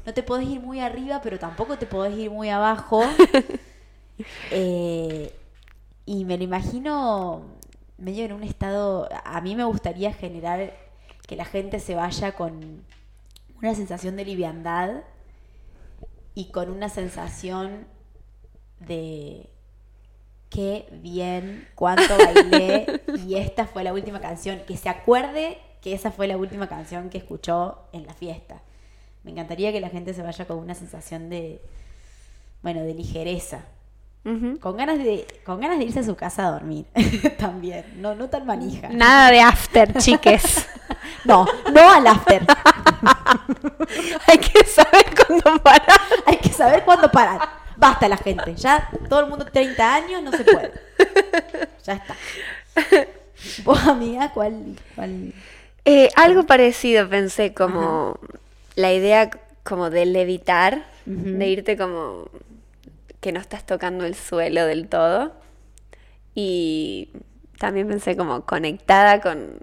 no 0.06 0.14
te 0.14 0.24
podés 0.24 0.48
ir 0.50 0.60
muy 0.62 0.80
arriba, 0.80 1.22
pero 1.22 1.38
tampoco 1.40 1.78
te 1.78 1.86
podés 1.86 2.18
ir 2.18 2.32
muy 2.32 2.50
abajo. 2.50 3.04
Eh, 4.50 5.34
y 6.10 6.26
me 6.26 6.40
lo 6.40 6.44
imagino 6.44 7.44
medio 8.00 8.26
en 8.26 8.34
un 8.34 8.42
estado. 8.42 9.08
A 9.26 9.42
mí 9.42 9.56
me 9.56 9.64
gustaría 9.64 10.12
generar 10.12 10.74
que 11.28 11.36
la 11.36 11.46
gente 11.46 11.80
se 11.80 11.94
vaya 11.94 12.32
con 12.32 12.84
una 13.60 13.76
sensación 13.76 14.16
de 14.16 14.26
liviandad 14.26 15.04
y 16.34 16.46
con 16.46 16.72
una 16.72 16.90
sensación 16.90 17.86
de 18.80 19.52
qué 20.50 20.88
bien, 20.94 21.68
cuánto 21.76 22.18
bailé 22.18 23.04
y 23.28 23.36
esta 23.36 23.68
fue 23.68 23.84
la 23.84 23.94
última 23.94 24.20
canción, 24.20 24.62
que 24.66 24.78
se 24.78 24.90
acuerde 24.90 25.60
que 25.80 25.94
esa 25.94 26.10
fue 26.10 26.28
la 26.28 26.38
última 26.38 26.68
canción 26.68 27.12
que 27.12 27.20
escuchó 27.20 27.84
en 27.92 28.08
la 28.08 28.16
fiesta. 28.16 28.64
Me 29.24 29.30
encantaría 29.30 29.72
que 29.72 29.80
la 29.80 29.90
gente 29.90 30.16
se 30.16 30.24
vaya 30.24 30.48
con 30.48 30.58
una 30.58 30.74
sensación 30.74 31.30
de, 31.30 31.62
bueno, 32.64 32.82
de 32.82 32.96
ligereza, 32.96 33.68
Con 34.60 34.78
ganas 34.78 34.98
de, 35.00 35.26
con 35.46 35.60
ganas 35.60 35.80
de 35.80 35.86
irse 35.86 36.00
a 36.00 36.04
su 36.04 36.16
casa 36.16 36.48
a 36.48 36.52
dormir 36.52 36.86
también, 37.40 37.86
no, 37.96 38.14
no 38.16 38.30
tan 38.30 38.46
manija. 38.46 38.90
Nada 38.90 39.32
de 39.32 39.42
after, 39.42 39.94
chiques. 39.98 40.68
No, 41.26 41.46
no 41.74 41.92
al 41.92 42.08
after. 42.08 42.46
Hay 44.28 44.38
que 44.38 44.64
saber 44.64 45.06
cuándo 45.28 45.62
parar. 45.62 46.00
Hay 46.26 46.38
que 46.38 46.50
saber 46.50 46.84
cuándo 46.86 47.12
parar. 47.12 47.42
Basta 47.76 48.08
la 48.08 48.16
gente. 48.16 48.56
Ya 48.56 48.90
todo 49.10 49.20
el 49.20 49.28
mundo 49.28 49.46
30 49.46 49.96
años 49.96 50.24
no 50.24 50.32
se 50.32 50.46
puede. 50.46 50.72
Ya 51.84 51.94
está. 51.94 52.16
Vos, 53.64 53.86
amiga, 53.86 54.32
¿cuál? 54.34 54.78
cuál? 54.96 55.34
Eh, 55.84 56.10
algo 56.16 56.44
parecido 56.44 57.08
pensé 57.10 57.54
como 57.54 58.18
la 58.76 58.94
idea 58.94 59.30
como 59.64 59.90
de 59.90 60.06
levitar, 60.06 60.86
de 61.06 61.48
irte 61.48 61.78
como 61.78 62.30
que 63.20 63.32
no 63.32 63.40
estás 63.40 63.66
tocando 63.66 64.06
el 64.06 64.16
suelo 64.16 64.66
del 64.66 64.88
todo. 64.88 65.34
Y 66.36 67.10
también 67.60 67.88
pensé 67.88 68.16
como 68.16 68.46
conectada 68.46 69.20
con, 69.22 69.60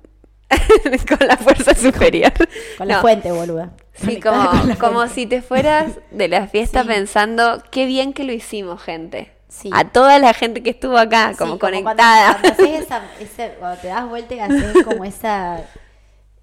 con 1.18 1.26
la 1.26 1.36
fuerza 1.36 1.74
superior. 1.74 2.32
Con 2.76 2.88
la 2.88 2.96
No, 2.96 3.00
fuente, 3.00 3.32
boluda. 3.32 3.72
Sí, 3.94 4.20
Conectada 4.20 4.46
como, 4.61 4.78
como 4.78 4.94
fuente. 4.98 5.14
si 5.14 5.26
te 5.26 5.42
fueras 5.42 5.92
de 6.11 6.28
la 6.28 6.46
fiesta 6.48 6.82
Sí. 6.82 6.88
pensando, 6.88 7.62
qué 7.70 7.86
bien 7.86 8.12
que 8.12 8.24
lo 8.24 8.32
hicimos, 8.32 8.82
gente. 8.82 9.32
Sí. 9.48 9.70
A 9.72 9.84
toda 9.90 10.18
la 10.18 10.34
gente 10.34 10.62
que 10.62 10.70
estuvo 10.70 10.98
acá, 10.98 11.30
Sí, 11.32 11.38
como 11.38 11.59
cuando- 11.59 11.82
conectada. 11.82 12.38
Cuando, 12.42 12.62
esa, 12.64 13.02
esa- 13.20 13.54
cuando 13.59 13.80
te 13.80 13.88
das 13.88 14.07
vuelta 14.09 14.34
y 14.34 14.40
haces 14.40 14.84
como 14.84 15.04
esa, 15.07 15.62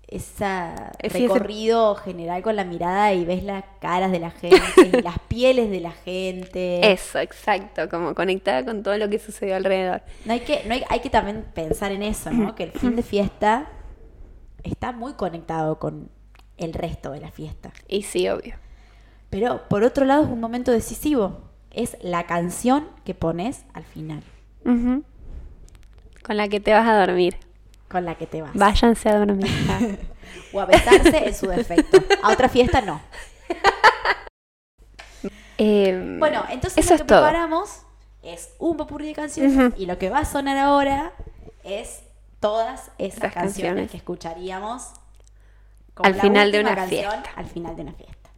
esa 0.07 0.91
ese- 0.99 1.19
recorrido 1.19 1.95
general 1.95 2.41
con 2.43 2.55
la 2.55 2.63
mirada 2.65 3.13
y 3.13 3.25
ves 3.25 3.43
las 3.43 3.63
caras 3.79 4.11
de 4.11 4.19
la 4.19 4.31
gente, 4.31 4.57
y 4.93 5.01
las 5.01 5.17
pieles 5.27 5.69
de 5.71 5.79
la 5.79 5.91
gente. 5.91 6.91
Eso, 6.91 7.19
exacto, 7.19 7.89
como 7.89 8.13
conectada 8.13 8.63
con 8.63 8.83
todo 8.83 8.97
lo 8.97 9.09
que 9.09 9.17
sucedió 9.19 9.55
alrededor. 9.55 10.01
No 10.25 10.33
hay 10.33 10.41
que, 10.41 10.63
no 10.67 10.73
hay, 10.73 10.83
hay 10.89 10.99
que 10.99 11.09
también 11.09 11.45
pensar 11.53 11.91
en 11.91 12.03
eso, 12.03 12.31
¿no? 12.31 12.53
Que 12.55 12.63
el 12.63 12.71
fin 12.71 12.95
de 12.95 13.01
fiesta 13.03 13.67
está 14.63 14.91
muy 14.91 15.13
conectado 15.13 15.79
con 15.79 16.09
el 16.57 16.73
resto 16.73 17.11
de 17.11 17.19
la 17.19 17.31
fiesta. 17.31 17.71
Y 17.87 18.03
sí, 18.03 18.29
obvio. 18.29 18.55
Pero 19.29 19.67
por 19.67 19.83
otro 19.83 20.05
lado 20.05 20.23
es 20.25 20.29
un 20.29 20.39
momento 20.39 20.71
decisivo. 20.71 21.41
Es 21.71 21.97
la 22.01 22.27
canción 22.27 22.87
que 23.03 23.15
pones 23.15 23.65
al 23.73 23.83
final. 23.83 24.21
Con 26.23 26.37
la 26.37 26.47
que 26.47 26.59
te 26.59 26.71
vas 26.71 26.87
a 26.87 26.99
dormir. 27.05 27.35
Con 27.93 28.03
la 28.03 28.15
que 28.15 28.27
te 28.27 28.41
vas. 28.41 28.51
Váyanse 28.53 29.07
a 29.09 29.19
dormir. 29.19 29.47
O 30.51 30.59
a 30.59 30.65
besarse 30.65 31.27
en 31.27 31.35
su 31.35 31.47
defecto. 31.47 31.97
A 32.23 32.31
otra 32.31 32.49
fiesta 32.49 32.81
no. 32.81 32.99
Em, 35.57 36.19
Bueno, 36.19 36.43
entonces 36.49 36.83
eso 36.83 36.93
lo 36.93 36.97
que 36.97 37.01
es 37.03 37.07
todo. 37.07 37.21
preparamos 37.21 37.81
es 38.23 38.49
un 38.59 38.77
popurrí 38.77 39.07
de 39.07 39.13
canciones 39.13 39.73
y 39.77 39.85
lo 39.85 39.97
que 39.99 40.09
va 40.09 40.19
a 40.19 40.25
sonar 40.25 40.57
ahora 40.57 41.13
es 41.63 42.01
todas 42.39 42.91
esas 42.97 43.17
Esas 43.17 43.33
canciones, 43.33 43.35
canciones. 43.35 43.91
que 43.91 43.97
escucharíamos 43.97 44.87
Al 45.97 46.15
final 46.15 46.51
de 46.51 46.59
una 46.61 46.75
canción 46.75 47.11
fiesta. 47.11 47.29
Al 47.35 47.45
final 47.45 47.75
de 47.75 47.81
una 47.83 47.93
fiesta. 47.93 48.29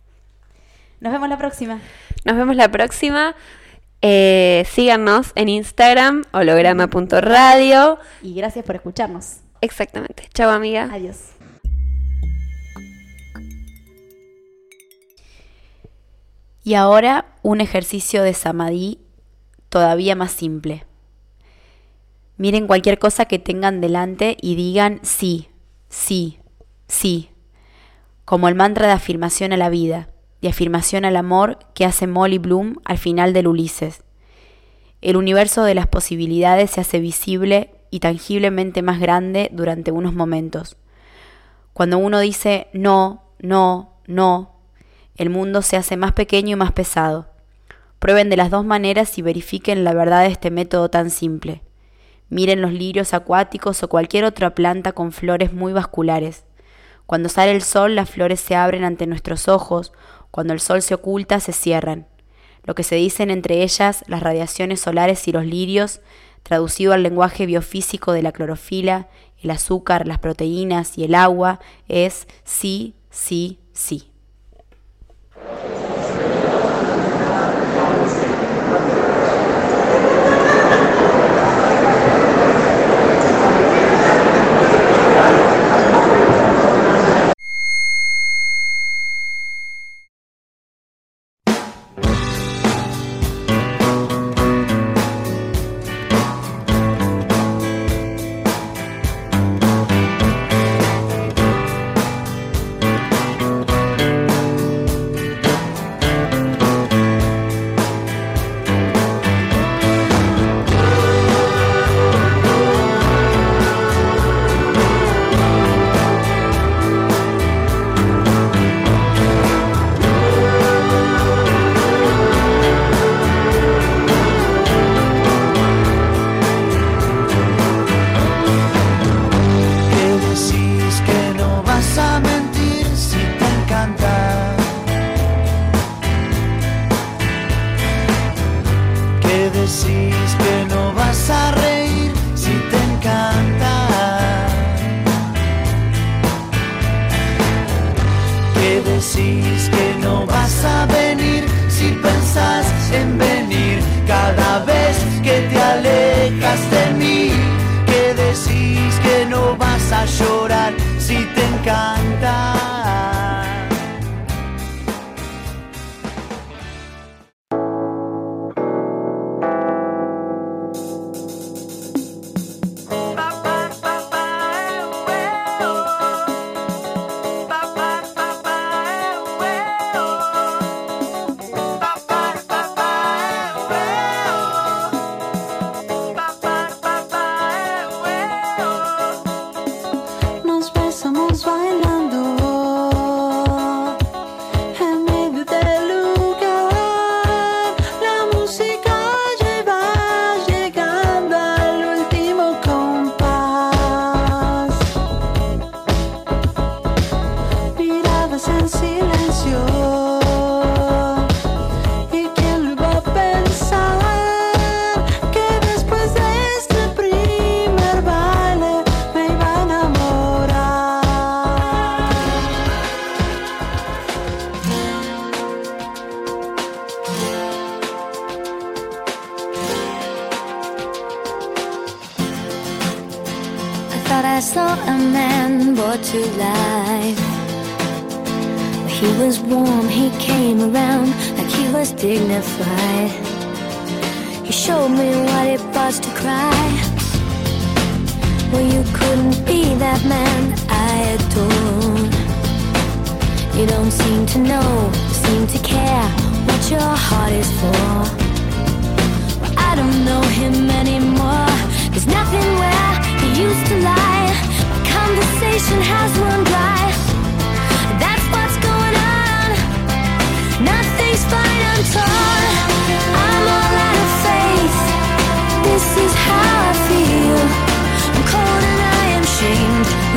Nos 0.99 1.13
vemos 1.13 1.29
la 1.29 1.37
próxima. 1.37 1.79
Nos 2.25 2.35
vemos 2.35 2.55
la 2.55 2.69
próxima. 2.69 3.35
Eh, 4.01 4.65
síganos 4.69 5.31
en 5.35 5.49
Instagram, 5.49 6.23
holograma.radio. 6.33 7.99
Y 8.21 8.35
gracias 8.35 8.65
por 8.65 8.75
escucharnos. 8.75 9.37
Exactamente. 9.65 10.29
Chao, 10.31 10.51
amiga. 10.51 10.89
Adiós. 10.93 11.31
Y 16.63 16.75
ahora 16.75 17.25
un 17.41 17.61
ejercicio 17.61 18.21
de 18.21 18.33
samadhi 18.33 18.99
todavía 19.69 20.15
más 20.15 20.31
simple. 20.31 20.85
Miren 22.37 22.67
cualquier 22.67 22.99
cosa 22.99 23.25
que 23.25 23.39
tengan 23.39 23.81
delante 23.81 24.37
y 24.39 24.55
digan 24.55 24.99
sí, 25.03 25.47
sí, 25.89 26.39
sí, 26.87 27.29
como 28.23 28.47
el 28.47 28.55
mantra 28.55 28.87
de 28.87 28.93
afirmación 28.93 29.53
a 29.53 29.57
la 29.57 29.69
vida, 29.69 30.09
de 30.41 30.49
afirmación 30.49 31.05
al 31.05 31.15
amor 31.15 31.59
que 31.73 31.85
hace 31.85 32.07
Molly 32.07 32.37
Bloom 32.37 32.77
al 32.83 32.97
final 32.97 33.33
del 33.33 33.47
Ulises. 33.47 34.03
El 35.01 35.17
universo 35.17 35.63
de 35.63 35.75
las 35.75 35.87
posibilidades 35.87 36.71
se 36.71 36.81
hace 36.81 36.99
visible 36.99 37.74
y 37.95 38.01
tangiblemente 38.01 38.81
más 38.81 38.99
grande 38.99 39.49
durante 39.53 39.89
unos 39.89 40.13
momentos. 40.13 40.75
Cuando 41.71 41.97
uno 41.97 42.19
dice 42.19 42.67
no, 42.73 43.23
no, 43.39 44.01
no, 44.05 44.59
el 45.15 45.29
mundo 45.29 45.61
se 45.61 45.77
hace 45.77 45.95
más 45.95 46.11
pequeño 46.11 46.57
y 46.57 46.59
más 46.59 46.73
pesado. 46.73 47.29
Prueben 47.99 48.29
de 48.29 48.35
las 48.35 48.51
dos 48.51 48.65
maneras 48.65 49.17
y 49.17 49.21
verifiquen 49.21 49.85
la 49.85 49.93
verdad 49.93 50.23
de 50.23 50.27
este 50.27 50.51
método 50.51 50.89
tan 50.89 51.09
simple. 51.09 51.61
Miren 52.27 52.61
los 52.61 52.73
lirios 52.73 53.13
acuáticos 53.13 53.81
o 53.81 53.87
cualquier 53.87 54.25
otra 54.25 54.53
planta 54.55 54.91
con 54.91 55.13
flores 55.13 55.53
muy 55.53 55.71
vasculares. 55.71 56.43
Cuando 57.05 57.29
sale 57.29 57.51
el 57.51 57.61
sol 57.61 57.95
las 57.95 58.09
flores 58.09 58.41
se 58.41 58.57
abren 58.57 58.83
ante 58.83 59.07
nuestros 59.07 59.47
ojos, 59.47 59.93
cuando 60.31 60.51
el 60.51 60.59
sol 60.59 60.81
se 60.81 60.95
oculta 60.95 61.39
se 61.39 61.53
cierran. 61.53 62.07
Lo 62.65 62.75
que 62.75 62.83
se 62.83 62.95
dicen 62.95 63.31
entre 63.31 63.63
ellas 63.63 64.03
las 64.07 64.21
radiaciones 64.21 64.81
solares 64.81 65.29
y 65.29 65.31
los 65.31 65.45
lirios, 65.45 66.01
traducido 66.45 66.93
al 66.93 67.01
lenguaje 67.01 67.47
biofísico 67.47 68.11
de 68.11 68.21
la 68.21 68.31
clorofila, 68.31 69.07
el 69.41 69.49
azúcar, 69.49 70.05
las 70.05 70.19
proteínas 70.19 70.95
y 70.95 71.03
el 71.03 71.15
agua, 71.15 71.59
es 71.87 72.27
sí, 72.43 72.93
sí, 73.09 73.57
sí. 73.73 74.11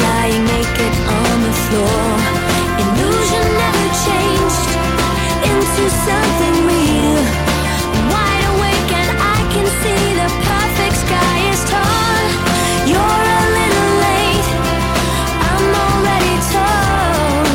lying 0.01 0.44
naked 0.44 0.94
on 1.18 1.34
the 1.46 1.55
floor. 1.64 2.07
Illusion 2.82 3.46
never 3.62 3.86
changed 4.07 4.70
into 5.51 5.84
something 6.07 6.57
real. 6.70 7.22
Wide 8.12 8.44
awake 8.55 8.90
and 9.03 9.11
I 9.36 9.38
can 9.53 9.66
see 9.80 10.03
the 10.20 10.28
perfect 10.51 10.96
sky 11.05 11.36
is 11.53 11.61
torn. 11.72 12.28
You're 12.90 13.24
a 13.40 13.44
little 13.59 13.90
late. 14.07 14.49
I'm 15.49 15.66
already 15.86 16.36
torn. 16.55 17.49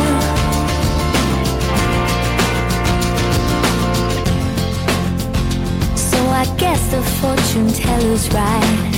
So 5.96 6.20
I 6.41 6.46
guess 6.58 6.82
the 6.91 7.02
fortune 7.20 7.70
teller's 7.74 8.26
right 8.34 8.93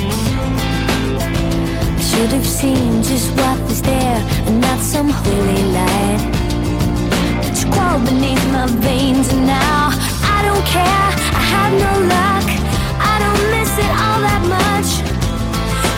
should 2.26 2.34
have 2.34 2.48
seen 2.48 3.04
just 3.04 3.30
what 3.38 3.60
was 3.70 3.84
there 3.84 4.18
and 4.48 4.60
not 4.60 4.80
some 4.80 5.10
holy 5.10 5.64
light. 5.78 6.22
It's 7.46 7.64
crawled 7.66 8.04
beneath 8.06 8.44
my 8.52 8.66
veins 8.82 9.32
and 9.32 9.46
now 9.46 9.90
I 10.36 10.42
don't 10.48 10.66
care. 10.66 11.10
I 11.40 11.44
have 11.54 11.74
no 11.86 11.94
luck. 12.16 12.48
I 13.12 13.16
don't 13.24 13.44
miss 13.54 13.72
it 13.78 13.92
all 14.04 14.20
that 14.28 14.44
much. 14.58 14.90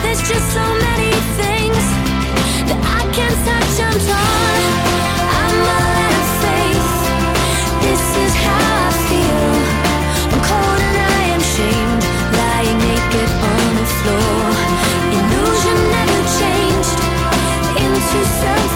There's 0.02 0.20
just 0.28 0.46
so 0.52 0.66
many 0.86 1.12
things 1.40 1.84
that 2.68 2.80
I 2.98 3.00
can't 3.16 3.38
touch. 3.46 3.80
I'm 3.86 3.98
torn. 4.06 4.57
she 18.10 18.24
said 18.24 18.67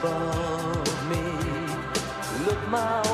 above 0.00 1.08
me. 1.10 1.24
Look 2.46 2.68
my 2.68 3.07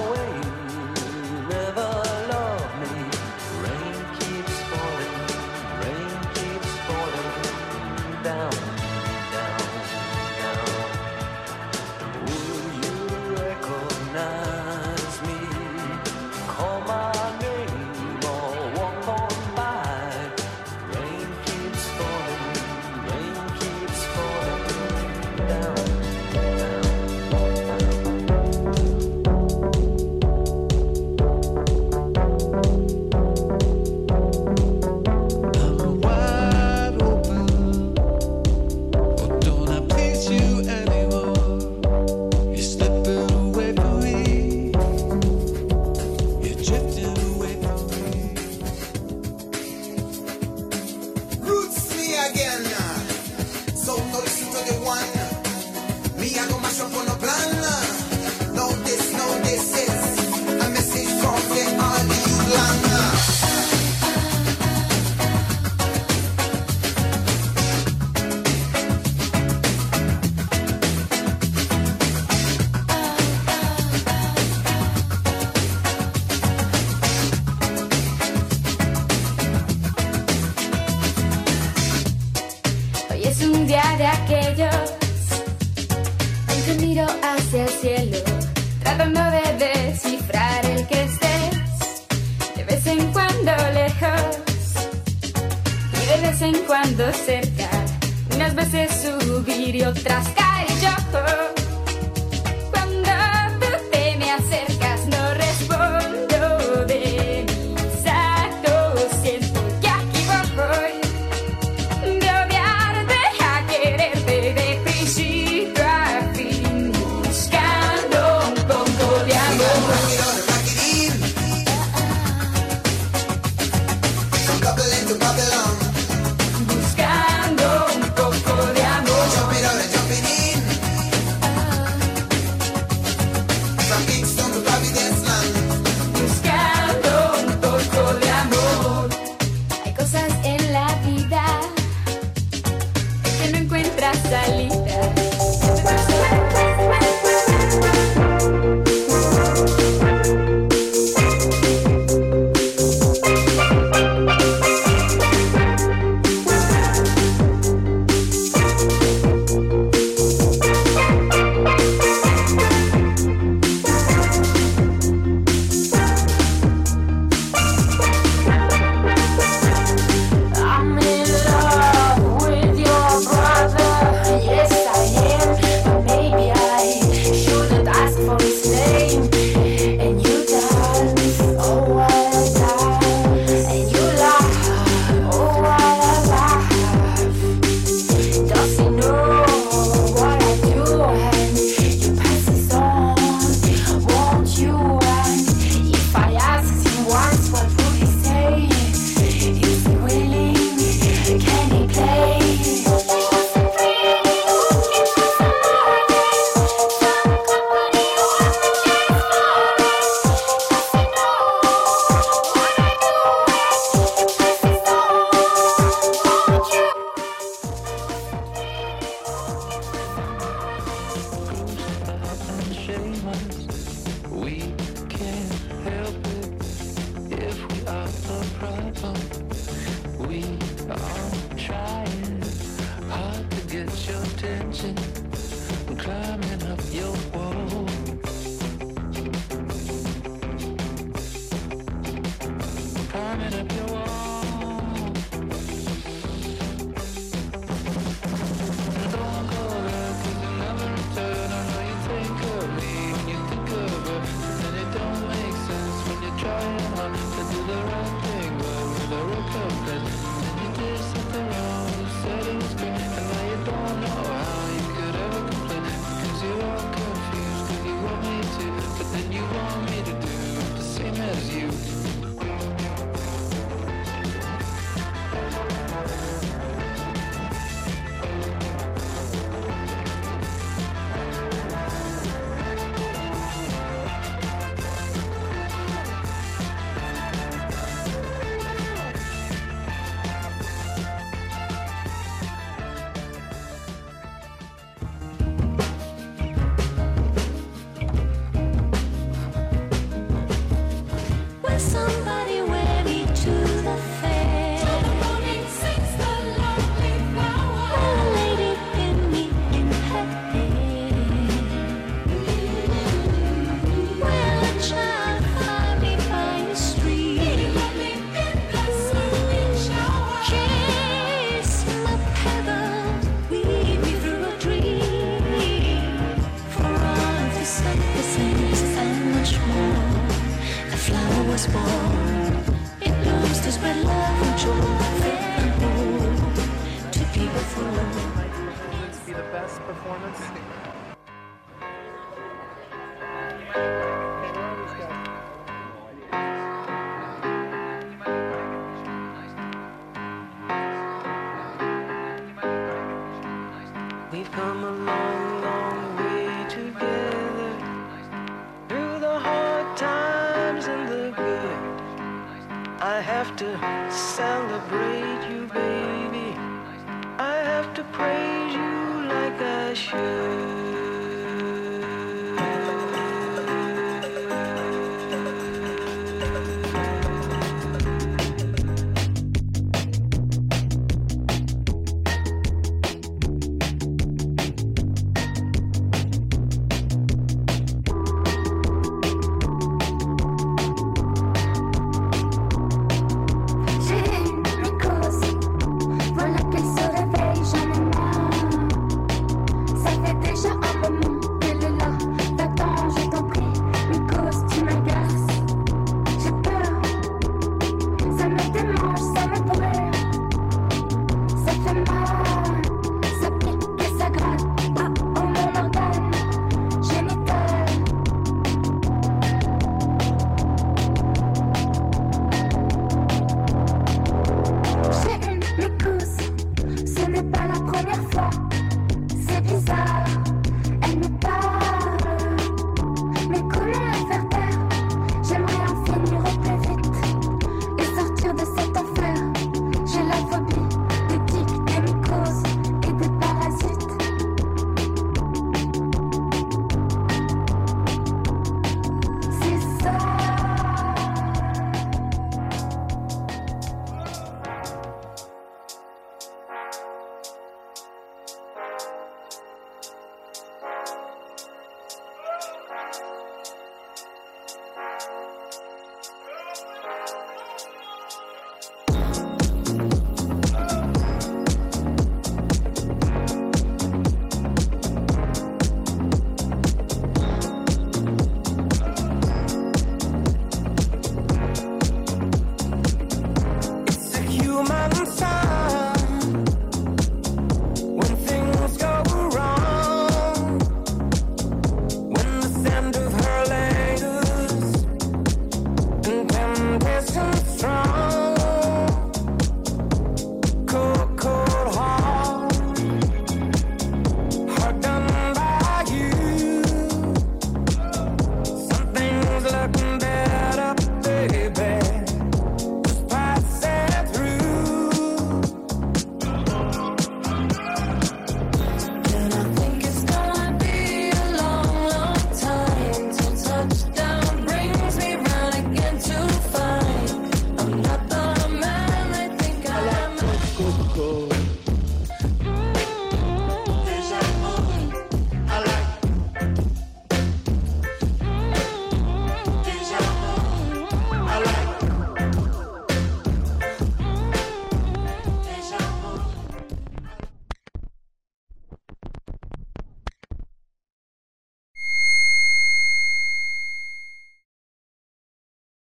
performance? 339.79 340.84